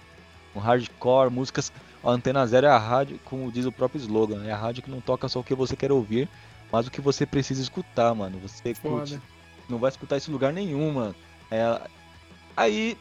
[0.55, 1.71] um hardcore, músicas.
[2.03, 4.91] A Antena Zero é a rádio, como diz o próprio slogan, é a rádio que
[4.91, 6.29] não toca só o que você quer ouvir,
[6.71, 8.39] mas o que você precisa escutar, mano.
[8.39, 9.19] Você curte,
[9.67, 11.15] não vai escutar isso em lugar nenhum, mano.
[11.51, 11.81] É...
[12.55, 12.97] Aí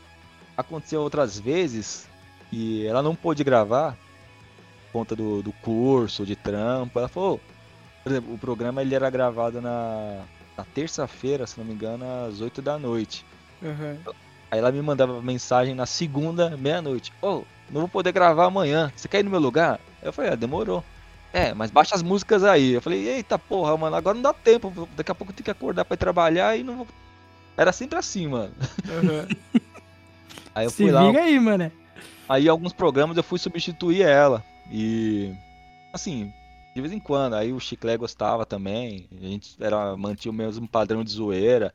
[0.56, 2.08] aconteceu outras vezes
[2.50, 3.96] e ela não pôde gravar
[4.86, 6.98] por conta do, do curso, de trampo.
[6.98, 7.40] Ela falou,
[8.02, 10.24] por exemplo, o programa ele era gravado na,
[10.56, 13.24] na terça-feira, se não me engano, às 8 da noite.
[13.62, 13.98] Uhum.
[14.50, 17.12] Aí ela me mandava mensagem na segunda, meia-noite.
[17.20, 18.92] Ô, oh, não vou poder gravar amanhã.
[18.96, 19.78] Você quer ir no meu lugar?
[20.02, 20.82] Eu falei, ah, demorou.
[21.32, 22.72] É, mas baixa as músicas aí.
[22.72, 24.88] Eu falei, eita porra, mano, agora não dá tempo.
[24.96, 26.86] Daqui a pouco eu tenho que acordar pra ir trabalhar e não vou.
[27.56, 28.52] Era sempre assim, mano.
[28.86, 29.60] Uhum.
[30.54, 31.02] aí eu Se fui lá.
[31.02, 31.70] Liga aí, mano.
[32.28, 34.42] Aí alguns programas eu fui substituir ela.
[34.70, 35.34] E.
[35.92, 36.32] Assim,
[36.74, 37.34] de vez em quando.
[37.34, 39.08] Aí o Chiclé gostava também.
[39.20, 41.74] A gente era, mantinha o mesmo padrão de zoeira.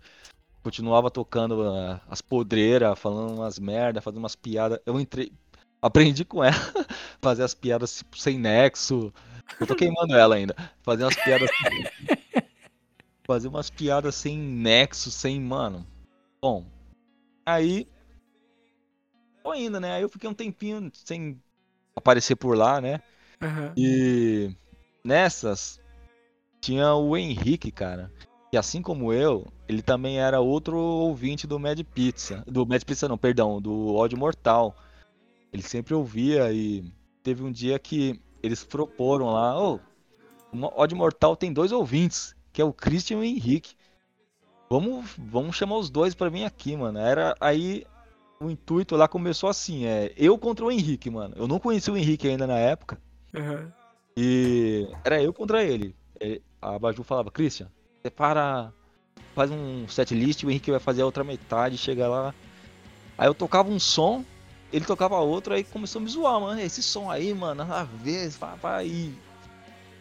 [0.64, 4.80] Continuava tocando uh, as podreiras, falando umas merda, fazendo umas piadas.
[4.86, 5.32] Eu entrei,
[5.82, 6.56] aprendi com ela,
[7.22, 9.14] fazer as piadas tipo, sem nexo.
[9.60, 10.56] Eu tô queimando ela ainda.
[10.82, 11.50] Fazer umas piadas.
[13.28, 15.40] fazer umas piadas sem nexo, sem.
[15.40, 15.86] Mano.
[16.42, 16.66] Bom.
[17.46, 17.88] Aí.
[19.44, 19.96] Tô ainda, né?
[19.96, 21.38] Aí eu fiquei um tempinho sem
[21.94, 23.02] aparecer por lá, né?
[23.42, 23.74] Uhum.
[23.76, 24.56] E.
[25.04, 25.82] Nessas.
[26.62, 28.10] Tinha o Henrique, cara.
[28.54, 32.44] E assim como eu, ele também era outro ouvinte do Mad Pizza.
[32.46, 34.76] Do Mad Pizza não, perdão, do Ódio Mortal.
[35.52, 36.86] Ele sempre ouvia e
[37.24, 39.80] teve um dia que eles proporam lá, ô,
[40.54, 43.74] oh, o Odd Mortal tem dois ouvintes, que é o Christian e o Henrique.
[44.70, 47.00] Vamos, vamos chamar os dois para vir aqui, mano.
[47.00, 47.88] Era aí
[48.40, 51.34] o intuito lá começou assim, é eu contra o Henrique, mano.
[51.36, 53.02] Eu não conhecia o Henrique ainda na época.
[53.34, 53.72] Uhum.
[54.16, 55.96] E era eu contra ele.
[56.62, 57.68] A Baju falava, Christian,
[58.04, 58.74] separa,
[59.34, 62.34] faz um set list, o Henrique vai fazer a outra metade, chega lá.
[63.18, 64.26] Aí eu tocava um som,
[64.74, 66.60] ele tocava outro, aí começou a me zoar, mano.
[66.60, 68.30] Esse som aí, mano, nada a ver,
[68.62, 69.14] vai,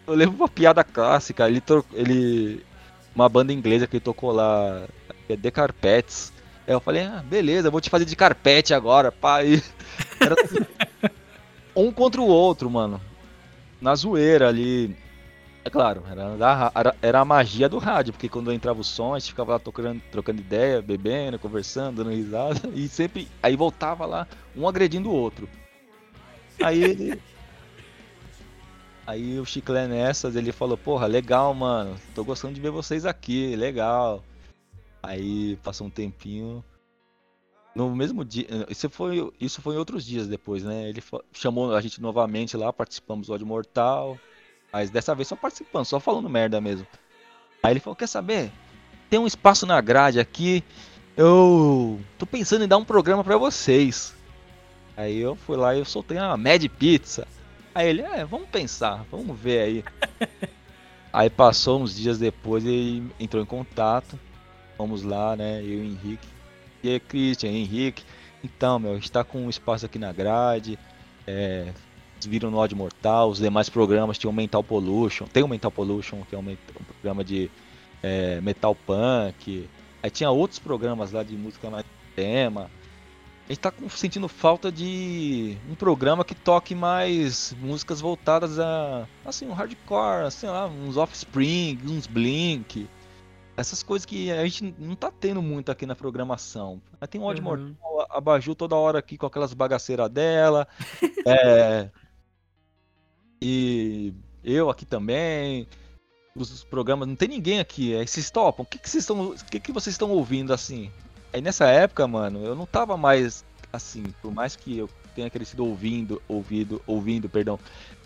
[0.04, 1.62] Eu lembro uma piada clássica, ele,
[1.92, 2.66] ele.
[3.14, 4.84] Uma banda inglesa que ele tocou lá,
[5.28, 6.32] é The Carpets.
[6.66, 9.62] Aí eu falei, ah, beleza, vou te fazer de carpete agora, pai.
[10.18, 10.34] Era
[11.76, 13.00] um contra o outro, mano.
[13.80, 14.96] Na zoeira ali.
[15.64, 19.18] É claro, era, era, era, a magia do rádio, porque quando entrava o som, a
[19.18, 23.28] gente ficava lá tocando, trocando ideia, bebendo, conversando, dando risada, e sempre.
[23.40, 24.26] Aí voltava lá,
[24.56, 25.48] um agredindo o outro.
[26.60, 27.22] Aí ele.
[29.06, 33.54] Aí o Chiclé nessas, ele falou, porra, legal, mano, tô gostando de ver vocês aqui,
[33.54, 34.22] legal.
[35.02, 36.64] Aí passou um tempinho.
[37.74, 40.88] No mesmo dia, isso foi, isso foi em outros dias depois, né?
[40.88, 41.02] Ele
[41.32, 44.18] chamou a gente novamente lá, participamos do Ódio Mortal.
[44.72, 46.86] Mas dessa vez só participando, só falando merda mesmo.
[47.62, 48.50] Aí ele falou: Quer saber?
[49.10, 50.64] Tem um espaço na grade aqui.
[51.16, 54.14] Eu tô pensando em dar um programa para vocês.
[54.96, 57.28] Aí eu fui lá e eu soltei uma Mad Pizza.
[57.74, 59.84] Aí ele, é, vamos pensar, vamos ver aí.
[61.12, 64.18] aí passou uns dias depois ele entrou em contato.
[64.78, 65.60] Vamos lá, né?
[65.60, 66.28] Eu e o Henrique.
[66.82, 68.04] E aí, Christian, Henrique.
[68.42, 70.78] Então, meu, a gente tá com um espaço aqui na grade.
[71.26, 71.72] É,
[72.24, 76.34] viram no Odd Mortal, os demais programas tinham Mental Pollution, tem o Mental Pollution, que
[76.34, 77.50] é um, um programa de
[78.02, 79.68] é, metal punk,
[80.02, 82.70] aí tinha outros programas lá de música mais tema.
[83.48, 89.46] A gente tá sentindo falta de um programa que toque mais músicas voltadas a assim,
[89.46, 92.88] um hardcore, sei lá, uns Offspring, uns Blink.
[93.56, 96.80] Essas coisas que a gente não tá tendo muito aqui na programação.
[97.00, 97.44] Aí tem o Odd uhum.
[97.44, 100.66] Mortal, a Baju toda hora aqui com aquelas bagaceiras dela.
[101.26, 101.90] é,
[103.42, 104.14] e
[104.44, 105.66] eu aqui também.
[106.34, 107.94] Os programas, não tem ninguém aqui.
[107.94, 108.64] Aí vocês topam?
[108.64, 109.30] O que, que vocês estão.
[109.30, 110.90] O que, que vocês estão ouvindo assim?
[111.32, 115.64] Aí nessa época, mano, eu não tava mais assim, por mais que eu tenha crescido
[115.64, 117.58] ouvindo, ouvido, ouvindo, perdão,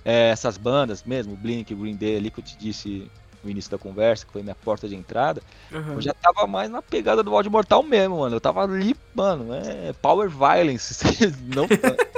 [0.04, 3.10] é, essas bandas mesmo, Blink, Green Day ali que eu te disse
[3.42, 5.42] no início da conversa, que foi minha porta de entrada,
[5.72, 5.94] uhum.
[5.94, 8.36] eu já tava mais na pegada do Void Mortal mesmo, mano.
[8.36, 11.04] Eu tava ali, mano, é Power Violence,
[11.54, 11.66] não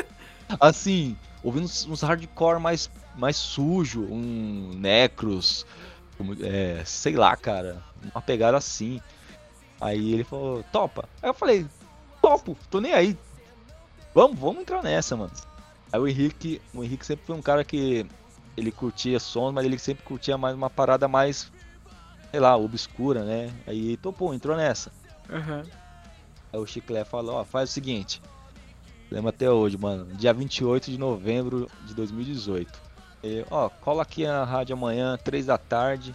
[0.61, 5.67] assim, ouvindo uns, uns hardcore mais mais sujo, um Necros,
[6.41, 7.83] é, sei lá, cara,
[8.15, 9.01] uma pegada assim.
[9.81, 11.09] Aí ele falou, topa.
[11.21, 11.67] Aí eu falei,
[12.23, 13.19] topo, tô nem aí.
[14.15, 15.33] Vamos, vamos entrar nessa, mano.
[15.93, 18.07] Aí o Henrique, o Henrique sempre foi um cara que
[18.57, 21.51] ele curtia som, mas ele sempre curtia mais uma parada mais,
[22.31, 23.53] sei lá, obscura, né?
[23.67, 24.93] Aí topou, entrou nessa.
[25.29, 25.63] Uhum.
[26.53, 28.23] Aí o Chiclé falou, ó, faz o seguinte.
[29.11, 30.07] Lembro até hoje, mano.
[30.17, 32.81] Dia 28 de novembro de 2018.
[33.23, 36.15] Ele, ó, cola aqui na rádio amanhã, 3 da tarde.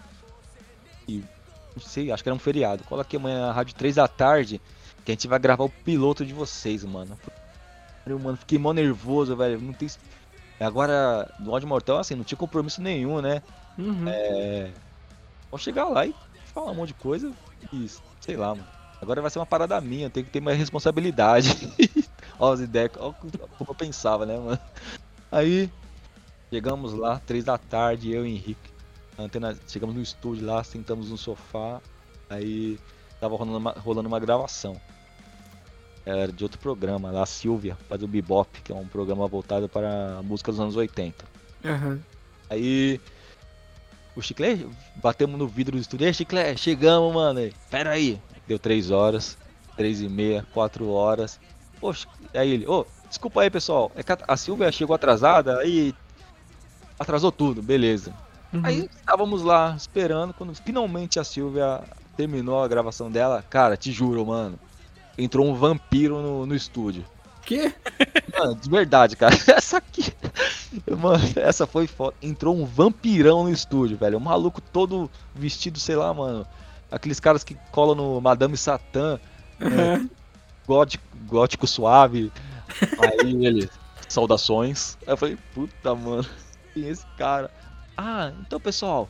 [1.07, 1.23] E
[1.75, 2.83] não sei, acho que era um feriado.
[2.83, 4.61] Cola aqui amanhã na rádio 3 da tarde.
[5.03, 7.17] Que a gente vai gravar o piloto de vocês, mano.
[8.05, 9.59] Eu, mano, fiquei mó nervoso, velho.
[9.59, 9.89] Não tem.
[10.59, 13.41] Agora, no ódio mortal, assim, não tinha compromisso nenhum, né?
[13.77, 14.07] Uhum.
[14.07, 14.71] É.
[15.49, 16.15] Vou chegar lá e
[16.53, 17.31] falar um monte de coisa
[17.71, 17.89] e
[18.21, 18.67] sei lá, mano.
[19.01, 21.49] Agora vai ser uma parada minha, tem que ter mais responsabilidade.
[22.39, 24.59] ó as ideias, ó como eu pensava, né, mano?
[25.31, 25.71] Aí,
[26.53, 28.69] Chegamos lá, três da tarde, eu e Henrique.
[29.17, 31.81] Antena, chegamos no estúdio lá, sentamos no sofá.
[32.29, 32.77] Aí
[33.19, 34.79] tava rolando uma, rolando uma gravação.
[36.05, 39.67] Era de outro programa, lá a Silvia, faz o Bebop, que é um programa voltado
[39.67, 41.25] para a música dos anos 80.
[41.63, 41.99] Uhum.
[42.47, 43.01] Aí
[44.15, 47.51] o Chiclete, batemos no vidro do estúdio, ei Chiclete, chegamos, mano.
[47.71, 48.21] Pera aí.
[48.47, 49.39] Deu três horas,
[49.75, 51.39] três e meia, quatro horas.
[51.83, 55.93] Poxa, aí ele, ô, oh, desculpa aí pessoal, é que a Silvia chegou atrasada, aí
[56.97, 58.13] atrasou tudo, beleza.
[58.53, 58.61] Uhum.
[58.63, 61.83] Aí estávamos lá esperando, quando finalmente a Silvia
[62.15, 64.57] terminou a gravação dela, cara, te juro, mano.
[65.17, 67.03] Entrou um vampiro no, no estúdio.
[67.41, 67.75] Que?
[68.39, 69.35] Mano, de verdade, cara.
[69.53, 70.13] Essa aqui.
[70.97, 72.15] Mano, essa foi foda.
[72.21, 74.17] Entrou um vampirão no estúdio, velho.
[74.17, 76.47] Um maluco todo vestido, sei lá, mano.
[76.89, 79.19] Aqueles caras que colam no Madame Satã.
[79.59, 80.09] Né?
[80.65, 82.31] Gótico, gótico suave.
[82.99, 83.69] Aí ele.
[84.07, 84.97] Saudações.
[85.07, 86.25] Aí eu falei, puta, mano.
[86.73, 87.49] Quem é esse cara?
[87.97, 89.09] Ah, então pessoal.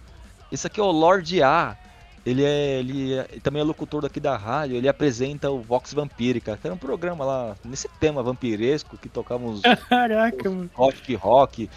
[0.52, 1.78] Esse aqui é o Lorde A.
[2.26, 6.56] Ele é, ele, é, também é locutor daqui da rádio, ele apresenta o Vox Vampírica,
[6.56, 11.70] que era um programa lá, nesse tema vampiresco, que tocava uns, Caraca, rock rock.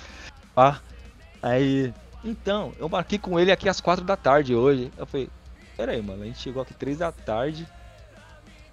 [0.54, 0.80] Pá.
[1.42, 1.92] Aí,
[2.24, 4.92] então, eu marquei com ele aqui às quatro da tarde hoje.
[4.96, 5.28] Eu falei,
[5.76, 7.66] pera aí, mano, a gente chegou aqui três da tarde,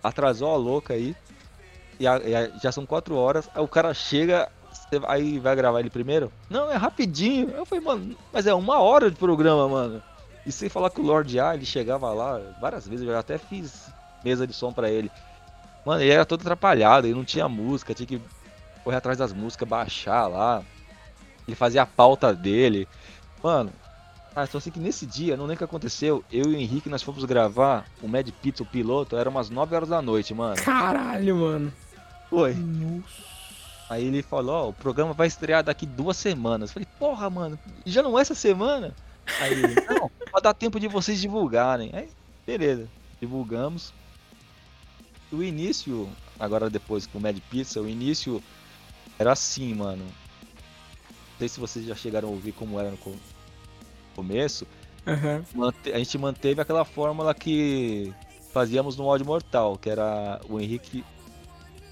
[0.03, 1.15] atrasou a louca aí,
[1.99, 4.49] e, a- e a- já são quatro horas, aí o cara chega,
[5.07, 6.31] aí vai gravar ele primeiro?
[6.49, 7.49] Não, é rapidinho.
[7.51, 10.03] Eu falei, mano, mas é uma hora de programa, mano.
[10.45, 13.89] E sem falar que o Lorde A, ele chegava lá várias vezes, eu até fiz
[14.23, 15.11] mesa de som pra ele.
[15.85, 18.21] Mano, ele era todo atrapalhado, ele não tinha música, tinha que
[18.83, 20.61] correr atrás das músicas, baixar lá.
[21.47, 22.87] Ele fazia a pauta dele.
[23.41, 23.71] Mano,
[24.35, 26.89] ah, só sei que nesse dia, não lembro o que aconteceu, eu e o Henrique,
[26.89, 30.55] nós fomos gravar o Mad Pizza, o piloto, era umas 9 horas da noite, mano.
[30.55, 31.73] Caralho, mano.
[32.29, 32.53] Foi.
[32.55, 33.33] Nossa.
[33.89, 36.69] Aí ele falou, ó, o programa vai estrear daqui duas semanas.
[36.69, 38.95] Eu falei, porra, mano, já não é essa semana?
[39.39, 41.91] Aí ele, não, vai dar tempo de vocês divulgarem.
[41.93, 42.09] Aí,
[42.45, 42.87] beleza,
[43.21, 43.93] divulgamos.
[45.31, 48.41] O início, agora depois com o Mad Pizza, o início
[49.19, 50.03] era assim, mano.
[50.03, 52.97] Não sei se vocês já chegaram a ouvir como era no
[54.13, 54.65] começo.
[55.53, 58.13] Mante- a gente manteve aquela fórmula que
[58.53, 61.03] fazíamos no áudio mortal, que era o Henrique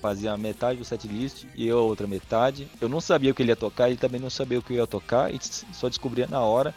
[0.01, 2.67] fazia metade do setlist e eu a outra metade.
[2.79, 4.77] Eu não sabia o que ele ia tocar, ele também não sabia o que eu
[4.77, 5.39] ia tocar, e
[5.73, 6.73] só descobria na hora.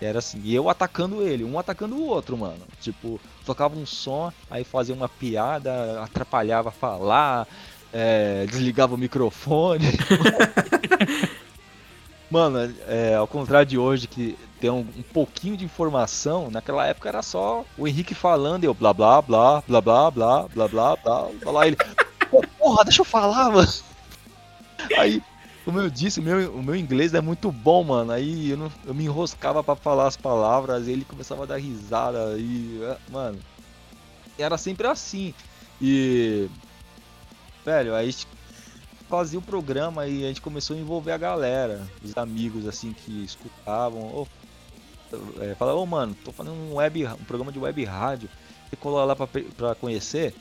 [0.00, 2.60] Era assim, e eu atacando ele, um atacando o outro, mano.
[2.80, 7.48] Tipo, tocava um som, aí fazia uma piada, atrapalhava falar,
[7.92, 9.86] é, desligava o microfone.
[12.30, 17.08] Mano, é, ao contrário de hoje, que tem um, um pouquinho de informação, naquela época
[17.08, 20.96] era só o Henrique falando e eu blá blá blá, blá blá blá, blá blá
[20.96, 21.66] blá, blá.
[21.66, 21.76] Ele,
[22.30, 23.68] "Pô, porra, deixa eu falar, mano.
[24.96, 25.22] Aí,
[25.64, 28.12] como eu disse, o meu, o meu inglês é muito bom, mano.
[28.12, 31.56] Aí eu, não- eu me enroscava pra falar as palavras, e ele começava a dar
[31.58, 33.38] risada, e, é, mano,
[34.38, 35.34] era sempre assim.
[35.80, 36.48] E,
[37.64, 38.12] velho, aí
[39.08, 43.24] fazia o programa e a gente começou a envolver a galera, os amigos assim que
[43.24, 44.00] escutavam.
[44.02, 44.26] Ô,
[45.40, 48.28] é, falava, ô mano, tô fazendo um, web, um programa de web rádio,
[48.68, 50.34] você colou lá pra, conhecer?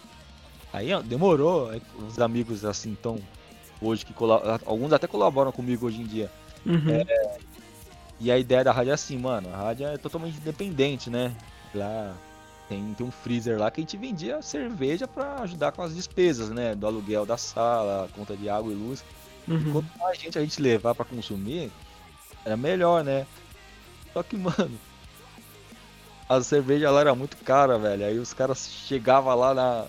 [0.73, 3.18] Aí ó, demorou, aí, os amigos assim, então,
[3.81, 6.30] hoje que colo- alguns até colaboram comigo hoje em dia.
[6.65, 7.06] Uhum.
[8.19, 11.34] E a ideia da rádio é assim, mano, a rádio é totalmente independente, né?
[11.73, 12.14] Lá
[12.68, 16.49] tem, tem um freezer lá que a gente vendia cerveja pra ajudar com as despesas,
[16.49, 16.76] né?
[16.76, 19.03] Do aluguel da sala, conta de água e luz.
[19.48, 19.72] Uhum.
[19.72, 21.72] Quanto mais gente a gente levar pra consumir,
[22.44, 23.26] era melhor, né?
[24.14, 24.77] Só que, mano,
[26.27, 28.06] a cerveja lá era muito cara, velho.
[28.06, 29.85] Aí os caras chegavam lá na,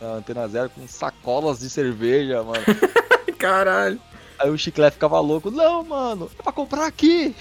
[0.00, 2.64] na Antena Zero com sacolas de cerveja, mano.
[3.38, 4.00] Caralho.
[4.38, 5.50] Aí o chiclete ficava louco.
[5.50, 7.36] Não, mano, é pra comprar aqui.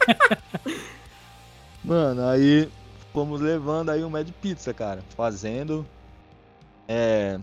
[1.84, 2.68] mano, aí
[3.12, 5.02] fomos levando aí o Mad Pizza, cara.
[5.16, 5.86] Fazendo.
[6.88, 7.38] É.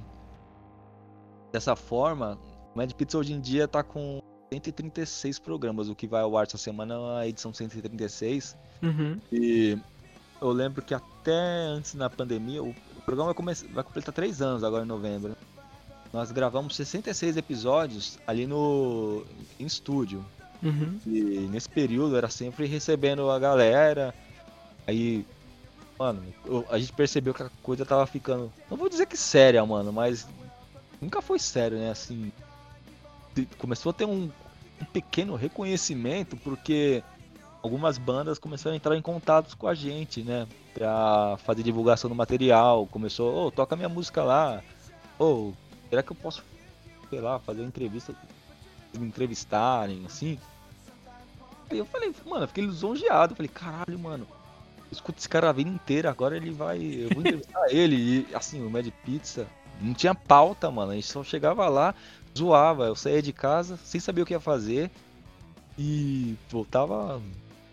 [1.51, 2.37] Dessa forma,
[2.73, 4.21] o Mad Pizza hoje em dia tá com
[4.51, 5.89] 136 programas.
[5.89, 8.55] O que vai ao ar essa semana é a edição 136.
[8.81, 9.19] Uhum.
[9.31, 9.77] E
[10.41, 12.75] eu lembro que até antes na pandemia, o,
[13.05, 13.33] programa
[13.71, 15.35] vai completar 3 anos agora em novembro.
[16.13, 19.23] Nós gravamos 66 episódios ali no
[19.59, 20.23] em estúdio.
[20.61, 20.99] Uhum.
[21.05, 24.13] E nesse período era sempre recebendo a galera.
[24.85, 25.25] Aí,
[25.99, 26.23] mano,
[26.69, 28.51] a gente percebeu que a coisa tava ficando.
[28.71, 30.25] Não vou dizer que séria, mano, mas
[31.01, 31.91] nunca foi sério, né?
[31.91, 32.31] Assim.
[33.57, 34.31] Começou a ter um,
[34.81, 37.03] um pequeno reconhecimento, porque
[37.61, 40.47] algumas bandas começaram a entrar em contato com a gente, né?
[40.73, 42.87] Pra fazer divulgação do material.
[42.87, 44.63] Começou, ô, toca minha música lá.
[45.19, 45.51] Ô,
[45.89, 46.43] será que eu posso,
[47.09, 48.15] sei lá, fazer uma entrevista,
[48.97, 50.39] me entrevistarem, assim?
[51.69, 53.35] Eu falei, mano, eu fiquei lisonjeado.
[53.35, 54.25] Falei, caralho, mano,
[54.91, 56.77] escuto esse cara a vida inteira, agora ele vai.
[56.79, 57.95] Eu vou entrevistar ele.
[58.31, 59.47] E assim, o Mad Pizza
[59.81, 60.91] não tinha pauta, mano.
[60.91, 61.93] A gente só chegava lá,
[62.37, 62.85] zoava.
[62.85, 64.89] Eu saía de casa sem saber o que ia fazer.
[65.77, 67.21] E voltava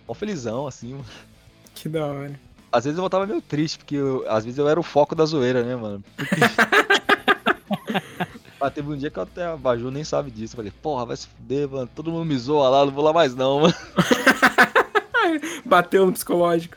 [0.06, 0.92] mó felizão, assim.
[0.92, 1.04] mano.
[1.74, 2.38] Que da hora.
[2.70, 5.24] Às vezes eu voltava meio triste, porque eu- às vezes eu era o foco da
[5.24, 6.04] zoeira, né, mano?
[8.58, 10.54] Ah, teve um dia que eu até a Baju nem sabe disso.
[10.54, 11.88] Eu falei, porra, vai se fuder, mano.
[11.94, 13.74] Todo mundo me zoa lá, não vou lá mais não, mano.
[15.64, 16.76] Bateu no psicológico.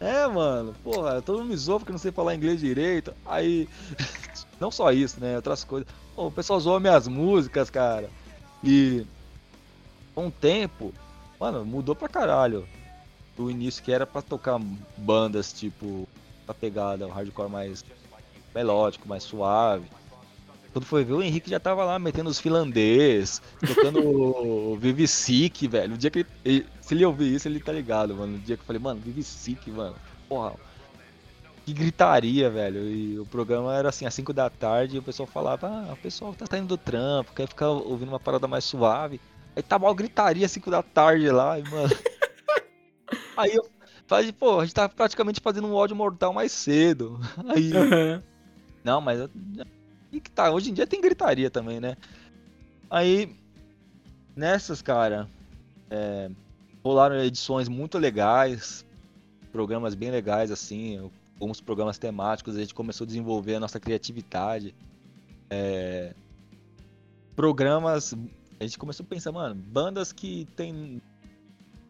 [0.00, 3.12] É, mano, porra, todo mundo me zoa porque não sei falar inglês direito.
[3.26, 3.68] Aí,
[4.60, 5.36] não só isso, né?
[5.36, 5.88] Outras coisas.
[6.14, 8.08] Pô, o pessoal zoa minhas músicas, cara.
[8.62, 9.04] E
[10.14, 10.92] com o tempo,
[11.38, 12.66] mano, mudou pra caralho.
[13.36, 14.60] Do início que era pra tocar
[14.96, 16.08] bandas tipo
[16.46, 17.84] a pegada, o hardcore mais
[18.54, 19.86] melódico, mais suave.
[20.72, 25.66] Quando foi ver, o Henrique já tava lá metendo os finlandês, tocando o Vive Sick,
[25.66, 25.94] velho.
[25.94, 28.32] O dia que ele, se ele ouvir isso, ele tá ligado, mano.
[28.34, 29.96] No dia que eu falei, mano, Vive Sick, mano.
[30.28, 30.54] Porra,
[31.64, 32.82] que gritaria, velho.
[32.88, 35.96] E o programa era assim, às 5 da tarde, e o pessoal falava, ah, o
[35.96, 39.20] pessoal tá saindo do trampo, quer ficar ouvindo uma parada mais suave.
[39.56, 41.94] Aí tá mal gritaria às 5 da tarde lá, e, mano.
[43.36, 43.66] Aí eu
[44.06, 47.20] falei, pô, a gente tá praticamente fazendo um ódio mortal mais cedo.
[47.48, 47.70] Aí.
[48.84, 49.20] Não, mas
[50.12, 51.96] e que tá, hoje em dia tem gritaria também, né?
[52.90, 53.36] Aí,
[54.34, 55.28] nessas, cara,
[55.90, 56.30] é,
[56.82, 58.84] rolaram edições muito legais,
[59.52, 64.74] programas bem legais, assim, alguns programas temáticos, a gente começou a desenvolver a nossa criatividade.
[65.50, 66.14] É,
[67.36, 68.14] programas,
[68.58, 71.00] a gente começou a pensar, mano, bandas que tem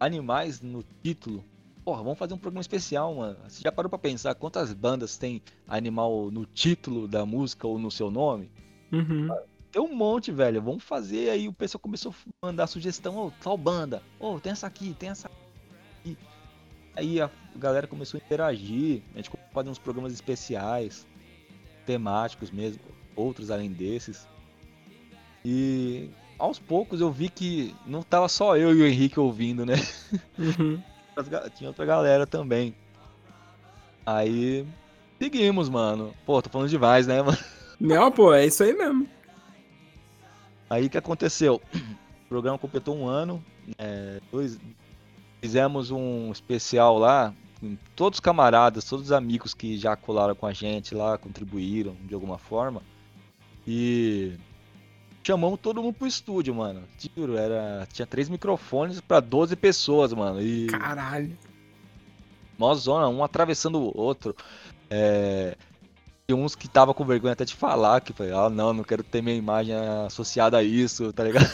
[0.01, 1.45] animais no título,
[1.89, 3.39] porra, vamos fazer um programa especial, mano.
[3.48, 7.90] Você já parou pra pensar quantas bandas tem animal no título da música ou no
[7.90, 8.51] seu nome?
[8.93, 9.28] Uhum.
[9.73, 10.60] Tem um monte, velho.
[10.60, 11.31] Vamos fazer.
[11.31, 12.12] Aí o pessoal começou
[12.43, 14.02] a mandar sugestão, ô, oh, tal banda.
[14.20, 15.31] Ô, oh, tem essa aqui, tem essa
[16.02, 16.19] aqui.
[16.94, 19.01] Aí a galera começou a interagir.
[19.15, 21.06] A gente começou a fazer uns programas especiais,
[21.86, 22.82] temáticos mesmo,
[23.16, 24.28] outros além desses.
[25.43, 29.77] E aos poucos eu vi que não tava só eu e o Henrique ouvindo, né?
[30.39, 30.78] Uhum
[31.55, 32.74] tinha outra galera também.
[34.05, 34.66] Aí
[35.20, 36.15] seguimos, mano.
[36.24, 37.39] Pô, tô falando demais, né, mano?
[37.81, 39.09] Não, pô, é isso aí mesmo.
[40.69, 41.61] Aí o que aconteceu?
[42.24, 43.45] O programa completou um ano.
[43.78, 44.59] É, dois,
[45.40, 47.35] fizemos um especial lá.
[47.97, 52.15] Todos os camaradas, todos os amigos que já colaram com a gente lá, contribuíram de
[52.15, 52.82] alguma forma.
[53.66, 54.35] E
[55.29, 56.83] chamamos todo mundo pro estúdio, mano.
[56.97, 57.87] Tiro, era.
[57.93, 60.41] Tinha três microfones para 12 pessoas, mano.
[60.41, 60.69] E...
[60.69, 61.37] Caralho.
[62.57, 64.35] Mó zona, um atravessando o outro.
[64.89, 65.55] É...
[66.27, 69.03] E uns que tava com vergonha até de falar, que foi, ah, não, não quero
[69.03, 69.75] ter minha imagem
[70.07, 71.49] associada a isso, tá ligado?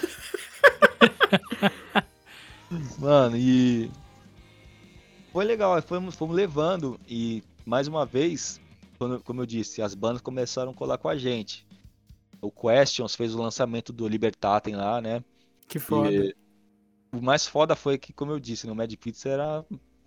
[2.98, 3.90] mano, e.
[5.32, 6.98] Foi legal, fomos, fomos levando.
[7.08, 8.60] E mais uma vez,
[9.24, 11.66] como eu disse, as bandas começaram a colar com a gente
[12.44, 15.24] o Questions fez o lançamento do Libertatem lá, né?
[15.66, 16.12] Que foda.
[16.12, 16.34] E
[17.12, 19.64] o mais foda foi que, como eu disse, no Mad Pizza era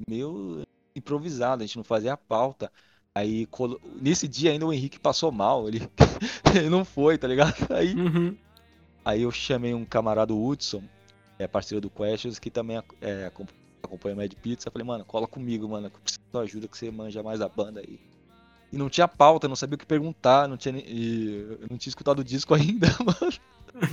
[0.08, 0.64] meio
[0.96, 2.72] improvisado, a gente não fazia a pauta.
[3.16, 3.48] Aí,
[4.00, 5.82] nesse dia ainda o Henrique passou mal, ele,
[6.56, 7.56] ele não foi, tá ligado?
[7.74, 8.38] Aí, uhum.
[9.04, 10.84] aí eu chamei um camarada, Hudson,
[11.40, 13.32] é parceiro do Questions, que também é,
[13.82, 14.70] acompanha o Mad Pizza.
[14.70, 17.50] Falei, mano, cola comigo, mano, que eu preciso de ajuda, que você manja mais da
[17.50, 18.00] banda aí.
[18.72, 21.90] E não tinha pauta, não sabia o que perguntar, não tinha, e eu não tinha
[21.90, 23.34] escutado o disco ainda, mano.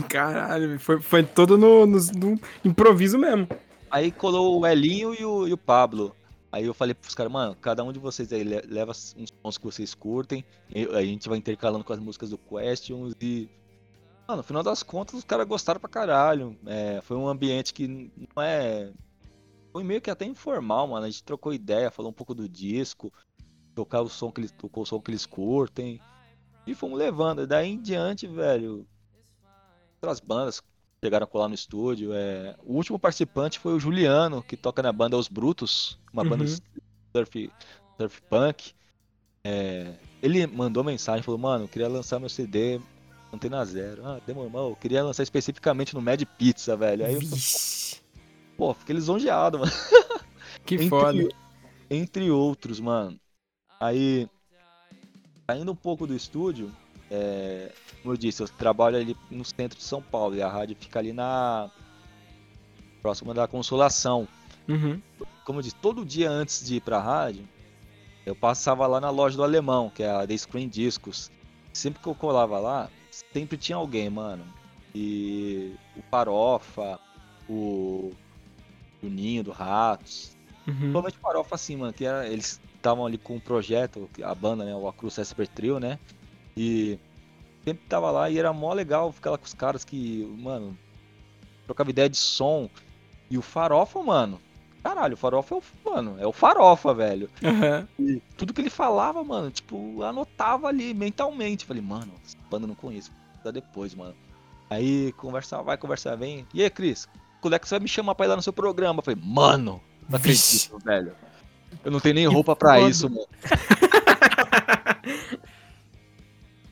[0.09, 3.49] Caralho, foi, foi todo no, no, no improviso mesmo.
[3.91, 6.17] Aí colou o Elinho e o, e o Pablo.
[6.51, 9.65] Aí eu falei pros caras, mano, cada um de vocês aí leva uns sons que
[9.65, 10.45] vocês curtem.
[10.73, 13.49] aí a gente vai intercalando com as músicas do Questions e.
[14.27, 16.57] Mano, no final das contas, os caras gostaram pra caralho.
[16.65, 18.91] É, foi um ambiente que não é.
[19.73, 21.05] Foi meio que até informal, mano.
[21.05, 23.13] A gente trocou ideia, falou um pouco do disco
[23.75, 26.01] tocar o som que eles, tocou o som que eles curtem.
[26.67, 27.43] E fomos levando.
[27.43, 28.87] E daí em diante, velho,
[29.97, 30.63] outras bandas
[31.03, 32.13] chegaram a colar no estúdio.
[32.13, 32.57] É...
[32.65, 36.29] O último participante foi o Juliano, que toca na banda Os Brutos, uma uhum.
[36.31, 37.51] banda surf,
[37.99, 38.73] surf punk.
[39.45, 39.95] É...
[40.23, 42.81] Ele mandou mensagem, falou, mano, eu queria lançar meu CD
[43.33, 44.07] Antena Zero.
[44.07, 47.05] Ah, demorou, eu queria lançar especificamente no Mad Pizza, velho.
[47.05, 47.21] Aí eu
[48.57, 49.73] pô, fiquei lisonjeado, mano.
[50.65, 51.29] Que entre, foda.
[51.91, 53.21] Entre outros, mano.
[53.85, 54.27] Aí,
[55.47, 56.73] saindo um pouco do estúdio,
[57.11, 57.71] é,
[58.01, 60.99] como eu disse, eu trabalho ali no centro de São Paulo e a rádio fica
[60.99, 61.71] ali na
[63.03, 64.27] próxima da Consolação.
[64.67, 65.03] Uhum.
[65.45, 67.47] Como eu disse, todo dia antes de ir pra rádio,
[68.25, 71.31] eu passava lá na loja do Alemão, que é a The Screen Discos.
[71.71, 72.89] Sempre que eu colava lá,
[73.35, 74.47] sempre tinha alguém, mano.
[74.95, 76.99] E o Farofa,
[77.47, 78.15] o,
[79.03, 80.35] o Ninho do Ratos.
[80.67, 80.75] Uhum.
[80.75, 84.75] Principalmente Farofa, assim, mano, que era, eles estavam ali com um projeto, a banda, né?
[84.77, 85.99] O Acruz Esper Trio, né?
[86.55, 86.99] E
[87.65, 90.77] sempre tava lá e era mó legal ficar lá com os caras que, mano,
[91.65, 92.69] trocava ideia de som.
[93.31, 94.39] E o Farofa, mano,
[94.83, 97.31] caralho, o Farofa é o, mano, é o Farofa, velho.
[97.43, 98.07] Uhum.
[98.07, 101.65] E tudo que ele falava, mano, tipo, anotava ali mentalmente.
[101.65, 103.11] Falei, mano, essa banda não conheço,
[103.43, 104.15] dá depois, mano.
[104.69, 106.47] Aí conversar vai, conversar vem.
[106.53, 107.09] E aí, Cris,
[107.41, 108.99] quando é que você vai me chamar pra ir lá no seu programa?
[108.99, 111.17] Eu falei, mano, não acredito, velho.
[111.85, 113.27] Eu não tenho nem roupa pra isso, mano.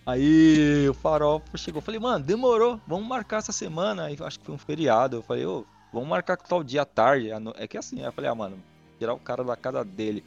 [0.05, 4.05] Aí o Farofa chegou, falei, mano, demorou, vamos marcar essa semana.
[4.05, 5.19] Aí acho que foi um feriado.
[5.19, 7.31] Eu falei, ô, vamos marcar tal dia à tarde.
[7.57, 8.59] É que assim, aí eu falei, ah, mano,
[8.99, 10.25] tirar o cara da casa dele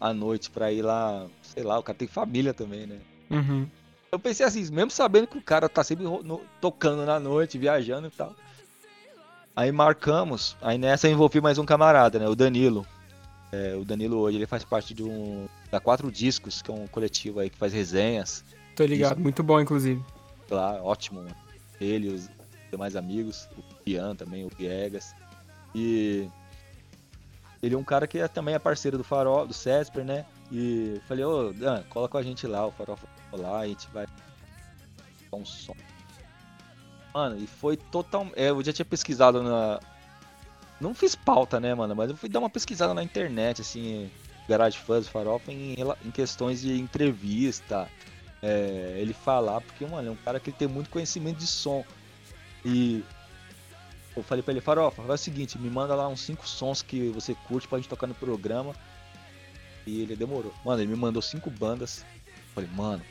[0.00, 2.98] à noite pra ir lá, sei lá, o cara tem família também, né?
[3.30, 3.68] Uhum.
[4.10, 8.06] Eu pensei assim, mesmo sabendo que o cara tá sempre no, tocando na noite, viajando
[8.06, 8.34] e tal.
[9.54, 12.28] Aí marcamos, aí nessa eu envolvi mais um camarada, né?
[12.28, 12.86] O Danilo.
[13.50, 15.48] É, o Danilo hoje ele faz parte de um.
[15.70, 18.44] da Quatro Discos, que é um coletivo aí que faz resenhas.
[18.76, 20.02] Tô ligado, muito bom, inclusive.
[20.50, 21.34] Lá, ótimo, mano.
[21.80, 22.28] Ele, os
[22.70, 25.14] demais amigos, o Ian também, o Viegas.
[25.74, 26.28] E
[27.62, 30.24] ele é um cara que é, também é parceiro do Farol, do Cesper, né?
[30.50, 32.98] E falei, ô, Dan, cola com a gente lá, o Farol
[33.32, 35.74] lá, a gente vai dar um som.
[37.12, 38.28] Mano, e foi total.
[38.36, 39.80] É, eu já tinha pesquisado na.
[40.80, 41.94] Não fiz pauta, né, mano?
[41.94, 44.10] Mas eu fui dar uma pesquisada na internet, assim,
[44.48, 47.88] Garage Fuzz, Farofa, em, em questões de entrevista,
[48.42, 51.84] é, ele falar, porque, mano, é um cara que tem muito conhecimento de som.
[52.64, 53.04] E
[54.16, 57.08] eu falei pra ele, Farofa, faz o seguinte, me manda lá uns 5 sons que
[57.10, 58.74] você curte pra gente tocar no programa.
[59.88, 60.52] E ele demorou.
[60.64, 62.04] Mano, ele me mandou cinco bandas.
[62.26, 63.02] Eu falei, mano,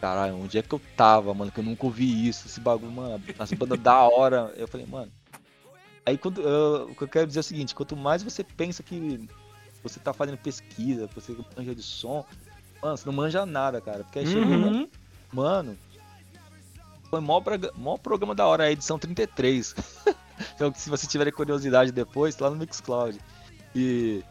[0.00, 1.50] caralho, onde é que eu tava, mano?
[1.50, 3.22] Que eu nunca ouvi isso, esse bagulho, mano.
[3.36, 4.54] As bandas da hora.
[4.56, 5.10] Eu falei, mano.
[6.06, 8.82] Aí quando, eu, o que eu quero dizer é o seguinte, quanto mais você pensa
[8.82, 9.28] que
[9.82, 12.24] você tá fazendo pesquisa, você manja de som,
[12.84, 14.04] Mano, você não manja nada, cara.
[14.04, 14.88] Porque aí chegou, uhum.
[15.32, 15.74] mano,
[17.08, 17.42] foi mó,
[17.76, 19.74] mó programa da hora, a edição 33.
[20.54, 23.18] então, se você tiver curiosidade depois, tá lá no Mixcloud.
[23.74, 24.22] E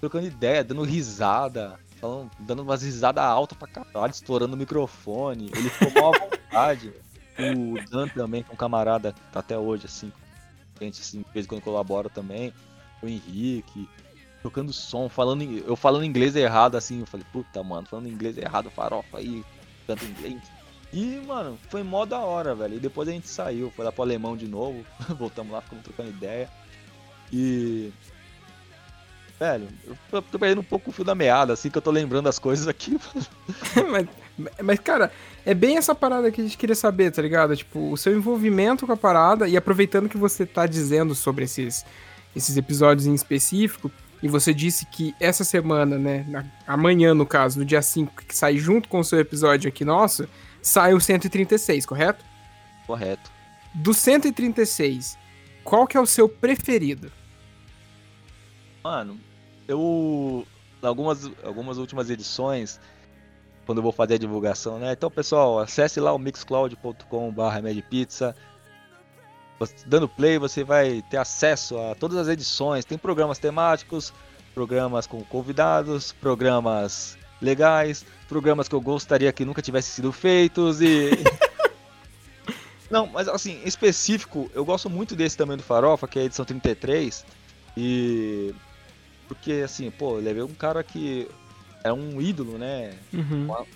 [0.00, 5.52] trocando ideia, dando risada, falando, dando umas risadas altas pra caralho, estourando o microfone.
[5.54, 6.92] Ele ficou mó à vontade.
[7.36, 10.12] O Dan também, que é um camarada tá até hoje, assim,
[10.80, 12.52] a gente assim, de vez em quando colabora também.
[13.02, 13.88] O Henrique,
[14.42, 18.70] tocando som, falando eu falando inglês errado assim, eu falei, puta, mano, falando inglês errado,
[18.70, 19.44] farofa aí,
[19.86, 20.40] tanto inglês.
[20.92, 22.76] E, mano, foi mó da hora, velho.
[22.76, 24.84] E depois a gente saiu, foi lá pro alemão de novo,
[25.18, 26.48] voltamos lá, ficamos trocando ideia.
[27.32, 27.92] E.
[29.38, 29.68] Velho,
[30.12, 32.38] eu tô perdendo um pouco o fio da meada, assim que eu tô lembrando as
[32.38, 32.96] coisas aqui.
[33.90, 34.06] mas,
[34.62, 35.12] mas, cara,
[35.44, 37.56] é bem essa parada que a gente queria saber, tá ligado?
[37.56, 41.84] Tipo, o seu envolvimento com a parada, e aproveitando que você tá dizendo sobre esses,
[42.34, 43.90] esses episódios em específico,
[44.22, 48.34] e você disse que essa semana, né, na, amanhã no caso, no dia 5, que
[48.34, 50.28] sai junto com o seu episódio aqui nosso,
[50.62, 52.24] sai o 136, correto?
[52.86, 53.30] Correto.
[53.74, 55.18] Do 136,
[55.64, 57.10] qual que é o seu preferido?
[58.84, 59.18] Mano,
[59.66, 60.46] eu
[60.82, 62.78] algumas algumas últimas edições
[63.64, 64.92] quando eu vou fazer a divulgação, né?
[64.92, 68.36] Então, pessoal, acesse lá o mixcloud.com/medpizza
[69.86, 72.84] dando play, você vai ter acesso a todas as edições.
[72.84, 74.12] Tem programas temáticos,
[74.54, 81.10] programas com convidados, programas legais, programas que eu gostaria que nunca tivessem sido feitos e.
[82.90, 86.24] Não, mas assim, em específico, eu gosto muito desse também do Farofa, que é a
[86.26, 87.24] edição 33.
[87.76, 88.54] E.
[89.28, 91.28] Porque, assim, pô, levei um cara que
[91.82, 92.94] é um ídolo, né?
[93.12, 93.44] Uhum.
[93.44, 93.66] Uma,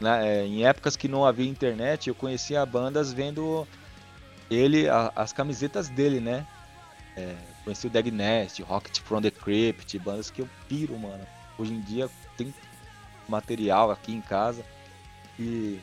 [0.00, 0.46] né?
[0.46, 3.66] Em épocas que não havia internet, eu conhecia bandas vendo
[4.50, 6.46] ele, a, as camisetas dele, né?
[7.16, 7.34] É,
[7.64, 11.26] conheci o Dag Nest, Rocket from the Crypt, bandas que eu piro, mano.
[11.58, 12.54] Hoje em dia tem
[13.28, 14.62] material aqui em casa
[15.38, 15.80] e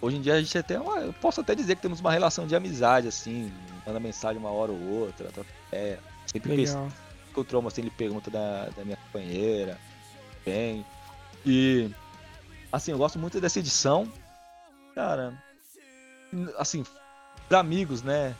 [0.00, 2.46] hoje em dia a gente até uma, eu posso até dizer que temos uma relação
[2.46, 3.50] de amizade assim,
[3.86, 5.30] manda mensagem uma hora ou outra,
[5.72, 6.88] é, sempre Legal.
[7.36, 9.78] Que eu tromo assim, ele pergunta da, da minha companheira,
[10.44, 10.84] bem.
[11.44, 11.90] E
[12.72, 14.10] assim, eu gosto muito dessa edição.
[14.94, 15.34] Cara,
[16.56, 16.82] assim,
[17.46, 18.34] para amigos, né?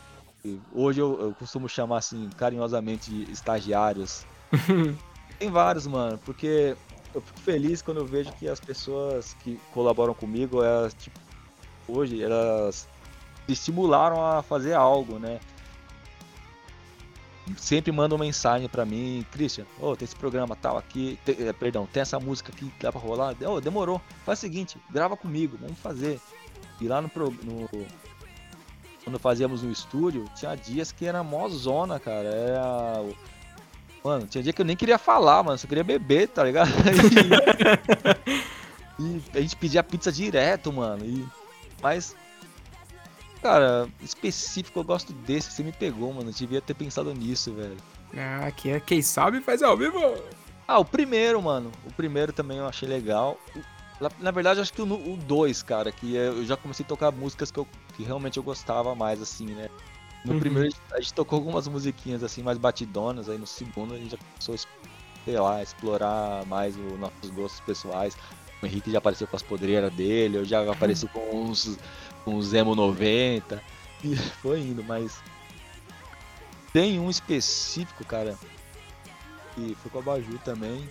[0.73, 4.24] Hoje eu, eu, costumo chamar assim carinhosamente de estagiários.
[5.39, 6.74] Tem vários, mano, porque
[7.14, 11.18] eu fico feliz quando eu vejo que as pessoas que colaboram comigo, elas, tipo,
[11.86, 12.89] hoje, elas
[13.47, 15.39] estimularam a fazer algo, né?
[17.56, 21.86] Sempre mandam mensagem para mim, Christian, oh, tem esse programa tal aqui, tem, eh, perdão,
[21.86, 23.36] tem essa música aqui que dá pra rolar.
[23.48, 26.20] Oh, demorou, faz o seguinte, grava comigo, vamos fazer.
[26.81, 27.09] E lá no,
[27.43, 27.68] no
[29.06, 32.27] quando fazíamos no estúdio, tinha dias que era mó zona, cara.
[32.27, 33.05] Era.
[34.02, 35.56] Mano, tinha dia que eu nem queria falar, mano.
[35.56, 36.70] Só queria beber, tá ligado?
[38.98, 41.05] E, e a gente pedia pizza direto, mano.
[41.05, 41.23] E...
[41.82, 42.16] Mas.
[43.42, 45.52] Cara, específico eu gosto desse.
[45.52, 46.30] Você me pegou, mano.
[46.30, 47.76] Eu devia ter pensado nisso, velho.
[48.16, 49.98] Ah, que é quem sabe faz ao vivo.
[50.66, 51.70] Ah, o primeiro, mano.
[51.84, 53.38] O primeiro também eu achei legal.
[54.20, 57.50] Na verdade, acho que o 2, cara, que é, eu já comecei a tocar músicas
[57.50, 59.70] que, eu, que realmente eu gostava mais, assim, né?
[60.22, 60.40] No uhum.
[60.40, 64.18] primeiro a gente tocou algumas musiquinhas assim mais batidonas, aí no segundo a gente já
[64.18, 64.56] começou
[65.24, 68.16] sei lá, explorar mais os nossos gostos pessoais.
[68.62, 71.78] O Henrique já apareceu com as podreiras dele, eu já apareci com uns,
[72.24, 73.62] com os Emo 90.
[74.03, 75.20] E foi indo, mas.
[76.73, 78.37] Tem um específico, cara.
[79.55, 80.89] Que foi com a Baju também.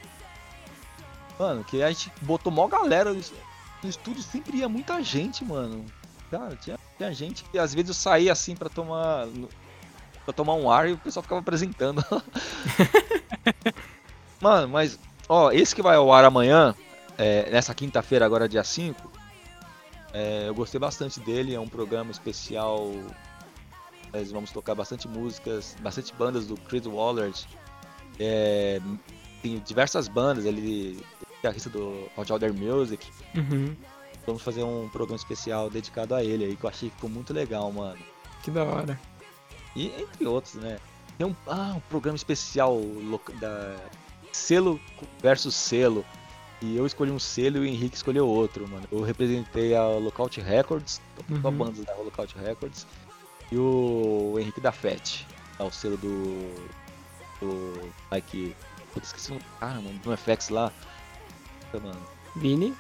[1.38, 5.86] Mano, que a gente botou mó galera no estúdio, sempre ia muita gente, mano.
[6.32, 9.28] Cara, tinha, tinha gente que às vezes eu saía assim pra tomar.
[10.24, 12.04] para tomar um ar e o pessoal ficava apresentando.
[14.42, 14.98] mano, mas,
[15.28, 16.74] ó, esse que vai ao ar amanhã,
[17.18, 19.12] é, nessa quinta-feira, agora dia 5,
[20.14, 22.90] é, eu gostei bastante dele, é um programa especial.
[24.14, 27.46] Nós vamos tocar bastante músicas, bastante bandas do Chris Wallard.
[28.20, 28.80] É,
[29.42, 33.06] tem diversas bandas, ele é guitarrista do Hot Order Music.
[33.36, 33.76] Uhum.
[34.26, 37.34] Vamos fazer um programa especial dedicado a ele aí, que eu achei que ficou muito
[37.34, 38.00] legal, mano.
[38.42, 39.00] Que da hora.
[39.76, 40.80] E entre outros, né?
[41.18, 42.80] Tem um, ah, um programa especial
[43.40, 43.76] da
[44.32, 44.80] selo
[45.22, 46.06] versus selo.
[46.61, 48.88] E eu escolhi um selo e o Henrique escolheu outro, mano.
[48.91, 51.41] Eu representei a Lookout Records, uhum.
[51.44, 52.88] a banda da Lookout Records,
[53.52, 55.27] e o Henrique da FET,
[55.60, 56.53] é o selo do.
[57.41, 57.91] do.
[58.11, 58.56] Mike.
[58.94, 60.72] Putz, esqueci o ah, mano, do FX lá.
[61.73, 62.02] Mano.
[62.36, 62.73] Vini?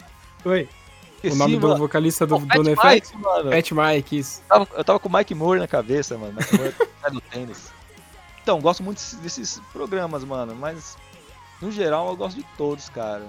[0.45, 0.69] Oi.
[1.15, 1.73] Esqueci, o nome mano.
[1.73, 3.11] do vocalista do, do NFX?
[3.11, 4.41] Pat Mike, isso.
[4.41, 6.33] Eu tava, eu tava com o Mike Moore na cabeça, mano.
[6.33, 7.71] Mike Moore é do tênis.
[8.41, 10.95] Então, gosto muito desses programas, mano, mas
[11.61, 13.27] no geral eu gosto de todos, cara.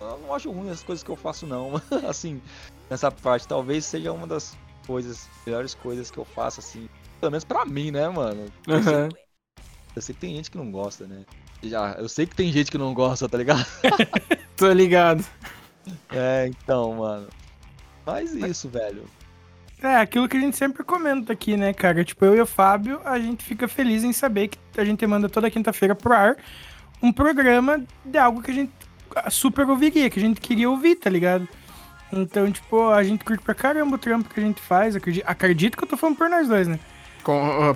[0.00, 1.80] Eu não acho ruim as coisas que eu faço, não.
[2.08, 2.40] assim,
[2.88, 4.56] nessa parte, talvez seja uma das
[4.86, 6.88] coisas, melhores coisas que eu faço, assim.
[7.20, 8.46] Pelo menos pra mim, né, mano?
[8.66, 9.08] Eu, sei, uhum.
[9.96, 11.24] eu sei que tem gente que não gosta, né?
[11.62, 13.66] Já, eu sei que tem gente que não gosta, tá ligado?
[14.56, 15.24] Tô ligado.
[16.10, 17.28] É, então, mano.
[18.04, 19.04] Faz isso, velho.
[19.82, 22.04] É, aquilo que a gente sempre comenta aqui, né, cara?
[22.04, 25.28] Tipo, eu e o Fábio, a gente fica feliz em saber que a gente manda
[25.28, 26.36] toda quinta-feira pro ar
[27.00, 28.72] um programa de algo que a gente
[29.30, 31.48] super ouviria, que a gente queria ouvir, tá ligado?
[32.12, 34.96] Então, tipo, a gente curte pra caramba o trampo que a gente faz.
[34.96, 36.78] Acredito, acredito que eu tô falando por nós dois, né?
[37.22, 37.74] Com...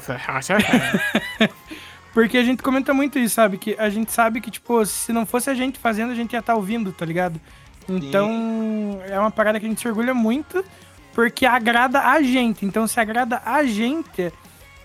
[2.15, 3.57] Porque a gente comenta muito isso, sabe?
[3.59, 6.41] Que a gente sabe que, tipo, se não fosse a gente fazendo, a gente ia
[6.41, 7.41] estar tá ouvindo, tá ligado?
[7.89, 9.01] Então, Sim.
[9.13, 10.65] é uma parada que a gente se orgulha muito,
[11.15, 12.65] porque agrada a gente.
[12.67, 14.33] Então, se agrada a gente,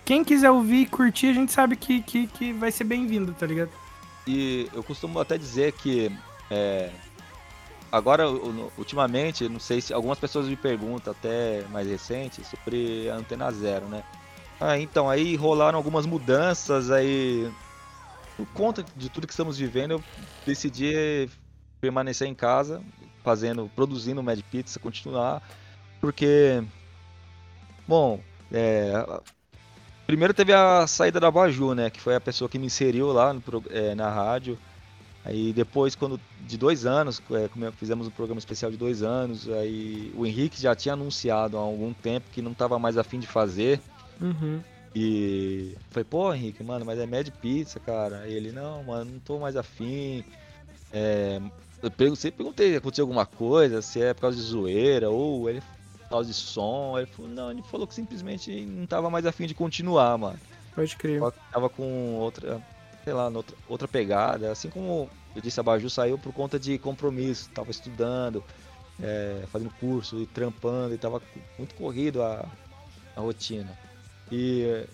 [0.04, 3.46] quem quiser ouvir e curtir, a gente sabe que, que, que vai ser bem-vindo, tá
[3.46, 3.70] ligado?
[4.26, 6.10] E eu costumo até dizer que
[6.50, 6.90] é,
[7.90, 8.28] agora,
[8.76, 13.86] ultimamente, não sei se algumas pessoas me perguntam, até mais recente, sobre a antena zero,
[13.86, 14.02] né?
[14.60, 17.50] Ah, então, aí rolaram algumas mudanças, aí
[18.36, 20.04] por conta de tudo que estamos vivendo, eu
[20.46, 21.28] decidi
[21.80, 22.82] permanecer em casa,
[23.24, 25.42] fazendo, produzindo Mad Pizza, continuar,
[26.00, 26.62] porque,
[27.86, 28.20] bom,
[28.52, 28.92] é,
[30.06, 33.32] primeiro teve a saída da Baju, né, que foi a pessoa que me inseriu lá
[33.32, 34.58] no, é, na rádio,
[35.28, 40.10] Aí depois, quando de dois anos, é, fizemos um programa especial de dois anos, aí
[40.16, 43.78] o Henrique já tinha anunciado há algum tempo que não estava mais afim de fazer.
[44.18, 44.62] Uhum.
[44.94, 48.26] E foi, pô, Henrique, mano, mas é Mad Pizza, cara.
[48.26, 50.24] E ele, não, mano, não tô mais afim.
[50.90, 51.42] É,
[51.82, 55.60] eu perguntei, perguntei se aconteceu alguma coisa, se é por causa de zoeira ou ele
[56.00, 56.96] por causa de som.
[56.96, 60.38] Ele falou, não, ele falou que simplesmente não tava mais afim de continuar, mano.
[60.74, 61.20] Pode crer.
[61.52, 62.62] Tava com outra
[63.08, 64.52] sei lá, outra, outra pegada.
[64.52, 68.42] Assim como eu disse, a Baju saiu por conta de compromisso, tava estudando,
[69.00, 71.22] é, fazendo curso e trampando, e tava
[71.56, 72.46] muito corrido a,
[73.14, 73.78] a rotina.
[74.30, 74.86] E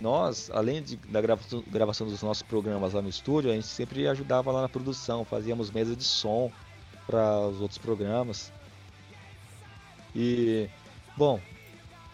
[0.00, 4.06] nós, além de, da gravação, gravação dos nossos programas lá no estúdio, a gente sempre
[4.06, 6.50] ajudava lá na produção, fazíamos mesa de som
[7.06, 8.52] para os outros programas.
[10.14, 10.68] E,
[11.16, 11.40] bom,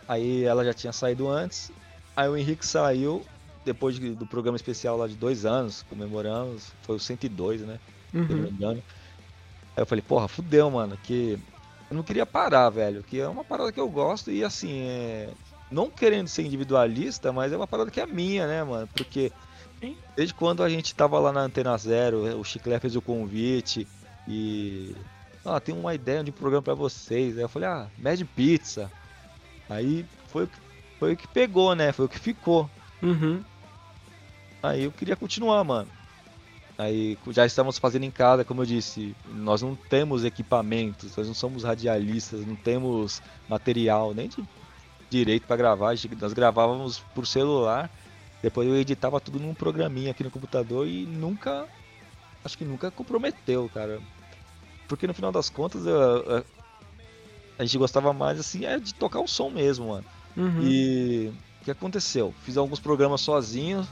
[0.09, 1.71] aí ela já tinha saído antes,
[2.17, 3.25] aí o Henrique saiu
[3.73, 7.79] depois de, do programa especial lá de dois anos, comemoramos, foi o 102, né?
[8.13, 8.27] Uhum.
[8.27, 8.83] Se não me engano.
[9.77, 11.39] Aí eu falei, porra, fudeu, mano, que
[11.89, 15.31] eu não queria parar, velho, que é uma parada que eu gosto e assim, é...
[15.71, 18.89] não querendo ser individualista, mas é uma parada que é minha, né, mano?
[18.95, 19.33] Porque
[20.17, 23.87] desde quando a gente tava lá na Antena Zero, o Chiclé fez o convite
[24.29, 24.95] e.
[25.45, 27.37] Ah, tem uma ideia de um programa para vocês.
[27.37, 28.91] Aí eu falei, ah, Mad Pizza.
[29.71, 30.47] Aí foi,
[30.99, 31.93] foi o que pegou, né?
[31.93, 32.69] Foi o que ficou.
[33.03, 33.43] Uhum.
[34.63, 35.89] Aí eu queria continuar, mano.
[36.81, 41.35] Aí já estamos fazendo em casa, como eu disse, nós não temos equipamentos, nós não
[41.35, 44.43] somos radialistas, não temos material nem de
[45.11, 45.95] direito para gravar.
[46.19, 47.91] Nós gravávamos por celular,
[48.43, 51.69] depois eu editava tudo num programinha aqui no computador e nunca,
[52.43, 54.01] acho que nunca comprometeu, cara.
[54.89, 56.45] Porque no final das contas eu, eu,
[57.59, 60.07] a gente gostava mais assim é de tocar o som mesmo, mano.
[60.35, 60.63] Uhum.
[60.63, 62.35] E o que aconteceu?
[62.43, 63.87] Fiz alguns programas sozinho,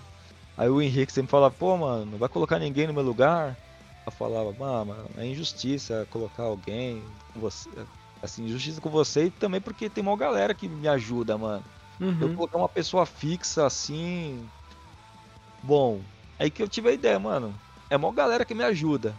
[0.58, 3.56] Aí o Henrique sempre falava, pô, mano, não vai colocar ninguém no meu lugar.
[4.04, 7.00] Eu falava, mano, é injustiça colocar alguém
[7.32, 7.70] com você.
[8.20, 11.62] Assim, injustiça com você e também porque tem uma galera que me ajuda, mano.
[12.00, 12.18] Uhum.
[12.20, 14.44] Eu colocar uma pessoa fixa assim.
[15.62, 16.00] Bom,
[16.40, 17.54] aí que eu tive a ideia, mano.
[17.88, 19.14] É uma galera que me ajuda.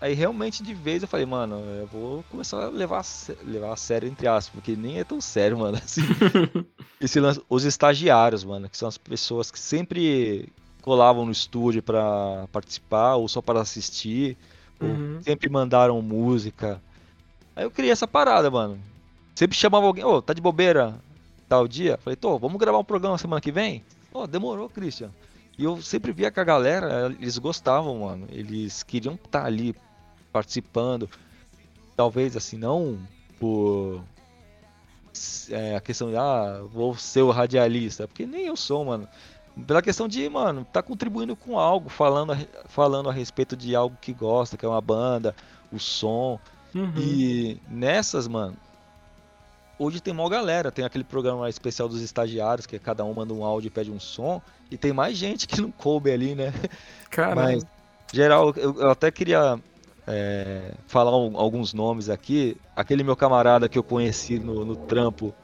[0.00, 3.04] Aí realmente de vez eu falei, mano, eu vou começar a levar
[3.44, 5.76] levar a sério, entre aspas, porque nem é tão sério, mano.
[5.84, 6.00] Assim,
[6.98, 10.50] esse lance, os estagiários, mano, que são as pessoas que sempre
[10.80, 14.36] colavam no estúdio pra participar ou só para assistir,
[14.80, 15.20] Uhum.
[15.22, 16.80] sempre mandaram música.
[17.54, 18.78] Aí eu criei essa parada, mano.
[19.34, 20.98] Sempre chamava alguém, ô, tá de bobeira
[21.48, 21.98] tal dia?
[21.98, 23.84] Falei, tô, vamos gravar um programa semana que vem?
[24.12, 25.10] Ó, demorou, Christian.
[25.58, 28.26] E eu sempre via que a galera, eles gostavam, mano.
[28.30, 29.74] Eles queriam estar ali
[30.32, 31.08] participando.
[31.94, 32.98] Talvez assim, não
[33.38, 34.02] por
[35.50, 39.06] é, a questão de, ah, vou ser o radialista, porque nem eu sou, mano.
[39.66, 43.96] Pela questão de, mano, tá contribuindo com algo, falando a, falando a respeito de algo
[44.00, 45.34] que gosta, que é uma banda,
[45.72, 46.38] o som.
[46.74, 46.92] Uhum.
[46.96, 48.56] E nessas, mano,
[49.78, 50.70] hoje tem mó galera.
[50.70, 54.00] Tem aquele programa especial dos estagiários, que cada um manda um áudio e pede um
[54.00, 54.40] som.
[54.70, 56.52] E tem mais gente que não coube ali, né?
[57.10, 57.56] Caralho.
[57.56, 57.66] Mas,
[58.12, 59.58] geral, eu, eu até queria
[60.06, 62.56] é, falar um- alguns nomes aqui.
[62.76, 65.34] Aquele meu camarada que eu conheci no, no trampo,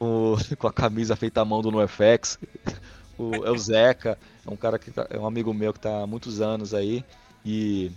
[0.00, 2.38] o- com a camisa feita à mão do NoFX,
[3.18, 4.18] o, é o Zeca.
[4.46, 7.04] É um cara que tá- é um amigo meu que tá há muitos anos aí.
[7.44, 7.90] E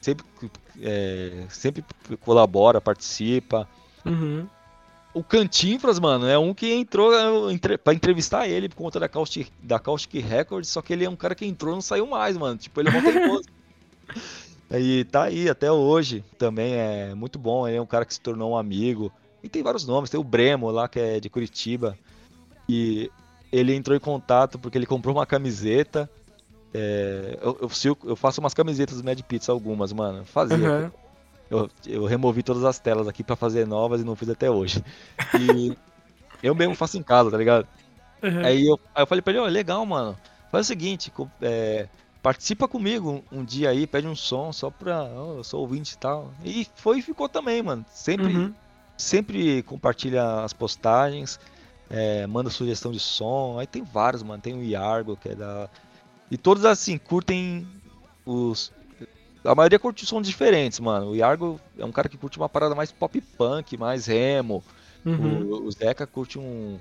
[0.00, 0.24] sempre,
[0.80, 1.84] é, sempre
[2.20, 3.68] colabora, participa.
[4.04, 4.46] Uhum.
[5.12, 9.48] O Cantinfras, mano, é um que entrou entre, pra entrevistar ele por conta da Caustic,
[9.62, 12.36] da Caustic Records, só que ele é um cara que entrou e não saiu mais,
[12.36, 12.58] mano.
[12.58, 12.92] Tipo, ele é.
[14.76, 17.68] E tá aí até hoje, também é muito bom.
[17.68, 19.12] Ele é um cara que se tornou um amigo.
[19.42, 21.96] E tem vários nomes, tem o Bremo lá, que é de Curitiba.
[22.68, 23.10] E
[23.54, 26.10] ele entrou em contato porque ele comprou uma camiseta.
[26.72, 30.24] É, eu, eu, eu faço umas camisetas do Mad Pizza, algumas, mano.
[30.24, 30.56] Fazia.
[30.56, 30.90] Uhum.
[31.50, 34.82] Eu, eu removi todas as telas aqui pra fazer novas e não fiz até hoje.
[35.38, 35.76] E
[36.42, 37.68] eu mesmo faço em casa, tá ligado?
[38.22, 38.44] Uhum.
[38.44, 40.18] Aí eu, aí eu falei pra ele, ó, legal, mano.
[40.50, 41.88] Faz o seguinte, é,
[42.22, 45.04] participa comigo um, um dia aí, pede um som só pra.
[45.04, 46.32] ó, eu sou ouvinte e tal.
[46.44, 47.84] E foi e ficou também, mano.
[47.92, 48.54] Sempre, Uhum.
[48.96, 51.38] sempre compartilha as postagens,
[51.90, 53.58] é, manda sugestão de som.
[53.58, 54.42] Aí tem vários, mano.
[54.42, 55.68] Tem o Iargo, que é da.
[56.30, 57.66] E todos assim, curtem
[58.24, 58.72] os.
[59.44, 61.10] A maioria curte sons diferentes, mano.
[61.10, 64.64] O Iargo é um cara que curte uma parada mais pop punk, mais remo.
[65.04, 65.42] Uhum.
[65.42, 66.78] O, o Zeca curte um,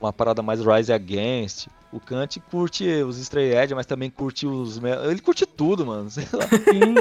[0.00, 1.66] uma parada mais Rise Against.
[1.92, 4.80] O Kant curte os Stray Edge, mas também curte os.
[5.08, 6.10] Ele curte tudo, mano.
[6.10, 6.46] Sei lá.
[6.48, 6.94] Sim.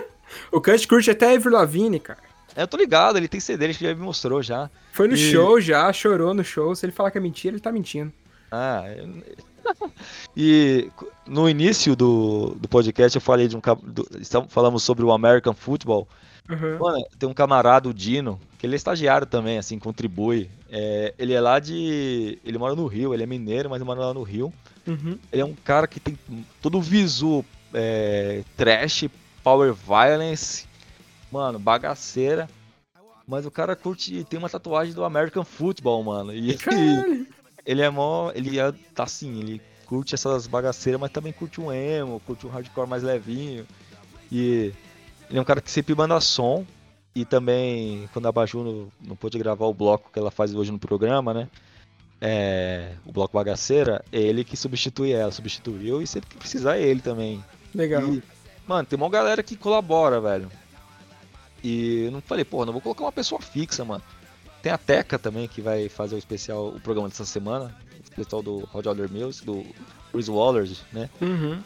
[0.52, 2.20] O Kant curte até Avril Lavigne, cara.
[2.56, 4.70] É, Eu tô ligado, ele tem CD, ele já me mostrou já.
[4.92, 6.76] Foi no E- show já, chorou no show.
[6.76, 8.12] Se ele falar que é mentira, ele tá mentindo.
[8.52, 9.24] Ah, eu-
[10.36, 10.90] e
[11.26, 13.62] no início do, do podcast eu falei de um.
[13.84, 14.08] do-
[14.50, 16.08] falamos sobre o American Football.
[16.50, 16.78] Uhum.
[16.78, 20.50] Mano, tem um camarada, o Dino, que ele é estagiário também, assim, contribui.
[20.70, 22.38] É, ele é lá de.
[22.44, 24.54] Ele mora no Rio, ele é mineiro, mas mora lá no Rio.
[24.86, 25.18] Uhum.
[25.32, 26.18] Ele é um cara que tem
[26.62, 29.06] todo o visu é, trash,
[29.42, 30.66] power violence,
[31.34, 32.48] mano, bagaceira.
[33.28, 36.34] Mas o cara curte, tem uma tatuagem do American Football, mano.
[36.34, 37.26] E Caralho.
[37.66, 41.72] ele é mó, ele é, tá assim, ele curte essas bagaceiras, mas também curte um
[41.72, 43.66] emo, curte um hardcore mais levinho.
[44.32, 44.74] E
[45.30, 46.66] ele é um cara que sempre manda som.
[47.16, 50.72] E também, quando a Baju não, não pôde gravar o bloco que ela faz hoje
[50.72, 51.48] no programa, né?
[52.20, 56.82] É, o bloco bagaceira, é ele que substitui ela, substituiu e sempre que precisar é
[56.82, 57.44] ele também.
[57.76, 58.02] Legal.
[58.02, 58.24] E,
[58.66, 60.50] mano, tem uma galera que colabora, velho.
[61.64, 64.04] E não falei, porra, não vou colocar uma pessoa fixa, mano.
[64.62, 68.42] Tem a Teca também que vai fazer o especial, o programa dessa semana, o especial
[68.42, 69.66] do Rod Alder Mills, do
[70.12, 71.10] Chris Waller, né?
[71.22, 71.62] Uhum.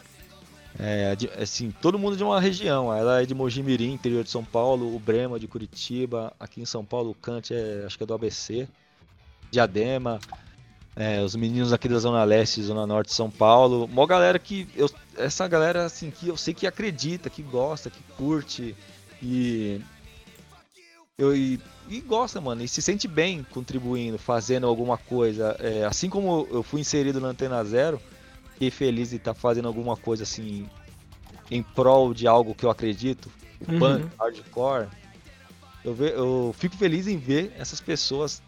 [0.78, 2.92] É, assim, todo mundo de uma região.
[2.92, 6.66] Ela é de Mogi Mirim, interior de São Paulo, o Brema de Curitiba, aqui em
[6.66, 8.68] São Paulo o Kant é, acho que é do ABC,
[9.50, 10.20] Diadema,
[10.94, 14.68] é, os meninos aqui da Zona Leste, Zona Norte de São Paulo, mó galera que
[14.76, 18.74] eu, essa galera assim que eu sei que acredita, que gosta, que curte
[19.22, 19.80] e
[21.16, 25.56] eu e, e gosta, mano, e se sente bem contribuindo, fazendo alguma coisa.
[25.58, 28.00] É, assim como eu fui inserido na Antena Zero,
[28.52, 30.68] fiquei feliz de estar fazendo alguma coisa assim
[31.50, 33.30] em prol de algo que eu acredito,
[33.60, 33.78] o Uhum.
[33.78, 34.88] punk, hardcore.
[35.84, 38.42] Eu, ve- eu fico feliz em ver essas pessoas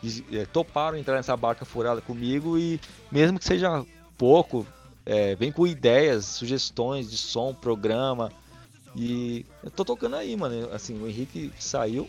[0.00, 2.80] que eh, toparam entrar nessa barca furada comigo e
[3.12, 3.84] mesmo que seja
[4.16, 4.66] pouco,
[5.04, 8.32] eh, vem com ideias, sugestões de som, programa.
[8.94, 10.72] E eu tô tocando aí, mano.
[10.72, 12.08] Assim, o Henrique saiu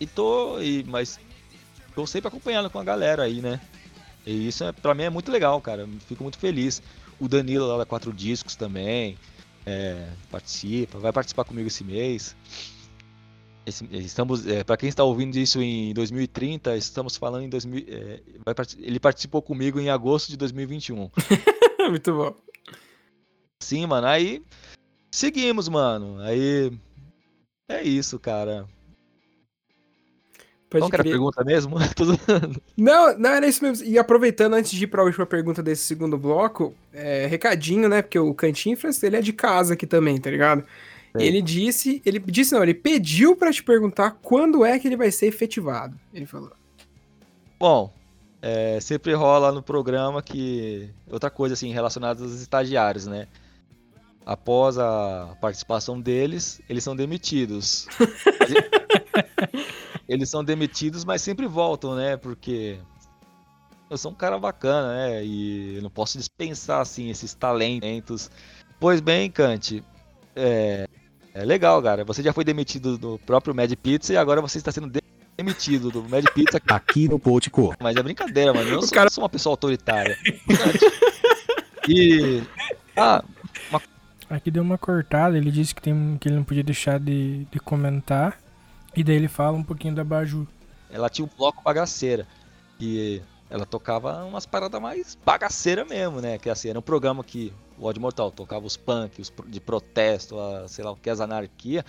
[0.00, 0.60] e tô.
[0.60, 1.18] E, mas
[1.94, 3.60] tô sempre acompanhando com a galera aí, né?
[4.26, 5.88] E isso, é, pra mim, é muito legal, cara.
[6.06, 6.82] Fico muito feliz.
[7.18, 9.16] O Danilo lá da Quatro Discos também
[9.64, 12.36] é, participa, vai participar comigo esse mês.
[13.64, 18.20] Esse, estamos, é, para quem está ouvindo isso em 2030, estamos falando em 2000, é,
[18.44, 21.10] vai, ele participou comigo em agosto de 2021.
[21.90, 22.34] muito bom.
[23.60, 24.06] Sim, mano.
[24.06, 24.42] Aí
[25.16, 26.20] seguimos, mano.
[26.20, 26.72] Aí
[27.68, 28.66] é isso, cara.
[30.68, 31.76] Pode Qual era a pergunta mesmo?
[32.76, 33.86] não, não, era isso mesmo.
[33.86, 38.02] E aproveitando, antes de ir para a última pergunta desse segundo bloco, é, recadinho, né?
[38.02, 40.64] Porque o Cantinfras, ele é de casa aqui também, tá ligado?
[41.18, 45.10] Ele disse, ele disse não, ele pediu para te perguntar quando é que ele vai
[45.10, 45.98] ser efetivado.
[46.12, 46.52] Ele falou.
[47.58, 47.90] Bom,
[48.42, 53.28] é, sempre rola no programa que outra coisa assim relacionada aos estagiários, né?
[54.26, 57.86] Após a participação deles, eles são demitidos.
[60.08, 62.16] eles são demitidos, mas sempre voltam, né?
[62.16, 62.76] Porque
[63.88, 65.24] eu sou um cara bacana, né?
[65.24, 68.28] E eu não posso dispensar assim esses talentos.
[68.80, 69.80] Pois bem, Kant,
[70.34, 70.88] é,
[71.32, 72.04] é legal, cara.
[72.04, 74.90] Você já foi demitido do próprio Mad Pizza e agora você está sendo
[75.36, 77.76] demitido do Mad Pizza aqui no Potico.
[77.80, 78.68] Mas é brincadeira, mano.
[78.68, 79.08] Eu sou, cara...
[79.08, 80.18] sou uma pessoa autoritária.
[81.88, 82.42] e
[82.96, 83.22] ah.
[84.28, 85.36] Aqui deu uma cortada.
[85.36, 88.38] Ele disse que tem que ele não podia deixar de, de comentar
[88.96, 90.48] e daí ele fala um pouquinho da Baju.
[90.90, 92.26] Ela tinha um bloco bagaceira.
[92.80, 93.20] E
[93.50, 96.38] ela tocava umas paradas mais bagaceira mesmo, né?
[96.38, 100.38] Que assim, era um programa que o Odd Mortal tocava os punk, os de protesto,
[100.38, 101.84] a, sei lá o que, as anarquia.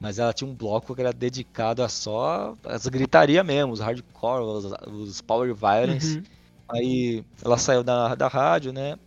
[0.00, 4.42] Mas ela tinha um bloco que era dedicado a só as gritaria mesmo, os hardcore,
[4.42, 6.18] os, os power violence.
[6.18, 6.24] Uhum.
[6.68, 8.98] Aí ela saiu da, da rádio, né?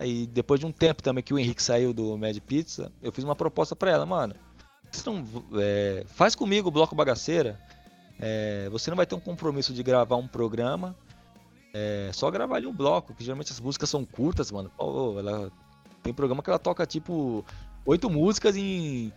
[0.00, 3.22] Aí depois de um tempo também que o Henrique saiu do Mad Pizza, eu fiz
[3.22, 4.34] uma proposta para ela, mano
[4.90, 5.24] você não,
[5.54, 7.58] é, faz comigo o Bloco Bagaceira.
[8.18, 10.96] É, você não vai ter um compromisso de gravar um programa.
[11.72, 14.70] É, só gravar ali um bloco, que geralmente as músicas são curtas, mano.
[14.76, 15.50] Pô, ela
[16.02, 17.44] tem programa que ela toca tipo
[17.86, 19.12] oito músicas em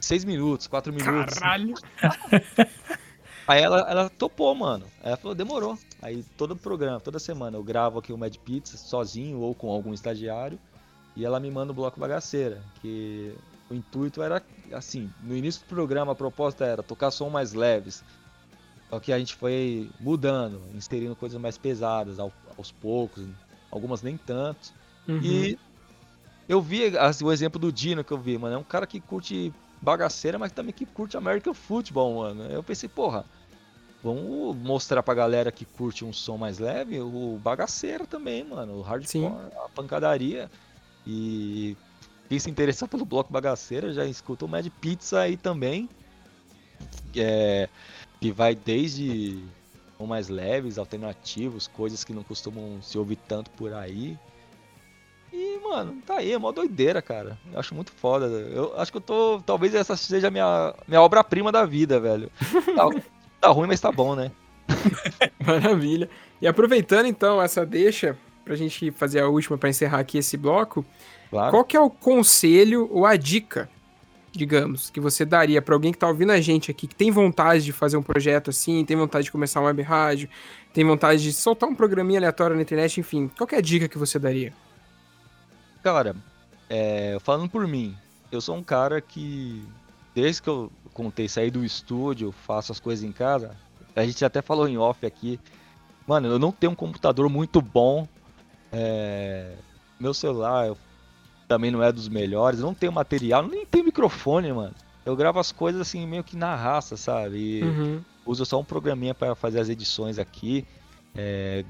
[0.00, 1.38] seis minutos, quatro minutos.
[1.38, 1.74] Caralho!
[3.46, 4.86] Aí ela, ela topou, mano.
[5.00, 5.78] Aí ela falou, demorou.
[6.02, 9.94] Aí todo programa, toda semana eu gravo aqui o Mad Pizza sozinho ou com algum
[9.94, 10.58] estagiário.
[11.14, 13.34] E ela me manda o bloco bagaceira, que
[13.70, 14.42] o intuito era
[14.72, 18.04] assim, no início do programa a proposta era tocar som mais leves.
[18.90, 23.24] Só que a gente foi mudando, inserindo coisas mais pesadas aos poucos,
[23.70, 24.72] algumas nem tanto.
[25.08, 25.20] Uhum.
[25.22, 25.58] E
[26.48, 29.00] eu vi assim, o exemplo do Dino que eu vi, mano, é um cara que
[29.00, 32.44] curte bagaceira, mas também que curte American Football, mano.
[32.44, 33.24] Eu pensei, porra,
[34.02, 38.82] vamos mostrar pra galera que curte um som mais leve o bagaceira também, mano, o
[38.82, 39.34] hardcore, Sim.
[39.64, 40.50] a pancadaria.
[41.06, 41.76] E
[42.28, 45.88] quem se interessar pelo bloco bagaceira já escuta o Mad Pizza aí também.
[47.16, 47.68] É,
[48.20, 49.42] que vai desde
[50.04, 54.18] mais leves, alternativos, coisas que não costumam se ouvir tanto por aí.
[55.32, 57.38] E, mano, tá aí, é mó doideira, cara.
[57.52, 58.26] Eu acho muito foda.
[58.26, 59.40] Eu acho que eu tô.
[59.44, 62.30] Talvez essa seja a minha, minha obra-prima da vida, velho.
[63.46, 64.32] Tá, ruim, mas tá bom, né?
[65.38, 66.10] Maravilha.
[66.42, 70.84] E aproveitando então essa deixa, pra gente fazer a última para encerrar aqui esse bloco.
[71.30, 71.52] Claro.
[71.52, 73.70] Qual que é o conselho ou a dica,
[74.32, 77.64] digamos, que você daria para alguém que tá ouvindo a gente aqui, que tem vontade
[77.64, 80.28] de fazer um projeto assim, tem vontade de começar uma web rádio,
[80.74, 83.96] tem vontade de soltar um programinha aleatório na internet, enfim, qual é a dica que
[83.96, 84.52] você daria?
[85.84, 86.16] Cara,
[86.68, 87.96] é, falando por mim,
[88.32, 89.62] eu sou um cara que,
[90.16, 93.54] desde que eu contei sair do estúdio, faço as coisas em casa,
[93.94, 95.38] a gente até falou em off aqui,
[96.06, 98.08] mano, eu não tenho um computador muito bom,
[98.72, 99.56] é,
[100.00, 100.74] meu celular,
[101.46, 104.74] também não é dos melhores, não tenho material, nem tenho microfone, mano.
[105.04, 107.36] Eu gravo as coisas assim meio que na raça, sabe?
[107.36, 108.00] E uhum.
[108.24, 110.66] uso só um programinha para fazer as edições aqui.
[111.14, 111.62] É,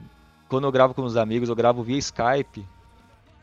[0.48, 2.64] quando eu gravo com os amigos, eu gravo via Skype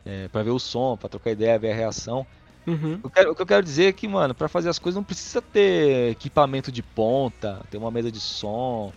[0.04, 2.26] é, para ver o som, para trocar ideia, ver a reação.
[2.66, 3.00] Uhum.
[3.14, 5.42] Quero, o que eu quero dizer é que, mano, para fazer as coisas não precisa
[5.42, 8.92] ter equipamento de ponta, ter uma mesa de som,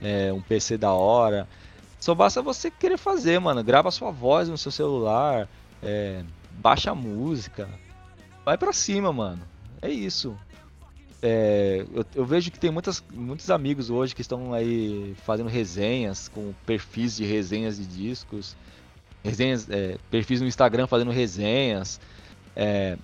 [0.00, 1.46] é, um PC da hora.
[1.98, 3.62] Só basta você querer fazer, mano.
[3.62, 5.46] Grava sua voz no seu celular.
[5.82, 6.22] É,
[6.52, 7.68] baixa a música,
[8.44, 9.42] vai para cima, mano.
[9.82, 10.36] É isso.
[11.22, 16.28] É, eu, eu, vejo que tem muitas, muitos amigos hoje que estão aí fazendo resenhas
[16.28, 18.56] com perfis de resenhas de discos,
[19.22, 22.00] resenhas, é, perfis no Instagram fazendo resenhas.
[22.56, 22.96] É,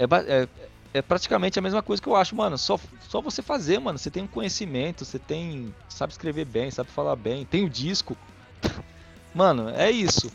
[0.00, 0.48] é, é,
[0.94, 2.56] é, praticamente a mesma coisa que eu acho, mano.
[2.56, 2.78] Só,
[3.08, 3.98] só você fazer, mano.
[3.98, 5.74] Você tem um conhecimento, você tem.
[5.88, 8.16] sabe escrever bem, sabe falar bem, tem o disco.
[9.34, 10.30] mano, é isso.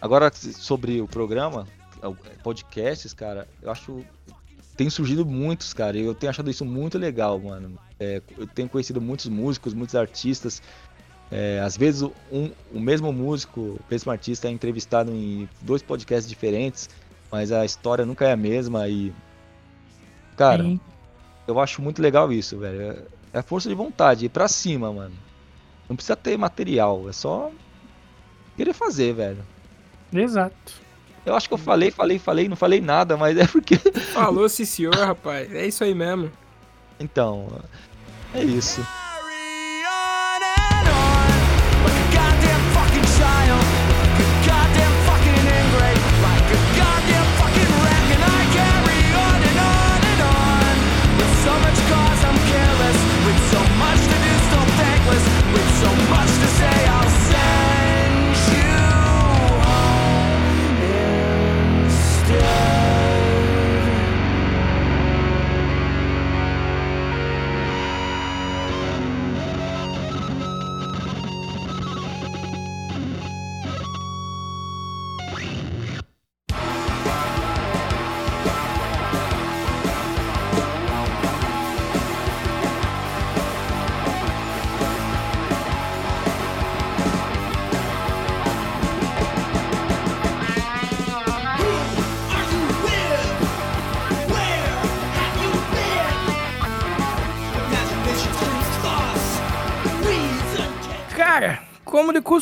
[0.00, 1.66] Agora sobre o programa,
[2.42, 4.04] podcasts, cara, eu acho.
[4.76, 7.78] Tem surgido muitos, cara, e eu tenho achado isso muito legal, mano.
[8.00, 10.62] É, eu tenho conhecido muitos músicos, muitos artistas.
[11.30, 16.28] É, às vezes um, o mesmo músico, o mesmo artista é entrevistado em dois podcasts
[16.28, 16.88] diferentes,
[17.32, 19.10] mas a história nunca é a mesma e.
[20.36, 20.78] Cara, Sim.
[21.48, 23.06] eu acho muito legal isso, velho.
[23.32, 25.14] É a força de vontade, ir pra cima, mano.
[25.88, 27.50] Não precisa ter material, é só
[28.56, 29.44] querer fazer, velho.
[30.12, 30.82] Exato.
[31.24, 33.76] Eu acho que eu falei, falei, falei, não falei nada, mas é porque.
[34.12, 35.50] Falou, sim senhor, rapaz.
[35.54, 36.30] É isso aí mesmo.
[37.00, 37.48] Então,
[38.34, 38.86] é isso.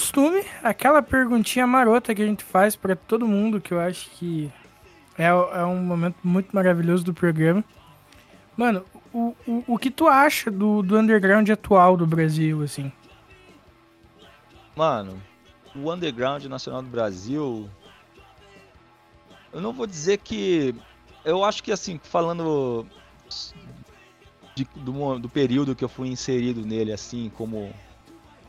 [0.00, 4.50] Costume, aquela perguntinha marota que a gente faz para todo mundo, que eu acho que
[5.18, 7.62] é, é um momento muito maravilhoso do programa.
[8.56, 8.82] Mano,
[9.12, 12.90] o, o, o que tu acha do, do underground atual do Brasil, assim?
[14.74, 15.20] Mano,
[15.76, 17.68] o underground nacional do Brasil.
[19.52, 20.74] Eu não vou dizer que.
[21.22, 22.86] Eu acho que, assim, falando
[24.54, 27.74] de, do, do período que eu fui inserido nele, assim, como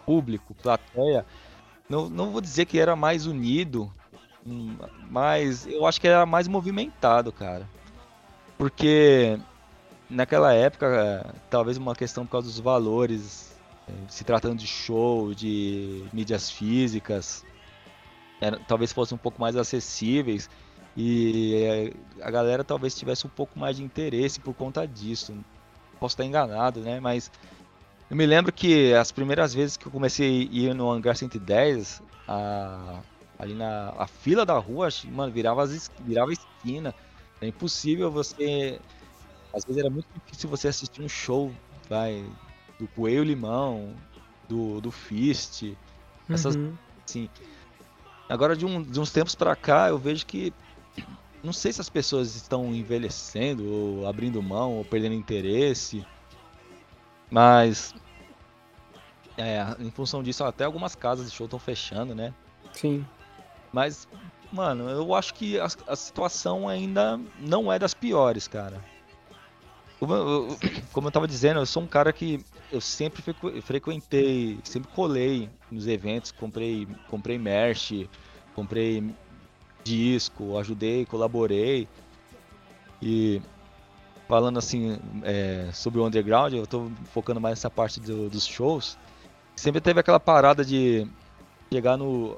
[0.05, 1.25] público, plateia,
[1.91, 3.93] não, não vou dizer que era mais unido,
[5.09, 7.67] mas eu acho que era mais movimentado, cara.
[8.57, 9.37] Porque
[10.09, 13.59] naquela época, talvez uma questão por causa dos valores,
[13.89, 17.45] eh, se tratando de show, de mídias físicas,
[18.39, 20.49] era, talvez fossem um pouco mais acessíveis
[20.95, 21.93] e eh,
[22.23, 25.35] a galera talvez tivesse um pouco mais de interesse por conta disso.
[25.99, 27.01] Posso estar enganado, né?
[27.01, 27.29] Mas
[28.11, 32.03] eu me lembro que as primeiras vezes que eu comecei a ir no hangar 110,
[32.27, 32.99] a,
[33.39, 36.93] ali na a fila da rua, mano, virava, as, virava esquina.
[37.39, 38.81] É impossível você.
[39.55, 41.53] Às vezes era muito difícil você assistir um show,
[41.87, 42.21] vai,
[42.77, 43.95] do Coelho Limão,
[44.49, 45.73] do, do Fist,
[46.29, 46.57] essas.
[46.57, 46.73] Uhum.
[47.07, 47.29] Assim.
[48.27, 50.51] Agora, de, um, de uns tempos pra cá, eu vejo que.
[51.41, 56.05] Não sei se as pessoas estão envelhecendo, ou abrindo mão, ou perdendo interesse.
[57.31, 57.95] Mas
[59.37, 62.33] é, em função disso, até algumas casas de show estão fechando, né?
[62.73, 63.05] Sim.
[63.71, 64.07] Mas,
[64.51, 68.83] mano, eu acho que a, a situação ainda não é das piores, cara.
[69.99, 70.57] Como eu,
[70.91, 73.23] como eu tava dizendo, eu sou um cara que eu sempre
[73.61, 78.09] frequentei, sempre colei nos eventos, comprei, comprei merch,
[78.53, 79.03] comprei
[79.83, 81.87] disco, ajudei, colaborei.
[83.01, 83.41] E
[84.31, 88.97] falando assim é, sobre o underground, eu estou focando mais nessa parte do, dos shows.
[89.57, 91.05] Sempre teve aquela parada de
[91.69, 92.37] chegar no.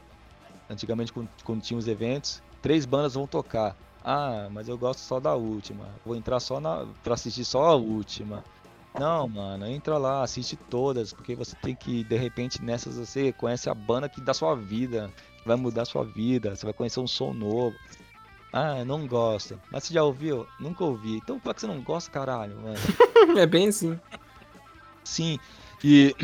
[0.68, 3.78] Antigamente, quando, quando tinha os eventos, três bandas vão tocar.
[4.04, 5.86] Ah, mas eu gosto só da última.
[6.04, 8.44] Vou entrar só na, pra assistir só a última.
[9.00, 13.70] Não, mano, entra lá, assiste todas, porque você tem que, de repente, nessas você conhece
[13.70, 15.12] a banda que dá sua vida,
[15.46, 17.76] vai mudar sua vida, você vai conhecer um som novo.
[18.54, 19.60] Ah, não gosta.
[19.72, 20.46] Mas você já ouviu?
[20.60, 21.18] Nunca ouvi.
[21.18, 22.78] Então por que você não gosta, caralho, mano?
[23.36, 24.00] é bem assim.
[25.04, 25.40] Sim.
[25.84, 26.16] E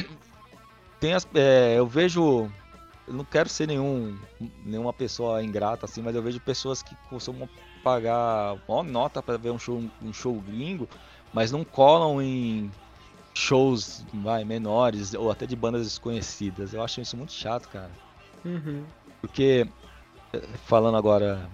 [1.02, 1.28] tem as.
[1.34, 2.48] É, eu vejo.
[3.08, 4.16] Eu não quero ser nenhum,
[4.64, 7.50] nenhuma pessoa ingrata assim, mas eu vejo pessoas que costumam
[7.84, 10.88] pagar uma nota para ver um show, um show gringo,
[11.34, 12.72] mas não colam em
[13.34, 16.72] shows vai, menores ou até de bandas desconhecidas.
[16.72, 17.90] Eu acho isso muito chato, cara.
[18.46, 18.86] Uhum.
[19.22, 19.68] Porque,
[20.66, 21.50] falando agora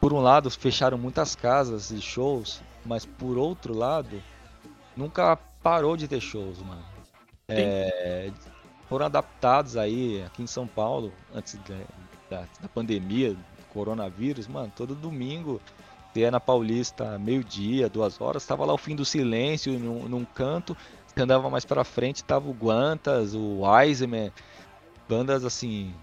[0.00, 4.22] por um lado, fecharam muitas casas e shows, mas por outro lado,
[4.96, 6.84] nunca parou de ter shows, mano.
[7.48, 8.30] É,
[8.88, 11.58] foram adaptados aí aqui em São Paulo, antes
[12.30, 13.36] da, da pandemia,
[13.72, 15.60] coronavírus, mano, todo domingo,
[16.14, 20.76] ia na Paulista, meio-dia, duas horas, tava lá o fim do silêncio num, num canto,
[21.06, 24.32] você andava mais pra frente, tava o Guantas, o Wiseman,
[25.08, 25.94] bandas assim,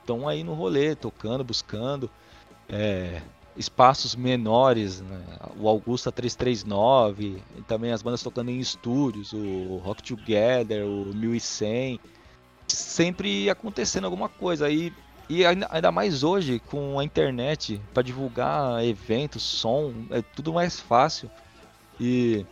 [0.00, 2.10] estão aí no rolê, tocando, buscando
[2.72, 3.20] é,
[3.54, 5.20] espaços menores, né?
[5.58, 12.00] o Augusta 339, e também as bandas tocando em estúdios, o Rock Together, o 1100.
[12.66, 14.70] sempre acontecendo alguma coisa.
[14.70, 14.90] E,
[15.28, 20.80] e ainda, ainda mais hoje, com a internet, para divulgar eventos, som, é tudo mais
[20.80, 21.30] fácil.
[22.00, 22.46] E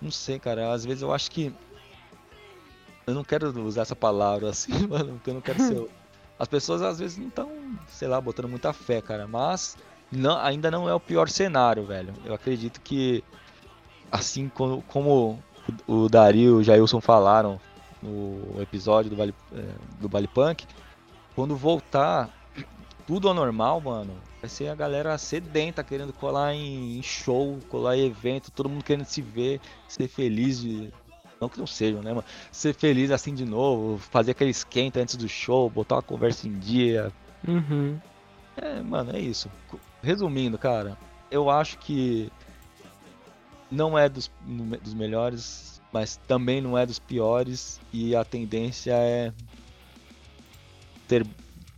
[0.00, 1.52] não sei, cara, às vezes eu acho que.
[3.06, 5.88] Eu não quero usar essa palavra assim, mano, porque eu não quero ser.
[6.38, 7.50] As pessoas às vezes não estão,
[7.88, 9.76] sei lá, botando muita fé, cara, mas
[10.10, 12.12] não, ainda não é o pior cenário, velho.
[12.24, 13.24] Eu acredito que,
[14.10, 15.42] assim como, como
[15.86, 17.60] o Dario e o Jailson falaram
[18.02, 19.64] no episódio do Vale, é,
[20.00, 20.66] do vale Punk,
[21.34, 22.30] quando voltar
[23.06, 28.06] tudo ao normal, mano, vai ser a galera sedenta querendo colar em show, colar em
[28.06, 30.64] evento, todo mundo querendo se ver, ser feliz.
[31.40, 32.24] Não que não sejam, né, mano?
[32.50, 36.58] Ser feliz assim de novo, fazer aquele esquenta antes do show, botar uma conversa em
[36.58, 37.12] dia.
[37.46, 37.98] Uhum.
[38.56, 39.50] É, mano, é isso.
[40.02, 40.96] Resumindo, cara,
[41.30, 42.32] eu acho que
[43.70, 44.30] não é dos,
[44.82, 49.32] dos melhores, mas também não é dos piores e a tendência é
[51.06, 51.26] ter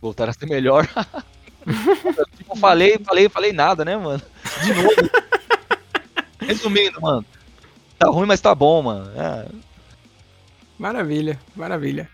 [0.01, 0.87] voltar a ser melhor.
[2.37, 4.21] tipo, falei, falei, falei nada, né, mano?
[4.63, 5.11] De novo.
[6.39, 7.25] Resumindo, mano.
[7.99, 9.11] Tá ruim, mas tá bom, mano.
[9.15, 9.45] É.
[10.79, 12.09] Maravilha, maravilha.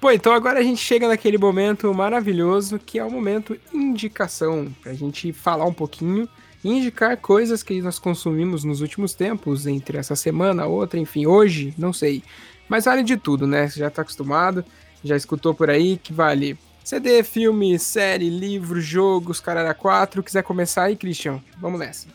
[0.00, 4.94] Pô, então agora a gente chega naquele momento maravilhoso que é o momento indicação, pra
[4.94, 6.28] gente falar um pouquinho
[6.62, 11.74] e indicar coisas que nós consumimos nos últimos tempos, entre essa semana, outra, enfim, hoje,
[11.76, 12.22] não sei.
[12.68, 13.66] Mas vale de tudo, né?
[13.66, 14.64] Você já tá acostumado,
[15.02, 20.22] já escutou por aí que vale CD, filme, série, livro, jogos, Carara 4.
[20.22, 21.38] Quiser começar aí, Christian?
[21.58, 22.06] Vamos nessa.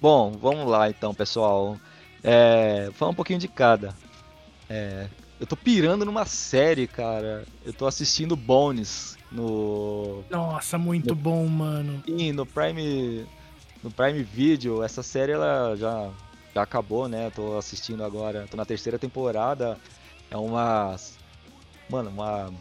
[0.00, 1.76] Bom, vamos lá então, pessoal.
[2.28, 3.94] É, falar um pouquinho de cada.
[4.68, 5.06] É,
[5.38, 7.44] eu tô pirando numa série, cara.
[7.64, 10.24] Eu tô assistindo Bones no.
[10.28, 12.02] Nossa, muito no, bom, mano.
[12.04, 13.24] Sim, no Prime.
[13.80, 14.82] No Prime Video.
[14.82, 16.10] Essa série ela já,
[16.52, 17.26] já acabou, né?
[17.26, 18.48] Eu tô assistindo agora.
[18.50, 19.78] Tô na terceira temporada.
[20.28, 20.96] É uma.
[21.88, 22.52] Mano, uma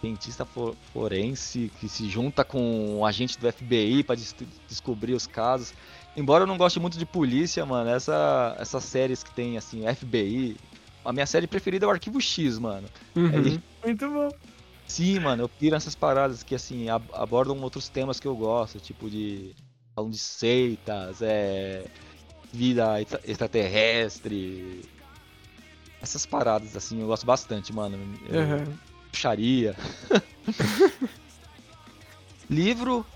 [0.00, 0.46] cientista
[0.92, 4.36] forense que se junta com um agente do FBI para des
[4.68, 5.74] descobrir os casos.
[6.16, 10.56] Embora eu não goste muito de polícia, mano, essa, essas séries que tem, assim, FBI.
[11.04, 12.88] A minha série preferida é o Arquivo X, mano.
[13.16, 13.60] Uhum.
[13.84, 14.28] Muito bom.
[14.86, 18.78] Sim, mano, eu piro essas paradas que, assim, ab abordam outros temas que eu gosto,
[18.78, 19.54] tipo de.
[19.94, 21.84] falam de seitas, é.
[22.52, 24.82] vida extraterrestre.
[26.00, 27.98] Essas paradas, assim, eu gosto bastante, mano.
[28.28, 29.76] Eu, uhum puxaria.
[32.50, 33.06] Livro,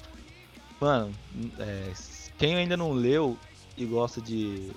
[0.81, 1.13] mano,
[1.59, 1.93] é,
[2.39, 3.37] quem ainda não leu
[3.77, 4.71] e gosta de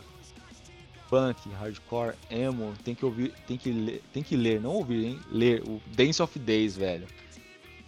[1.10, 5.20] punk, hardcore, emo, tem que ouvir, tem que ler, tem que ler, não ouvir, hein?
[5.30, 7.08] Ler o Dance of Days, velho.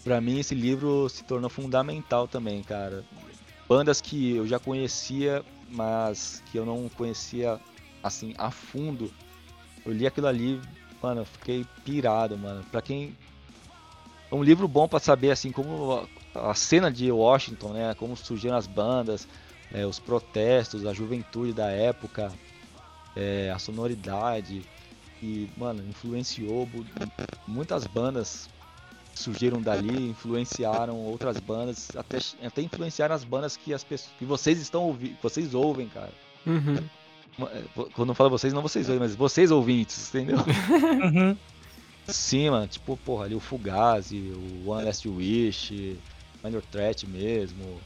[0.04, 3.04] Pra mim esse livro se tornou fundamental também, cara.
[3.68, 7.60] Bandas que eu já conhecia, mas que eu não conhecia
[8.04, 9.10] assim a fundo.
[9.86, 10.62] Eu li aquilo ali,
[11.02, 12.64] mano, eu fiquei pirado, mano.
[12.70, 13.16] Pra quem.
[14.30, 17.94] É um livro bom para saber, assim, como a cena de Washington, né?
[17.95, 19.28] Como surgiram as bandas,
[19.74, 22.32] é, os protestos, a juventude da época,
[23.16, 24.62] é, a sonoridade.
[25.22, 26.70] E, mano, influenciou
[27.48, 28.50] muitas bandas
[29.16, 34.60] surgiram dali, influenciaram outras bandas, até, até influenciaram as bandas que as pessoas que vocês
[34.60, 36.12] estão ouvindo, vocês ouvem, cara.
[36.45, 36.78] Uhum.
[37.48, 37.64] É,
[37.94, 40.38] quando eu falo vocês, não vocês dois, mas vocês ouvintes, entendeu?
[41.04, 41.38] Uhum.
[42.08, 45.98] Sim, mano, tipo, porra, ali o Fugazi, o One Last Wish,
[46.44, 47.80] Minor Threat mesmo,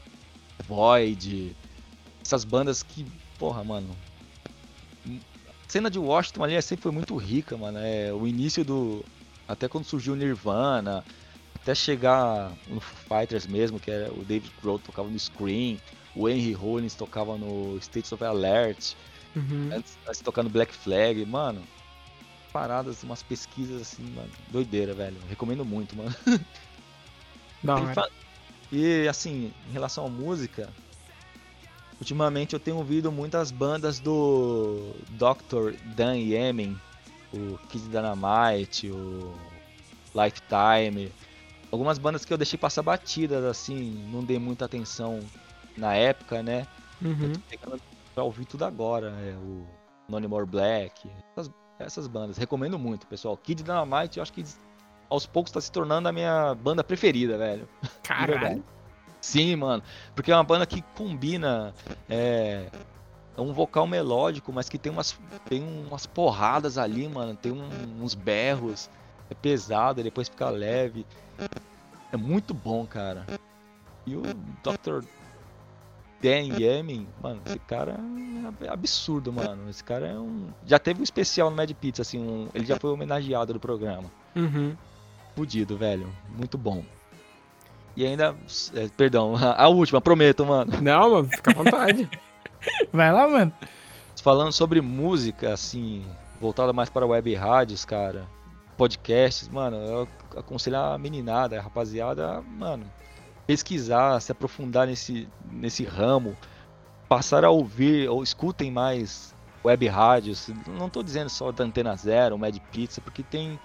[0.66, 1.54] Void,
[2.28, 3.06] essas bandas que,
[3.38, 3.96] porra, mano.
[5.06, 7.78] A cena de Washington ali sempre foi muito rica, mano.
[7.78, 9.02] É, o início do.
[9.46, 11.02] Até quando surgiu o Nirvana,
[11.62, 15.78] até chegar no Fighters mesmo, que era o David Grohl tocava no Scream,
[16.14, 18.94] o Henry Rollins tocava no States of Alert.
[19.34, 19.70] Uhum.
[19.72, 21.62] Antes, antes tocando Black Flag, mano.
[22.52, 24.30] Paradas, umas pesquisas assim, mano.
[24.50, 25.16] Doideira, velho.
[25.30, 26.14] Recomendo muito, mano.
[28.70, 30.68] E assim, em relação à música,
[32.00, 35.74] ultimamente eu tenho ouvido muitas bandas do Dr.
[35.96, 36.78] Dan Yemen,
[37.32, 39.34] o Kid Dynamite, o
[40.14, 41.12] Lifetime.
[41.70, 45.20] Algumas bandas que eu deixei passar batidas, assim, não dei muita atenção
[45.76, 46.66] na época, né?
[47.02, 47.32] Uhum.
[47.52, 47.78] Eu tô
[48.14, 49.36] pra ouvir tudo agora, né?
[49.36, 49.66] O
[50.08, 52.38] No More Black, essas, essas, bandas.
[52.38, 53.36] Recomendo muito, pessoal.
[53.36, 54.44] Kid Dynamite, eu acho que
[55.10, 57.68] aos poucos tá se tornando a minha banda preferida, velho.
[58.02, 58.64] Caralho.
[59.20, 59.82] Sim, mano.
[60.14, 61.74] Porque é uma banda que combina.
[62.08, 62.68] É,
[63.36, 65.18] é um vocal melódico, mas que tem umas,
[65.48, 67.34] tem umas porradas ali, mano.
[67.34, 67.68] Tem um,
[68.02, 68.88] uns berros.
[69.30, 71.06] É pesado, depois fica leve.
[72.10, 73.26] É muito bom, cara.
[74.06, 74.22] E o
[74.62, 75.04] Dr.
[76.20, 77.96] Dan Yemen, mano, esse cara
[78.62, 79.68] é absurdo, mano.
[79.68, 80.48] Esse cara é um.
[80.66, 82.48] Já teve um especial no Mad Pizza, assim, um...
[82.54, 84.10] ele já foi homenageado do programa.
[84.34, 84.76] Uhum.
[85.36, 86.12] fudido, velho.
[86.36, 86.82] Muito bom.
[87.98, 88.32] E ainda.
[88.74, 90.80] é, perdão, a última, prometo, mano.
[90.80, 92.08] Não, mano, fica à vontade.
[92.94, 93.52] Vai lá, mano.
[94.22, 96.06] Falando sobre música, assim,
[96.40, 98.24] voltada mais para web rádios, cara,
[98.76, 102.84] podcasts, mano, eu aconselho a meninada, a rapaziada, mano,
[103.48, 106.36] pesquisar, se aprofundar nesse, nesse ramo,
[107.08, 109.34] passar a ouvir, ou escutem mais
[109.64, 110.48] web rádios.
[110.68, 113.58] Não tô dizendo só da Antena Zero, Mad Pizza, porque tem,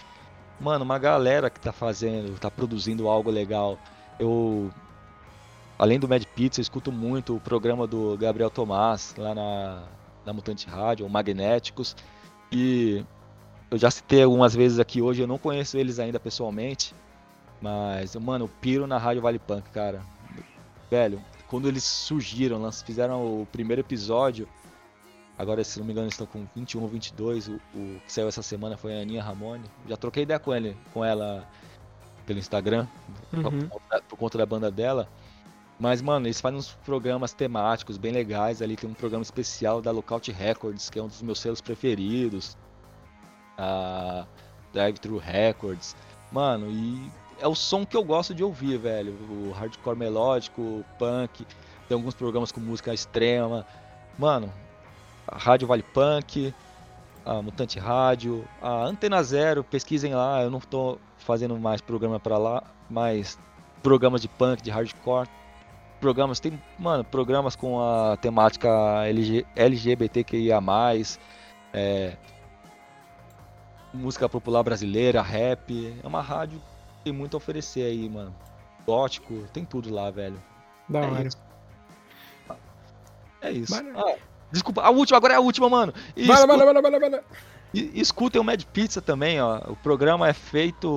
[0.59, 3.77] mano, uma galera que tá fazendo, tá produzindo algo legal.
[4.19, 4.71] Eu
[5.77, 9.83] além do Mad Pizza, eu escuto muito o programa do Gabriel Tomás lá na,
[10.25, 11.95] na Mutante Rádio, o Magnéticos.
[12.51, 13.03] E
[13.69, 16.93] eu já citei algumas vezes aqui hoje, eu não conheço eles ainda pessoalmente.
[17.61, 20.01] Mas, mano, eu piro na Rádio Vale Punk, cara.
[20.91, 24.47] Velho, quando eles surgiram, fizeram o primeiro episódio.
[25.37, 27.47] Agora, se não me engano, estão com 21 ou 22.
[27.47, 29.63] O, o que saiu essa semana foi a Aninha Ramone.
[29.87, 31.47] Já troquei ideia com, ele, com ela
[32.25, 32.87] pelo Instagram,
[33.31, 33.67] por, Uhum.
[33.67, 35.07] conta, por conta da banda dela.
[35.79, 38.61] Mas, mano, eles fazem uns programas temáticos bem legais.
[38.61, 42.55] Ali tem um programa especial da Lookout Records, que é um dos meus selos preferidos.
[43.57, 44.25] A
[44.71, 45.95] Drive Thru Records.
[46.31, 49.13] Mano, e é o som que eu gosto de ouvir, velho.
[49.29, 51.45] O hardcore melódico, o punk.
[51.87, 53.65] Tem alguns programas com música extrema.
[54.17, 54.51] Mano,
[55.27, 56.53] a Rádio Vale Punk,
[57.25, 60.41] a Mutante Rádio, a Antena Zero, pesquisem lá.
[60.43, 63.37] Eu não tô fazendo mais programa pra lá, mas
[63.81, 65.27] programas de punk, de hardcore.
[65.99, 68.69] Programas, tem, mano, programas com a temática
[69.05, 70.59] LG, LGBTQIA+,
[71.71, 72.17] é,
[73.93, 75.97] música popular brasileira, rap.
[76.03, 76.59] É uma rádio
[76.97, 78.35] que tem muito a oferecer aí, mano.
[78.85, 80.41] Gótico, tem tudo lá, velho.
[80.89, 81.27] Da É hora.
[81.27, 81.37] isso.
[83.41, 83.73] É isso.
[83.95, 84.15] Ah,
[84.53, 85.93] desculpa, a última, agora é a última, mano.
[86.15, 87.19] E Vai lá, escu- vai vai vai vai lá.
[87.73, 89.57] e- escutem o Mad Pizza também, ó.
[89.67, 90.87] O programa é feito,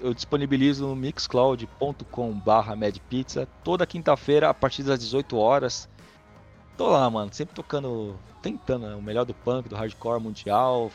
[0.00, 5.88] eu, eu disponibilizo no mixcloud.com/barra Mad Pizza toda quinta-feira a partir das 18 horas.
[6.76, 10.90] Tô lá, mano, sempre tocando, tentando, né, o melhor do punk, do hardcore mundial.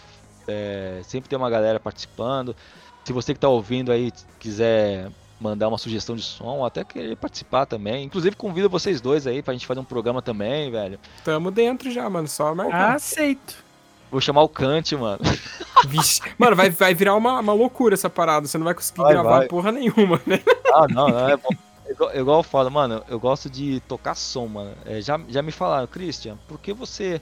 [0.48, 2.56] é, sempre tem uma galera participando.
[3.04, 7.66] Se você que tá ouvindo aí quiser mandar uma sugestão de som, até querer participar
[7.66, 8.06] também.
[8.06, 11.00] Inclusive convido vocês dois aí pra gente fazer um programa também, velho.
[11.24, 12.28] Tamo dentro já, mano.
[12.28, 12.96] Só marcar.
[12.96, 13.64] Aceito.
[14.12, 15.20] Vou chamar o Kant, mano.
[15.88, 16.22] Vixe.
[16.38, 18.48] Mano, vai, vai virar uma, uma loucura essa parada.
[18.48, 19.48] Você não vai conseguir Vai, gravar vai.
[19.48, 20.42] porra nenhuma, né?
[20.74, 21.50] Ah, não, não, é bom.
[21.88, 24.74] Igual, igual eu falo, mano, eu gosto de tocar som, mano.
[24.86, 27.22] É, já, já me falaram, Christian, por que você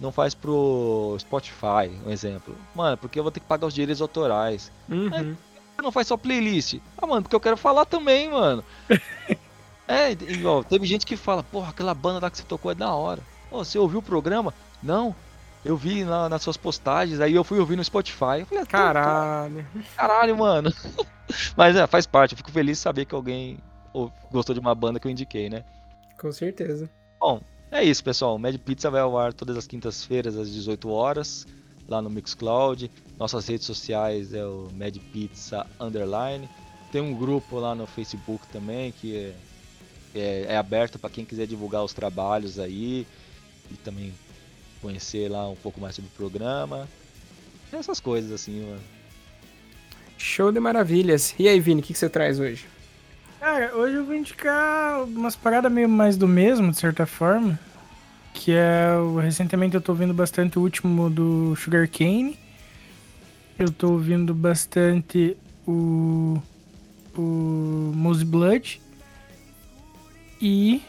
[0.00, 2.56] não faz pro Spotify, um exemplo?
[2.74, 4.70] Mano, porque eu vou ter que pagar os direitos autorais.
[4.88, 5.36] Uhum.
[5.78, 6.80] Você não faz só playlist?
[7.00, 8.64] Ah, mano, porque eu quero falar também, mano.
[9.86, 12.92] é, igual, teve gente que fala, porra, aquela banda lá que você tocou é da
[12.92, 13.22] hora.
[13.48, 14.52] Ô, você ouviu o programa?
[14.82, 15.14] Não.
[15.64, 18.40] Eu vi lá nas suas postagens, aí eu fui ouvir no Spotify.
[18.40, 19.66] Eu falei, ah, tá, Caralho.
[19.96, 20.72] Caralho, mano.
[21.56, 22.32] Mas é, faz parte.
[22.32, 23.58] Eu fico feliz de saber que alguém
[23.92, 25.62] ou- gostou de uma banda que eu indiquei, né?
[26.20, 26.90] Com certeza.
[27.20, 27.40] Bom,
[27.70, 28.34] é isso, pessoal.
[28.34, 31.46] O Mad Pizza vai ao ar todas as quintas-feiras às 18 horas
[31.88, 32.90] lá no Mixcloud.
[33.18, 36.48] Nossas redes sociais é o Mad Pizza Underline.
[36.92, 39.34] Tem um grupo lá no Facebook também que é,
[40.18, 43.06] é- é aberto para quem quiser divulgar os trabalhos aí
[43.70, 44.14] e também
[44.80, 46.88] conhecer lá um pouco mais sobre o programa.
[47.72, 48.80] Essas coisas assim, mano.
[50.16, 51.34] Show de maravilhas.
[51.38, 52.66] E aí, Vini, o que, que você traz hoje?
[53.40, 57.58] Cara, hoje eu vou indicar umas paradas meio mais do mesmo, de certa forma.
[58.32, 58.88] Que é.
[59.22, 62.38] Recentemente eu tô ouvindo bastante o último do Sugar Cane.
[63.58, 65.36] Eu tô ouvindo bastante
[65.66, 66.40] o.
[67.16, 68.80] O Muse Blood.
[70.40, 70.80] E.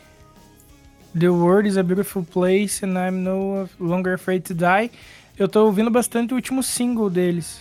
[1.17, 4.91] The World is a Beautiful Place and I'm No Longer Afraid to Die.
[5.37, 7.59] Eu tô ouvindo bastante o último single deles.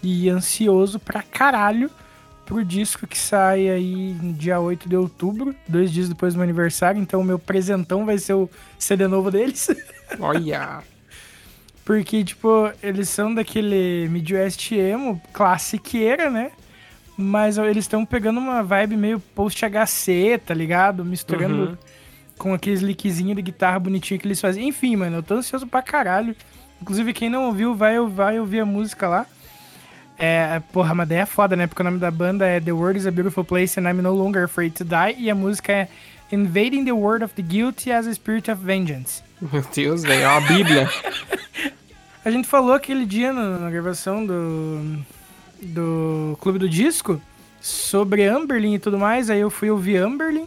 [0.00, 1.90] E ansioso pra caralho
[2.46, 7.00] pro disco que sai aí dia 8 de outubro, dois dias depois do meu aniversário.
[7.02, 8.48] Então o meu presentão vai ser o
[8.78, 9.68] CD novo deles.
[10.20, 10.93] Olha.
[11.84, 16.50] Porque, tipo, eles são daquele Midwest emo, classiqueira, né?
[17.16, 21.04] Mas eles estão pegando uma vibe meio post-HC, tá ligado?
[21.04, 21.76] Misturando Uhum.
[22.38, 24.66] com aqueles lickzinhos de guitarra bonitinho que eles fazem.
[24.68, 26.34] Enfim, mano, eu tô ansioso pra caralho.
[26.80, 29.26] Inclusive, quem não ouviu, vai, vai ouvir a música lá.
[30.18, 31.66] É, porra, mas daí é foda, né?
[31.66, 34.12] Porque o nome da banda é The World is a Beautiful Place and I'm No
[34.14, 35.14] Longer Afraid to Die.
[35.18, 35.88] E a música é
[36.32, 39.22] Invading the World of the Guilty as a Spirit of Vengeance.
[39.40, 40.22] Meu Deus, velho.
[40.22, 40.88] É uma bíblia.
[42.24, 44.98] A gente falou aquele dia no- na gravação do,
[45.62, 47.20] do Clube do Disco
[47.60, 49.28] sobre Amberlin e tudo mais.
[49.28, 50.46] Aí eu fui ouvir Amberlin.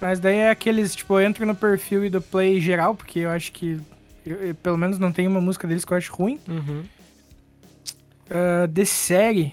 [0.00, 3.30] Mas daí é aqueles, tipo, eu entro no perfil e do play geral, porque eu
[3.30, 3.80] acho que.
[4.24, 6.38] eu- eu, pelo menos não tem uma música deles que eu acho ruim.
[6.48, 6.82] Uhum.
[8.70, 9.52] De série,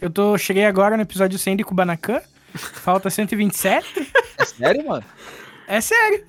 [0.00, 2.20] Eu tô, cheguei agora no episódio 100 de Kubanacan.
[2.54, 4.12] Falta 127.
[4.38, 5.04] É sério, mano?
[5.66, 6.24] É sério.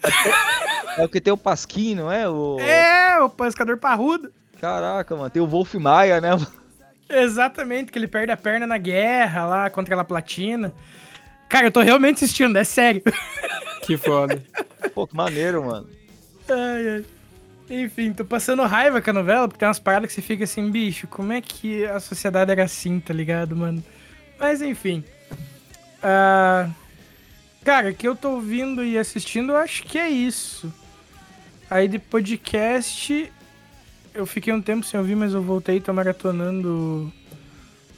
[0.97, 2.27] É o que tem o Pasquim, não é?
[2.29, 2.59] O...
[2.59, 4.31] É, o pescador parrudo.
[4.59, 5.29] Caraca, mano.
[5.29, 6.29] Tem o Wolf Maia, né?
[7.09, 10.73] Exatamente, que ele perde a perna na guerra lá contra aquela platina.
[11.47, 13.03] Cara, eu tô realmente assistindo, é sério.
[13.83, 14.41] Que foda.
[14.93, 15.87] Pô, que maneiro, mano.
[16.49, 17.05] Ai, ai.
[17.69, 20.69] Enfim, tô passando raiva com a novela, porque tem umas paradas que você fica assim,
[20.69, 23.83] bicho, como é que a sociedade era assim, tá ligado, mano?
[24.39, 25.03] Mas enfim.
[26.01, 26.69] Ah,
[27.65, 30.71] cara, que eu tô ouvindo e assistindo, eu acho que é isso.
[31.67, 33.33] Aí de podcast,
[34.13, 37.11] eu fiquei um tempo sem ouvir, mas eu voltei, tô maratonando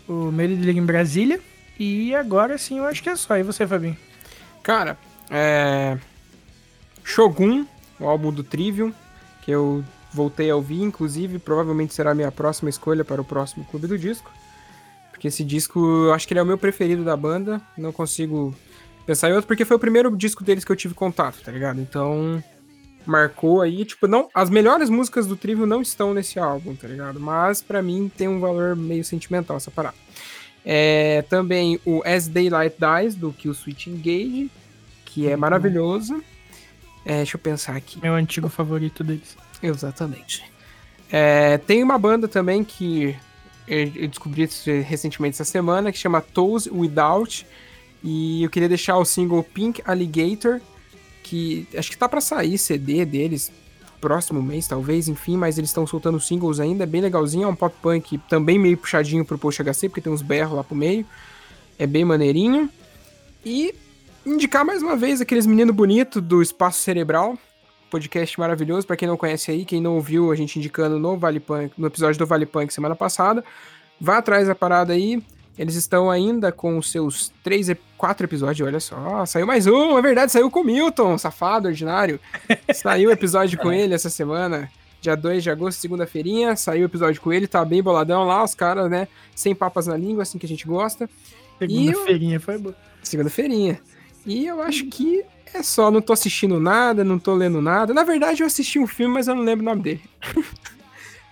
[0.07, 1.41] o Medo de Liga em Brasília.
[1.77, 3.37] E agora sim, eu acho que é só.
[3.37, 3.97] E você, Fabinho?
[4.63, 4.97] Cara,
[5.29, 5.97] é.
[7.03, 7.65] Shogun,
[7.99, 8.93] o álbum do Trivium,
[9.43, 9.83] que eu
[10.13, 13.97] voltei a ouvir, inclusive, provavelmente será a minha próxima escolha para o próximo Clube do
[13.97, 14.31] Disco.
[15.11, 17.61] Porque esse disco, eu acho que ele é o meu preferido da banda.
[17.77, 18.55] Não consigo
[19.07, 21.79] pensar em outro, porque foi o primeiro disco deles que eu tive contato, tá ligado?
[21.79, 22.43] Então,
[23.05, 27.19] marcou aí, tipo, não, as melhores músicas do Trivium não estão nesse álbum, tá ligado?
[27.19, 29.95] Mas para mim tem um valor meio sentimental essa parada.
[30.65, 34.51] É, também o As Daylight Dies do Kill Switch Engage,
[35.05, 36.21] que é maravilhoso.
[37.05, 38.01] É, deixa eu pensar aqui.
[38.01, 39.37] Meu antigo favorito deles.
[39.63, 40.43] Exatamente.
[41.09, 43.15] É, tem uma banda também que
[43.65, 44.47] eu descobri
[44.85, 47.45] recentemente essa semana que chama Toes Without.
[48.03, 50.61] E eu queria deixar o single Pink Alligator,
[51.23, 53.51] que acho que tá para sair CD deles
[53.99, 57.55] próximo mês, talvez, enfim, mas eles estão soltando singles ainda, é bem legalzinho, é um
[57.55, 61.05] pop punk também meio puxadinho pro Post HC, porque tem uns berros lá pro meio.
[61.79, 62.69] É bem maneirinho.
[63.45, 63.73] E
[64.25, 67.37] indicar mais uma vez aqueles meninos bonitos do Espaço Cerebral,
[67.89, 71.39] podcast maravilhoso, para quem não conhece aí, quem não ouviu a gente indicando no Vale
[71.39, 73.43] Punk, no episódio do Vale Punk semana passada,
[73.99, 75.23] vá atrás da parada aí.
[75.57, 77.67] Eles estão ainda com os seus três,
[77.97, 79.25] quatro episódios, olha só.
[79.25, 82.19] Saiu mais um, é verdade, saiu com o Milton, safado, ordinário.
[82.73, 84.69] Saiu o episódio com ele essa semana,
[85.01, 86.55] dia 2 de agosto, segunda-feirinha.
[86.55, 89.07] Saiu o episódio com ele, tá bem boladão lá, os caras, né?
[89.35, 91.09] Sem papas na língua, assim que a gente gosta.
[91.57, 92.75] Segunda-feirinha foi boa.
[93.01, 93.79] Segunda-feirinha.
[94.27, 97.93] E eu acho que é só, não tô assistindo nada, não tô lendo nada.
[97.95, 100.01] Na verdade, eu assisti um filme, mas eu não lembro o nome dele.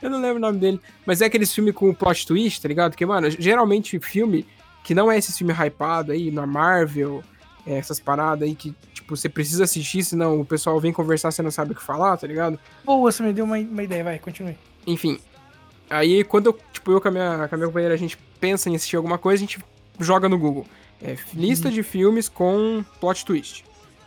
[0.06, 0.80] eu não lembro o nome dele.
[1.06, 2.92] Mas é aqueles filmes com plot twist, tá ligado?
[2.92, 4.46] Porque, mano, geralmente filme
[4.84, 7.24] que não é esse filme hypado aí, na Marvel,
[7.66, 11.42] é, essas paradas aí que, tipo, você precisa assistir, senão o pessoal vem conversar, você
[11.42, 12.60] não sabe o que falar, tá ligado?
[12.84, 14.56] Boa, você me deu uma, uma ideia, vai, continue.
[14.86, 15.20] Enfim.
[15.90, 18.70] Aí, quando eu, tipo, eu com a, minha, com a minha companheira, a gente pensa
[18.70, 19.60] em assistir alguma coisa, a gente
[20.00, 20.68] joga no Google.
[21.02, 23.66] É, lista de filmes com plot twist.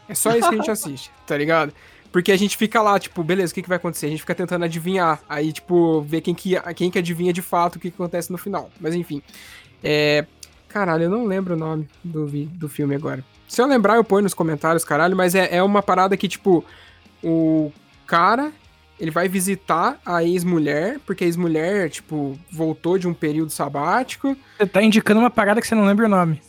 [0.08, 1.72] É só isso que a gente assiste, tá ligado?
[2.10, 4.06] Porque a gente fica lá, tipo, beleza, o que, que vai acontecer?
[4.06, 5.20] A gente fica tentando adivinhar.
[5.28, 8.38] Aí, tipo, ver quem que, quem que adivinha de fato o que, que acontece no
[8.38, 8.70] final.
[8.80, 9.22] Mas enfim.
[9.82, 10.24] É.
[10.68, 13.24] Caralho, eu não lembro o nome do, do filme agora.
[13.46, 16.62] Se eu lembrar, eu ponho nos comentários, caralho, mas é, é uma parada que, tipo,
[17.24, 17.72] o
[18.06, 18.52] cara,
[19.00, 24.36] ele vai visitar a ex-mulher, porque a ex-mulher, tipo, voltou de um período sabático.
[24.58, 26.42] Você tá indicando uma parada que você não lembra o nome.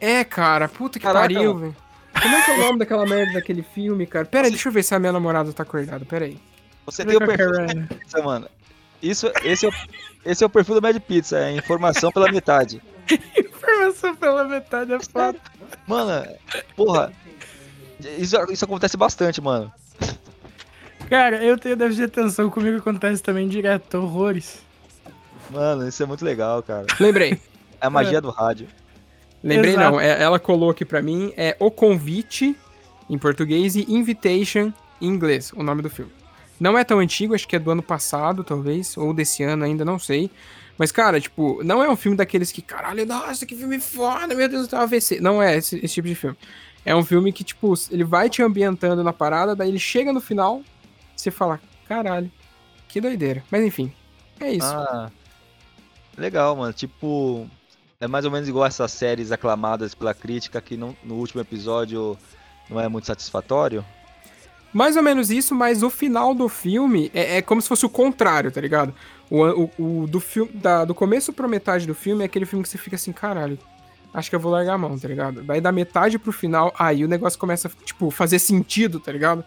[0.00, 1.76] É, cara, puta que Caraca, pariu, velho.
[2.22, 4.24] Como é que é o nome daquela merda daquele filme, cara?
[4.24, 6.38] Pera aí, deixa eu ver se a minha namorada tá acordada, pera aí.
[6.86, 8.48] Você tem o perfil Mad Pizza, mano.
[9.02, 9.72] Isso, esse, é o,
[10.24, 12.80] esse é o perfil do Mad Pizza, é informação pela metade.
[13.36, 15.38] informação pela metade é foda.
[15.86, 16.26] Mano,
[16.74, 17.12] porra,
[18.18, 19.72] isso, isso acontece bastante, mano.
[21.08, 24.60] Cara, eu tenho déficit de atenção, comigo acontece também direto, horrores.
[25.50, 26.86] Mano, isso é muito legal, cara.
[26.98, 27.40] Lembrei.
[27.80, 28.20] É a magia é.
[28.20, 28.66] do rádio.
[29.42, 29.92] Lembrei Exato.
[29.92, 32.56] não, é, ela colou aqui pra mim, é O Convite,
[33.08, 36.12] em português, e Invitation, em inglês, o nome do filme.
[36.58, 39.84] Não é tão antigo, acho que é do ano passado, talvez, ou desse ano ainda,
[39.84, 40.30] não sei.
[40.78, 44.48] Mas, cara, tipo, não é um filme daqueles que, caralho, nossa, que filme foda, meu
[44.48, 45.20] Deus, tá AVC.
[45.20, 46.36] Não é esse, esse tipo de filme.
[46.84, 50.20] É um filme que, tipo, ele vai te ambientando na parada, daí ele chega no
[50.20, 50.62] final,
[51.14, 52.30] você fala, caralho,
[52.88, 53.42] que doideira.
[53.50, 53.92] Mas enfim,
[54.38, 54.66] é isso.
[54.66, 55.10] Ah,
[56.16, 56.72] legal, mano.
[56.72, 57.48] Tipo,
[58.00, 62.16] é mais ou menos igual essas séries aclamadas pela crítica que no, no último episódio
[62.68, 63.84] não é muito satisfatório.
[64.72, 67.88] Mais ou menos isso, mas o final do filme é, é como se fosse o
[67.88, 68.94] contrário, tá ligado?
[69.30, 72.62] O, o, o do, filme, da, do começo pra metade do filme é aquele filme
[72.62, 73.58] que você fica assim, caralho,
[74.12, 75.42] acho que eu vou largar a mão, tá ligado?
[75.42, 79.44] Daí da metade pro final, aí o negócio começa, tipo, fazer sentido, tá ligado?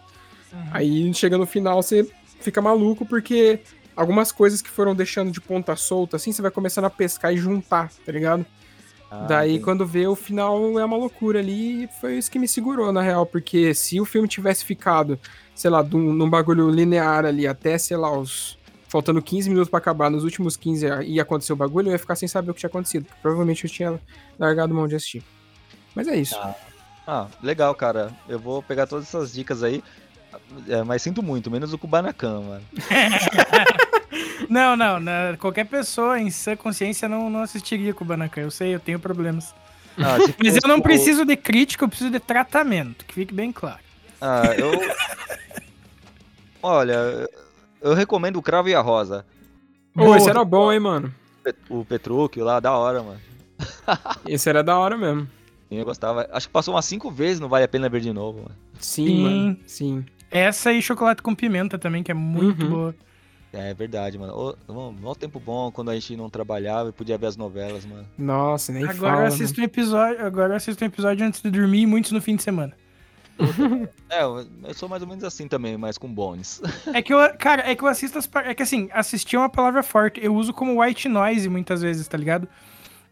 [0.52, 0.68] Uhum.
[0.72, 2.10] Aí chega no final, você
[2.40, 3.60] fica maluco porque
[4.00, 7.36] algumas coisas que foram deixando de ponta solta, assim, você vai começando a pescar e
[7.36, 8.46] juntar, tá ligado?
[9.10, 9.64] Ah, Daí, entendi.
[9.64, 13.02] quando vê o final, é uma loucura ali, e foi isso que me segurou, na
[13.02, 15.20] real, porque se o filme tivesse ficado,
[15.54, 18.58] sei lá, num, num bagulho linear ali até, sei lá, os
[18.88, 22.16] faltando 15 minutos pra acabar, nos últimos 15 ia acontecer o bagulho, eu ia ficar
[22.16, 23.06] sem saber o que tinha acontecido.
[23.22, 24.00] Provavelmente eu tinha
[24.36, 25.22] largado mão de assistir.
[25.94, 26.36] Mas é isso.
[26.36, 26.54] Ah,
[27.06, 28.10] ah legal, cara.
[28.28, 29.80] Eu vou pegar todas essas dicas aí.
[30.68, 32.64] É, mas sinto muito, menos o Kubanacan, mano.
[34.50, 38.42] não, não, não, Qualquer pessoa em sã consciência não, não assistiria Kubanacan.
[38.42, 39.54] Eu sei, eu tenho problemas.
[39.96, 43.78] Ah, mas eu não preciso de crítica, eu preciso de tratamento, que fique bem claro.
[44.20, 44.72] Ah, eu.
[46.62, 47.28] Olha,
[47.80, 49.24] eu recomendo o Cravo e a Rosa.
[49.94, 51.14] Pô, esse era bom, hein, mano.
[51.68, 53.20] O Petrúquio lá, da hora, mano.
[54.26, 55.28] esse era da hora mesmo.
[55.68, 56.28] Sim, eu gostava.
[56.32, 58.56] Acho que passou umas cinco vezes, não vale a pena ver de novo, mano.
[58.80, 59.22] Sim, sim.
[59.22, 59.56] mano.
[59.66, 60.04] Sim.
[60.30, 62.70] Essa e chocolate com pimenta também, que é muito uhum.
[62.70, 62.94] boa.
[63.52, 64.56] É verdade, mano.
[65.00, 68.06] Mó tempo bom quando a gente não trabalhava e podia ver as novelas, mano.
[68.16, 69.22] Nossa, nem agora fala.
[69.22, 72.20] Eu assisto um episódio, agora eu assisto um episódio antes de dormir e muitos no
[72.20, 72.76] fim de semana.
[74.08, 76.60] é, eu sou mais ou menos assim também, mas com bônus.
[76.94, 79.48] É que eu, cara, é que eu assisto as, É que assim, assistir é uma
[79.48, 80.20] palavra forte.
[80.22, 82.46] Eu uso como white noise muitas vezes, tá ligado?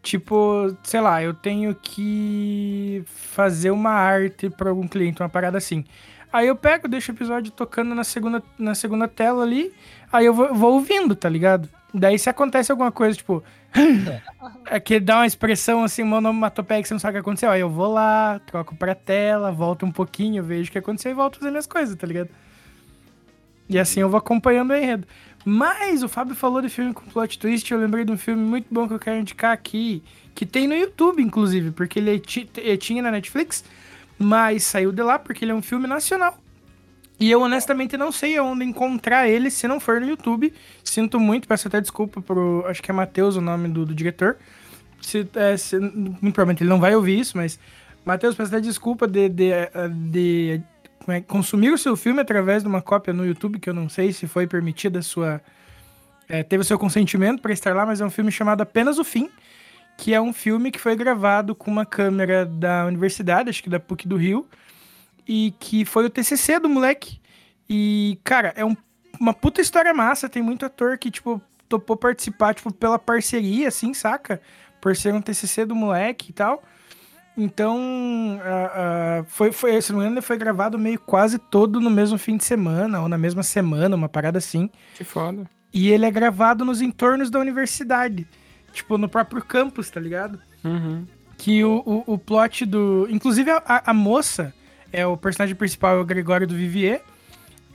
[0.03, 5.85] Tipo, sei lá, eu tenho que fazer uma arte para algum cliente, uma parada assim.
[6.33, 9.73] Aí eu pego, deixo o episódio tocando na segunda, na segunda tela ali,
[10.13, 11.69] aí eu vou, vou ouvindo, tá ligado?
[11.93, 13.43] Daí se acontece alguma coisa, tipo,
[14.67, 17.61] é que dá uma expressão assim, monomatopeia que você não sabe o que aconteceu, aí
[17.61, 21.37] eu vou lá, troco pra tela, volto um pouquinho, vejo o que aconteceu e volto
[21.37, 22.29] a fazer minhas coisas, tá ligado?
[23.69, 25.07] E assim eu vou acompanhando o enredo.
[25.45, 28.67] Mas o Fábio falou de filme com plot twist, eu lembrei de um filme muito
[28.71, 30.03] bom que eu quero indicar aqui,
[30.35, 32.21] que tem no YouTube, inclusive, porque ele
[32.77, 33.65] tinha na Netflix,
[34.19, 36.39] mas saiu de lá porque ele é um filme nacional.
[37.21, 40.53] E eu honestamente não sei onde encontrar ele se não for no YouTube.
[40.85, 42.65] Sinto muito, peço até desculpa pro.
[42.67, 44.37] Acho que é Matheus o nome do, do diretor.
[45.01, 47.59] Se, é, se, muito provavelmente ele não vai ouvir isso, mas.
[48.05, 49.51] Matheus, peço até desculpa de, de,
[50.11, 50.63] de, de
[51.09, 54.13] é, consumir o seu filme através de uma cópia no YouTube, que eu não sei
[54.13, 55.41] se foi permitida a sua.
[56.29, 59.05] É, teve o seu consentimento para estar lá, mas é um filme chamado Apenas o
[59.05, 59.29] Fim
[59.99, 63.81] que é um filme que foi gravado com uma câmera da universidade, acho que da
[63.81, 64.47] PUC do Rio,
[65.27, 67.21] e que foi o TCC do moleque.
[67.69, 68.77] E, cara, é um,
[69.21, 73.93] uma puta história massa, tem muito ator que, tipo, topou participar, tipo, pela parceria, assim,
[73.93, 74.41] saca?
[74.81, 76.63] Por ser um TCC do moleque e tal.
[77.37, 77.77] Então,
[78.39, 81.91] uh, uh, foi, foi, se não me engano, ele foi gravado meio quase todo no
[81.91, 84.71] mesmo fim de semana, ou na mesma semana, uma parada assim.
[84.95, 85.51] Que foda.
[85.75, 88.29] E ele é gravado nos entornos da universidade
[88.79, 90.41] tipo, no próprio campus, tá ligado?
[90.65, 91.07] Uhum.
[91.37, 93.07] Que o, o, o, plot do.
[93.11, 94.53] Inclusive, a, a moça
[94.93, 97.03] é o personagem principal, é o Gregório do Vivier.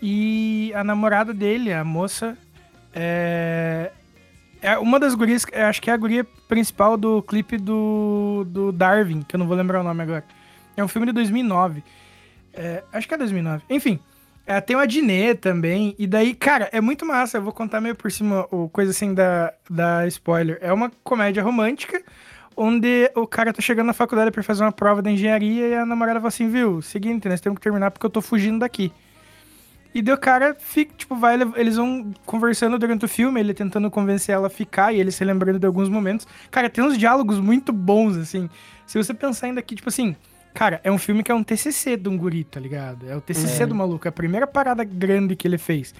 [0.02, 2.38] E a namorada dele, a moça,
[2.94, 3.92] é.
[4.62, 9.22] É uma das gurias, acho que é a guria principal do clipe do, do Darwin,
[9.22, 10.24] que eu não vou lembrar o nome agora.
[10.78, 11.84] É um filme de 2009.
[12.54, 13.64] É, acho que é 2009.
[13.70, 14.00] Enfim,
[14.46, 15.96] é, tem o Adnet também.
[15.98, 17.38] E daí, cara, é muito massa.
[17.38, 20.58] Eu vou contar meio por cima o coisa assim da, da spoiler.
[20.62, 22.04] É uma comédia romântica
[22.56, 25.86] onde o cara tá chegando na faculdade para fazer uma prova da engenharia e a
[25.86, 28.92] namorada fala assim, viu, seguinte, nós temos que terminar porque eu tô fugindo daqui.
[29.94, 33.92] E daí o cara fica, tipo, vai, eles vão conversando durante o filme, ele tentando
[33.92, 36.28] convencer ela a ficar e ele se lembrando de alguns momentos.
[36.50, 38.50] Cara, tem uns diálogos muito bons, assim.
[38.88, 40.16] Se você pensar ainda aqui, tipo assim,
[40.54, 43.10] Cara, é um filme que é um TCC de um guri, tá ligado?
[43.10, 43.66] É o TCC é.
[43.66, 45.94] do maluco, é a primeira parada grande que ele fez.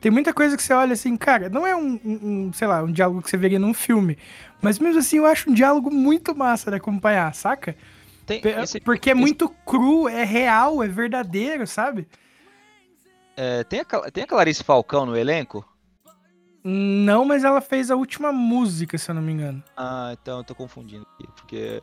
[0.00, 2.90] Tem muita coisa que você olha assim, cara, não é um, um, sei lá, um
[2.90, 4.18] diálogo que você veria num filme.
[4.60, 7.76] Mas mesmo assim, eu acho um diálogo muito massa de acompanhar, saca?
[8.26, 9.20] Tem, esse, Porque é esse...
[9.20, 12.08] muito cru, é real, é verdadeiro, sabe?
[13.36, 15.64] É, tem, a, tem a Clarice Falcão no elenco?
[16.64, 19.62] Não, mas ela fez a última música, se eu não me engano.
[19.76, 21.28] Ah, então eu tô confundindo aqui.
[21.34, 21.82] Porque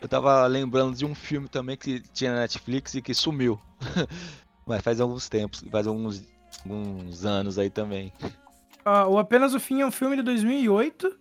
[0.00, 3.58] eu tava lembrando de um filme também que tinha na Netflix e que sumiu.
[4.66, 6.24] Mas faz alguns tempos, faz alguns,
[6.64, 8.12] alguns anos aí também.
[8.84, 11.16] Uh, o Apenas o Fim é um filme de 2008.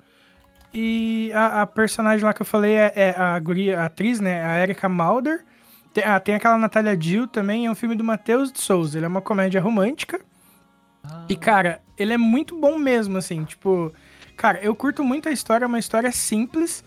[0.73, 4.43] E a, a personagem lá que eu falei é, é a, guria, a atriz, né?
[4.43, 5.45] A Erika Mulder.
[5.93, 7.65] Tem, ah, tem aquela Natália Jill também.
[7.65, 8.97] É um filme do Matheus de Souza.
[8.97, 10.19] Ele é uma comédia romântica.
[11.03, 11.25] Ah.
[11.29, 13.45] E, cara, ele é muito bom mesmo, assim.
[13.45, 13.93] Tipo,
[14.35, 15.63] cara, eu curto muito a história.
[15.63, 16.83] É uma história simples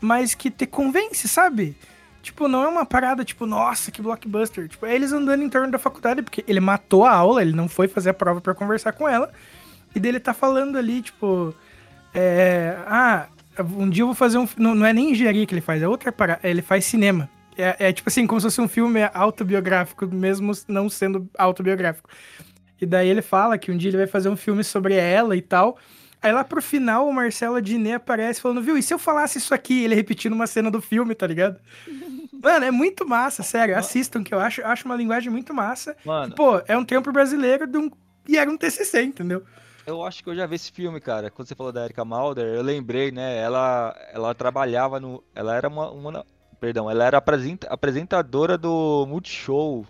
[0.00, 1.76] mas que te convence, sabe?
[2.22, 4.68] Tipo, não é uma parada tipo, nossa, que blockbuster.
[4.68, 7.68] Tipo, é eles andando em torno da faculdade, porque ele matou a aula, ele não
[7.68, 9.30] foi fazer a prova para conversar com ela.
[9.94, 11.54] E dele tá falando ali, tipo,
[12.14, 13.26] é, ah,
[13.76, 14.48] um dia eu vou fazer um.
[14.56, 16.40] Não, não é nem engenharia que ele faz, é outra parada.
[16.46, 17.28] Ele faz cinema.
[17.56, 22.08] É, é, tipo assim, como se fosse um filme autobiográfico, mesmo não sendo autobiográfico.
[22.80, 25.42] E daí ele fala que um dia ele vai fazer um filme sobre ela e
[25.42, 25.76] tal.
[26.22, 29.54] Aí lá pro final, o Marcelo Adnet aparece falando, viu, e se eu falasse isso
[29.54, 31.58] aqui, ele repetindo uma cena do filme, tá ligado?
[32.42, 33.76] Mano, é muito massa, sério.
[33.76, 35.96] Assistam, que eu acho, acho uma linguagem muito massa.
[36.04, 36.34] Mano.
[36.34, 37.90] Pô, é um tempo brasileiro de um...
[38.26, 39.44] e era um TCC, entendeu?
[39.90, 41.30] eu acho que eu já vi esse filme, cara.
[41.30, 43.38] Quando você falou da Erika Mulder, eu lembrei, né?
[43.38, 45.22] Ela, ela trabalhava no.
[45.34, 45.90] Ela era uma.
[45.90, 46.26] uma
[46.58, 47.22] perdão, ela era
[47.68, 49.86] apresentadora do Multishow.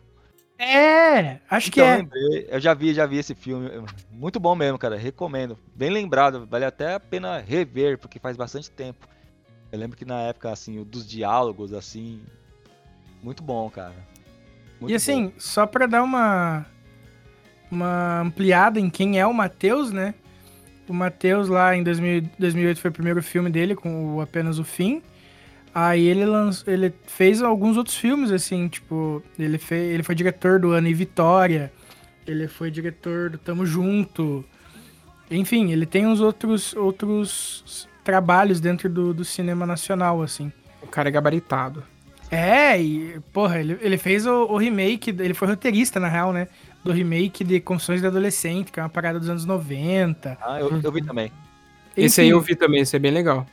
[0.63, 1.95] É, acho então, que é.
[1.95, 3.71] Eu, lembrei, eu já vi, já vi esse filme.
[4.13, 4.95] Muito bom mesmo, cara.
[4.95, 5.59] Recomendo.
[5.75, 6.47] Bem lembrado.
[6.47, 9.09] Vale até a pena rever, porque faz bastante tempo.
[9.73, 12.21] Eu lembro que na época, assim, dos diálogos, assim.
[13.23, 13.95] Muito bom, cara.
[14.79, 15.33] Muito e assim, bom.
[15.39, 16.67] só pra dar uma
[17.71, 20.15] uma ampliada em quem é o Matheus, né?
[20.87, 24.65] O Matheus lá em 2000, 2008 foi o primeiro filme dele com o Apenas o
[24.65, 25.01] Fim.
[25.75, 30.59] Aí ele lançou, ele fez alguns outros filmes assim, tipo, ele fez, ele foi diretor
[30.59, 31.73] do Ano e Vitória,
[32.27, 34.45] ele foi diretor do Tamo Junto.
[35.31, 40.53] Enfim, ele tem uns outros outros trabalhos dentro do, do cinema nacional assim.
[40.83, 41.85] O cara é gabaritado.
[42.33, 46.47] É, e, porra, ele, ele fez o, o remake, ele foi roteirista, na real, né?
[46.83, 50.39] do remake de Confissões de Adolescente, que é uma parada dos anos 90.
[50.41, 51.27] Ah, eu, eu vi também.
[51.93, 53.47] Enfim, esse aí eu vi também, esse é bem legal.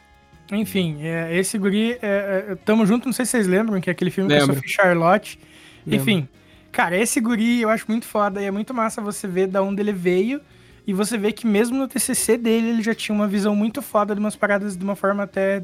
[0.52, 3.92] Enfim, é, esse guri, é, é, Tamo Junto, não sei se vocês lembram, que é
[3.92, 4.48] aquele filme Lembro.
[4.48, 5.40] com a Sophie Charlotte.
[5.86, 6.02] Lembro.
[6.02, 6.28] Enfim,
[6.72, 9.82] cara, esse guri eu acho muito foda e é muito massa você ver da onde
[9.82, 10.42] ele veio
[10.86, 14.14] e você vê que mesmo no TCC dele ele já tinha uma visão muito foda
[14.14, 15.64] de umas paradas de uma forma até...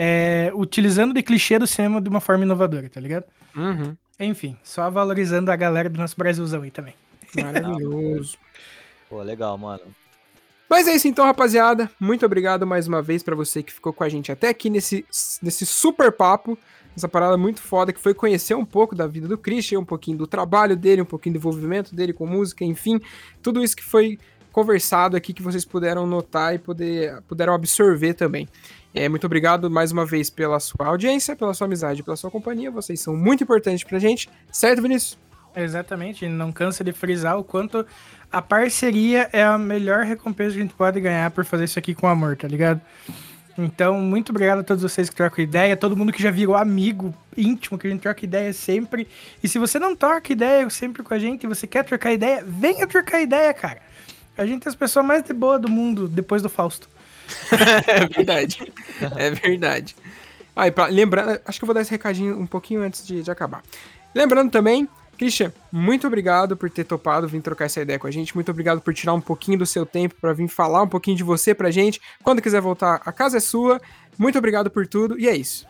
[0.00, 3.24] É, utilizando de clichê do cinema de uma forma inovadora, tá ligado?
[3.56, 3.96] Uhum.
[4.20, 6.94] Enfim, só valorizando a galera do nosso Brasilzão aí também.
[7.34, 8.38] Maravilhoso.
[9.08, 9.82] Pô, legal, mano.
[10.68, 11.90] Mas é isso então, rapaziada.
[11.98, 15.04] Muito obrigado mais uma vez para você que ficou com a gente até aqui nesse,
[15.42, 16.58] nesse super papo.
[16.94, 20.18] Essa parada muito foda que foi conhecer um pouco da vida do Christian, um pouquinho
[20.18, 23.00] do trabalho dele, um pouquinho do envolvimento dele com música, enfim,
[23.40, 24.18] tudo isso que foi
[24.50, 28.48] conversado aqui que vocês puderam notar e poder, puderam absorver também.
[28.92, 32.70] É, muito obrigado mais uma vez pela sua audiência, pela sua amizade, pela sua companhia.
[32.70, 35.16] Vocês são muito importantes pra gente, certo, Vinícius?
[35.54, 37.86] Exatamente, não cansa de frisar o quanto
[38.30, 41.94] a parceria é a melhor recompensa que a gente pode ganhar por fazer isso aqui
[41.94, 42.80] com amor, tá ligado?
[43.56, 47.12] Então, muito obrigado a todos vocês que trocam ideia, todo mundo que já virou amigo
[47.36, 49.08] íntimo, que a gente troca ideia sempre.
[49.42, 52.44] E se você não troca ideia sempre com a gente e você quer trocar ideia,
[52.46, 53.80] venha trocar ideia, cara.
[54.36, 56.88] A gente é as pessoas mais de boa do mundo depois do Fausto.
[57.88, 58.72] é verdade.
[59.16, 59.96] É verdade.
[60.54, 63.30] Aí, pra, lembrando, acho que eu vou dar esse recadinho um pouquinho antes de, de
[63.30, 63.62] acabar.
[64.14, 64.88] Lembrando também,
[65.18, 68.34] Christian, muito obrigado por ter topado vir trocar essa ideia com a gente.
[68.36, 71.24] Muito obrigado por tirar um pouquinho do seu tempo para vir falar um pouquinho de
[71.24, 72.00] você pra gente.
[72.22, 73.80] Quando quiser voltar, a casa é sua.
[74.16, 75.66] Muito obrigado por tudo e é isso.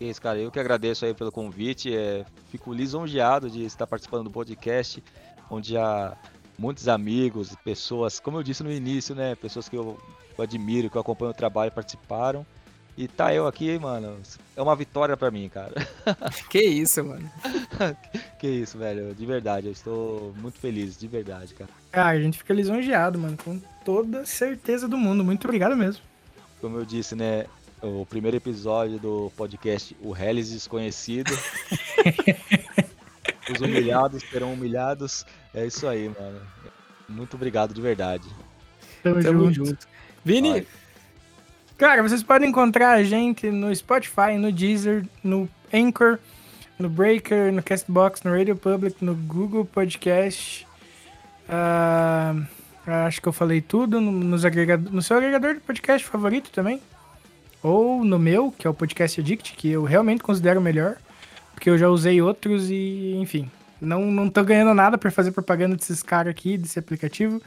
[0.00, 0.38] É isso, cara.
[0.38, 1.94] Eu que agradeço aí pelo convite.
[1.94, 5.04] É, fico lisonjeado de estar participando do podcast,
[5.50, 6.16] onde já
[6.58, 9.34] muitos amigos, pessoas, como eu disse no início, né?
[9.34, 9.98] Pessoas que eu,
[10.36, 12.46] eu admiro, que eu acompanho o trabalho, participaram.
[12.96, 14.18] E tá eu aqui, mano.
[14.54, 15.74] É uma vitória para mim, cara.
[16.50, 17.30] Que isso, mano.
[18.38, 19.14] que isso, velho.
[19.14, 21.70] De verdade, eu estou muito feliz, de verdade, cara.
[21.92, 23.36] Ah, a gente fica lisonjeado, mano.
[23.42, 25.24] Com toda certeza do mundo.
[25.24, 26.02] Muito obrigado mesmo.
[26.60, 27.46] Como eu disse, né?
[27.80, 31.32] O primeiro episódio do podcast O Hellis Desconhecido.
[33.50, 35.24] Os humilhados serão humilhados.
[35.52, 36.40] É isso aí, mano.
[37.08, 38.28] Muito obrigado de verdade.
[39.02, 39.70] Tamo, Tamo junto.
[39.70, 39.88] junto.
[40.24, 40.66] Vini, Vai.
[41.82, 46.16] Cara, vocês podem encontrar a gente no Spotify, no Deezer, no Anchor,
[46.78, 50.64] no Breaker, no Castbox, no Radio Public, no Google Podcast.
[51.48, 52.46] Uh,
[52.86, 54.44] acho que eu falei tudo no, nos
[54.92, 56.80] no seu agregador de podcast favorito também.
[57.64, 60.98] Ou no meu, que é o Podcast Addict, que eu realmente considero melhor.
[61.52, 63.50] Porque eu já usei outros e, enfim,
[63.80, 67.42] não, não tô ganhando nada por fazer propaganda desses caras aqui, desse aplicativo.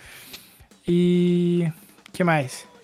[0.86, 1.72] E.
[2.12, 2.75] que mais?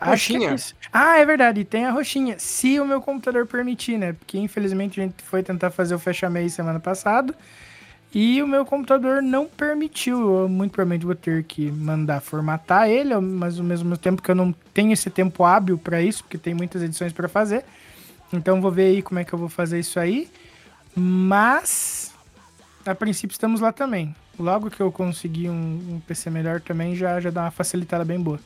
[0.00, 0.56] Roxinha.
[0.92, 2.38] Ah, é verdade, tem a roxinha.
[2.38, 4.12] Se o meu computador permitir, né?
[4.14, 7.34] Porque infelizmente a gente foi tentar fazer o fecha mês semana passada.
[8.12, 10.42] E o meu computador não permitiu.
[10.42, 14.34] Eu muito provavelmente vou ter que mandar formatar ele, mas ao mesmo tempo que eu
[14.34, 17.64] não tenho esse tempo hábil para isso, porque tem muitas edições para fazer.
[18.32, 20.28] Então vou ver aí como é que eu vou fazer isso aí.
[20.96, 22.12] Mas
[22.84, 24.14] a princípio estamos lá também.
[24.38, 25.54] Logo que eu conseguir um,
[25.96, 28.40] um PC melhor também, já, já dá uma facilitada bem boa.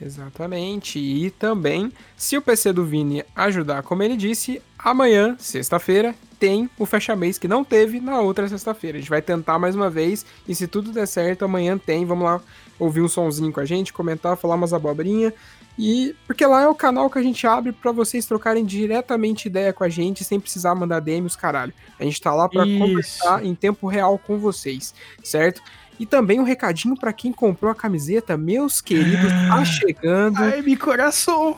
[0.00, 0.98] Exatamente.
[0.98, 6.84] E também, se o PC do Vini ajudar, como ele disse, amanhã, sexta-feira, tem o
[6.84, 8.98] fecha mês que não teve na outra sexta-feira.
[8.98, 12.04] A gente vai tentar mais uma vez e se tudo der certo, amanhã tem.
[12.04, 12.40] Vamos lá
[12.78, 15.32] ouvir um sonzinho com a gente, comentar, falar umas abobrinhas
[15.78, 19.72] e porque lá é o canal que a gente abre para vocês trocarem diretamente ideia
[19.72, 21.72] com a gente, sem precisar mandar DM os caralho.
[21.98, 25.62] A gente tá lá para conversar em tempo real com vocês, certo?
[25.98, 30.38] E também um recadinho para quem comprou a camiseta, meus queridos, tá chegando.
[30.38, 31.56] Ai, meu coração.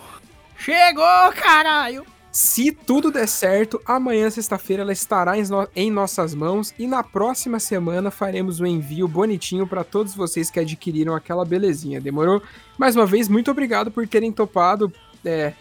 [0.56, 2.04] Chegou, caralho.
[2.30, 5.32] Se tudo der certo, amanhã, sexta-feira, ela estará
[5.74, 10.50] em nossas mãos e na próxima semana faremos o um envio bonitinho para todos vocês
[10.50, 12.00] que adquiriram aquela belezinha.
[12.00, 12.42] Demorou?
[12.76, 14.92] Mais uma vez, muito obrigado por terem topado
[15.24, 15.54] é,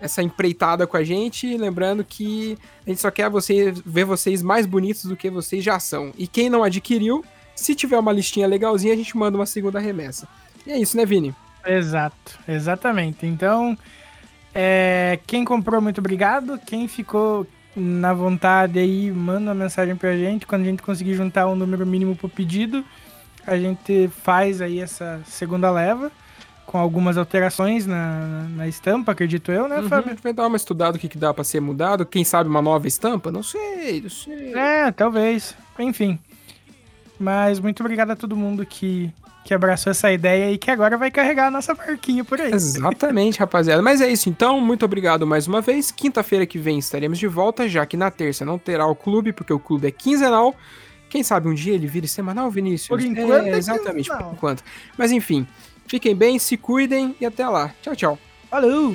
[0.00, 1.56] essa empreitada com a gente.
[1.56, 5.78] Lembrando que a gente só quer você, ver vocês mais bonitos do que vocês já
[5.78, 6.12] são.
[6.18, 7.24] E quem não adquiriu,
[7.60, 10.26] se tiver uma listinha legalzinha, a gente manda uma segunda remessa.
[10.66, 11.34] E é isso, né, Vini?
[11.66, 13.26] Exato, exatamente.
[13.26, 13.76] Então,
[14.54, 16.58] é, quem comprou, muito obrigado.
[16.64, 17.46] Quem ficou
[17.76, 20.46] na vontade aí, manda uma mensagem pra gente.
[20.46, 22.82] Quando a gente conseguir juntar o um número mínimo pro pedido,
[23.46, 26.10] a gente faz aí essa segunda leva.
[26.64, 30.16] Com algumas alterações na, na estampa, acredito eu, né, uhum, Fábio?
[30.22, 32.06] Vai dar uma estudada o que, que dá para ser mudado.
[32.06, 33.30] Quem sabe uma nova estampa?
[33.30, 34.54] Não sei, não sei.
[34.54, 35.54] É, talvez.
[35.78, 36.18] Enfim.
[37.20, 39.12] Mas muito obrigado a todo mundo que
[39.44, 42.52] que abraçou essa ideia e que agora vai carregar a nossa barquinha por aí.
[42.52, 43.82] Exatamente, rapaziada.
[43.82, 45.90] Mas é isso então, muito obrigado mais uma vez.
[45.90, 49.52] Quinta-feira que vem estaremos de volta, já que na terça não terá o clube, porque
[49.52, 50.54] o clube é quinzenal.
[51.08, 52.88] Quem sabe um dia ele vire semanal, Vinícius?
[52.88, 54.62] Por enquanto, é, é exatamente, por enquanto.
[54.96, 55.46] Mas enfim,
[55.86, 57.74] fiquem bem, se cuidem e até lá.
[57.82, 58.18] Tchau, tchau.
[58.48, 58.94] Falou!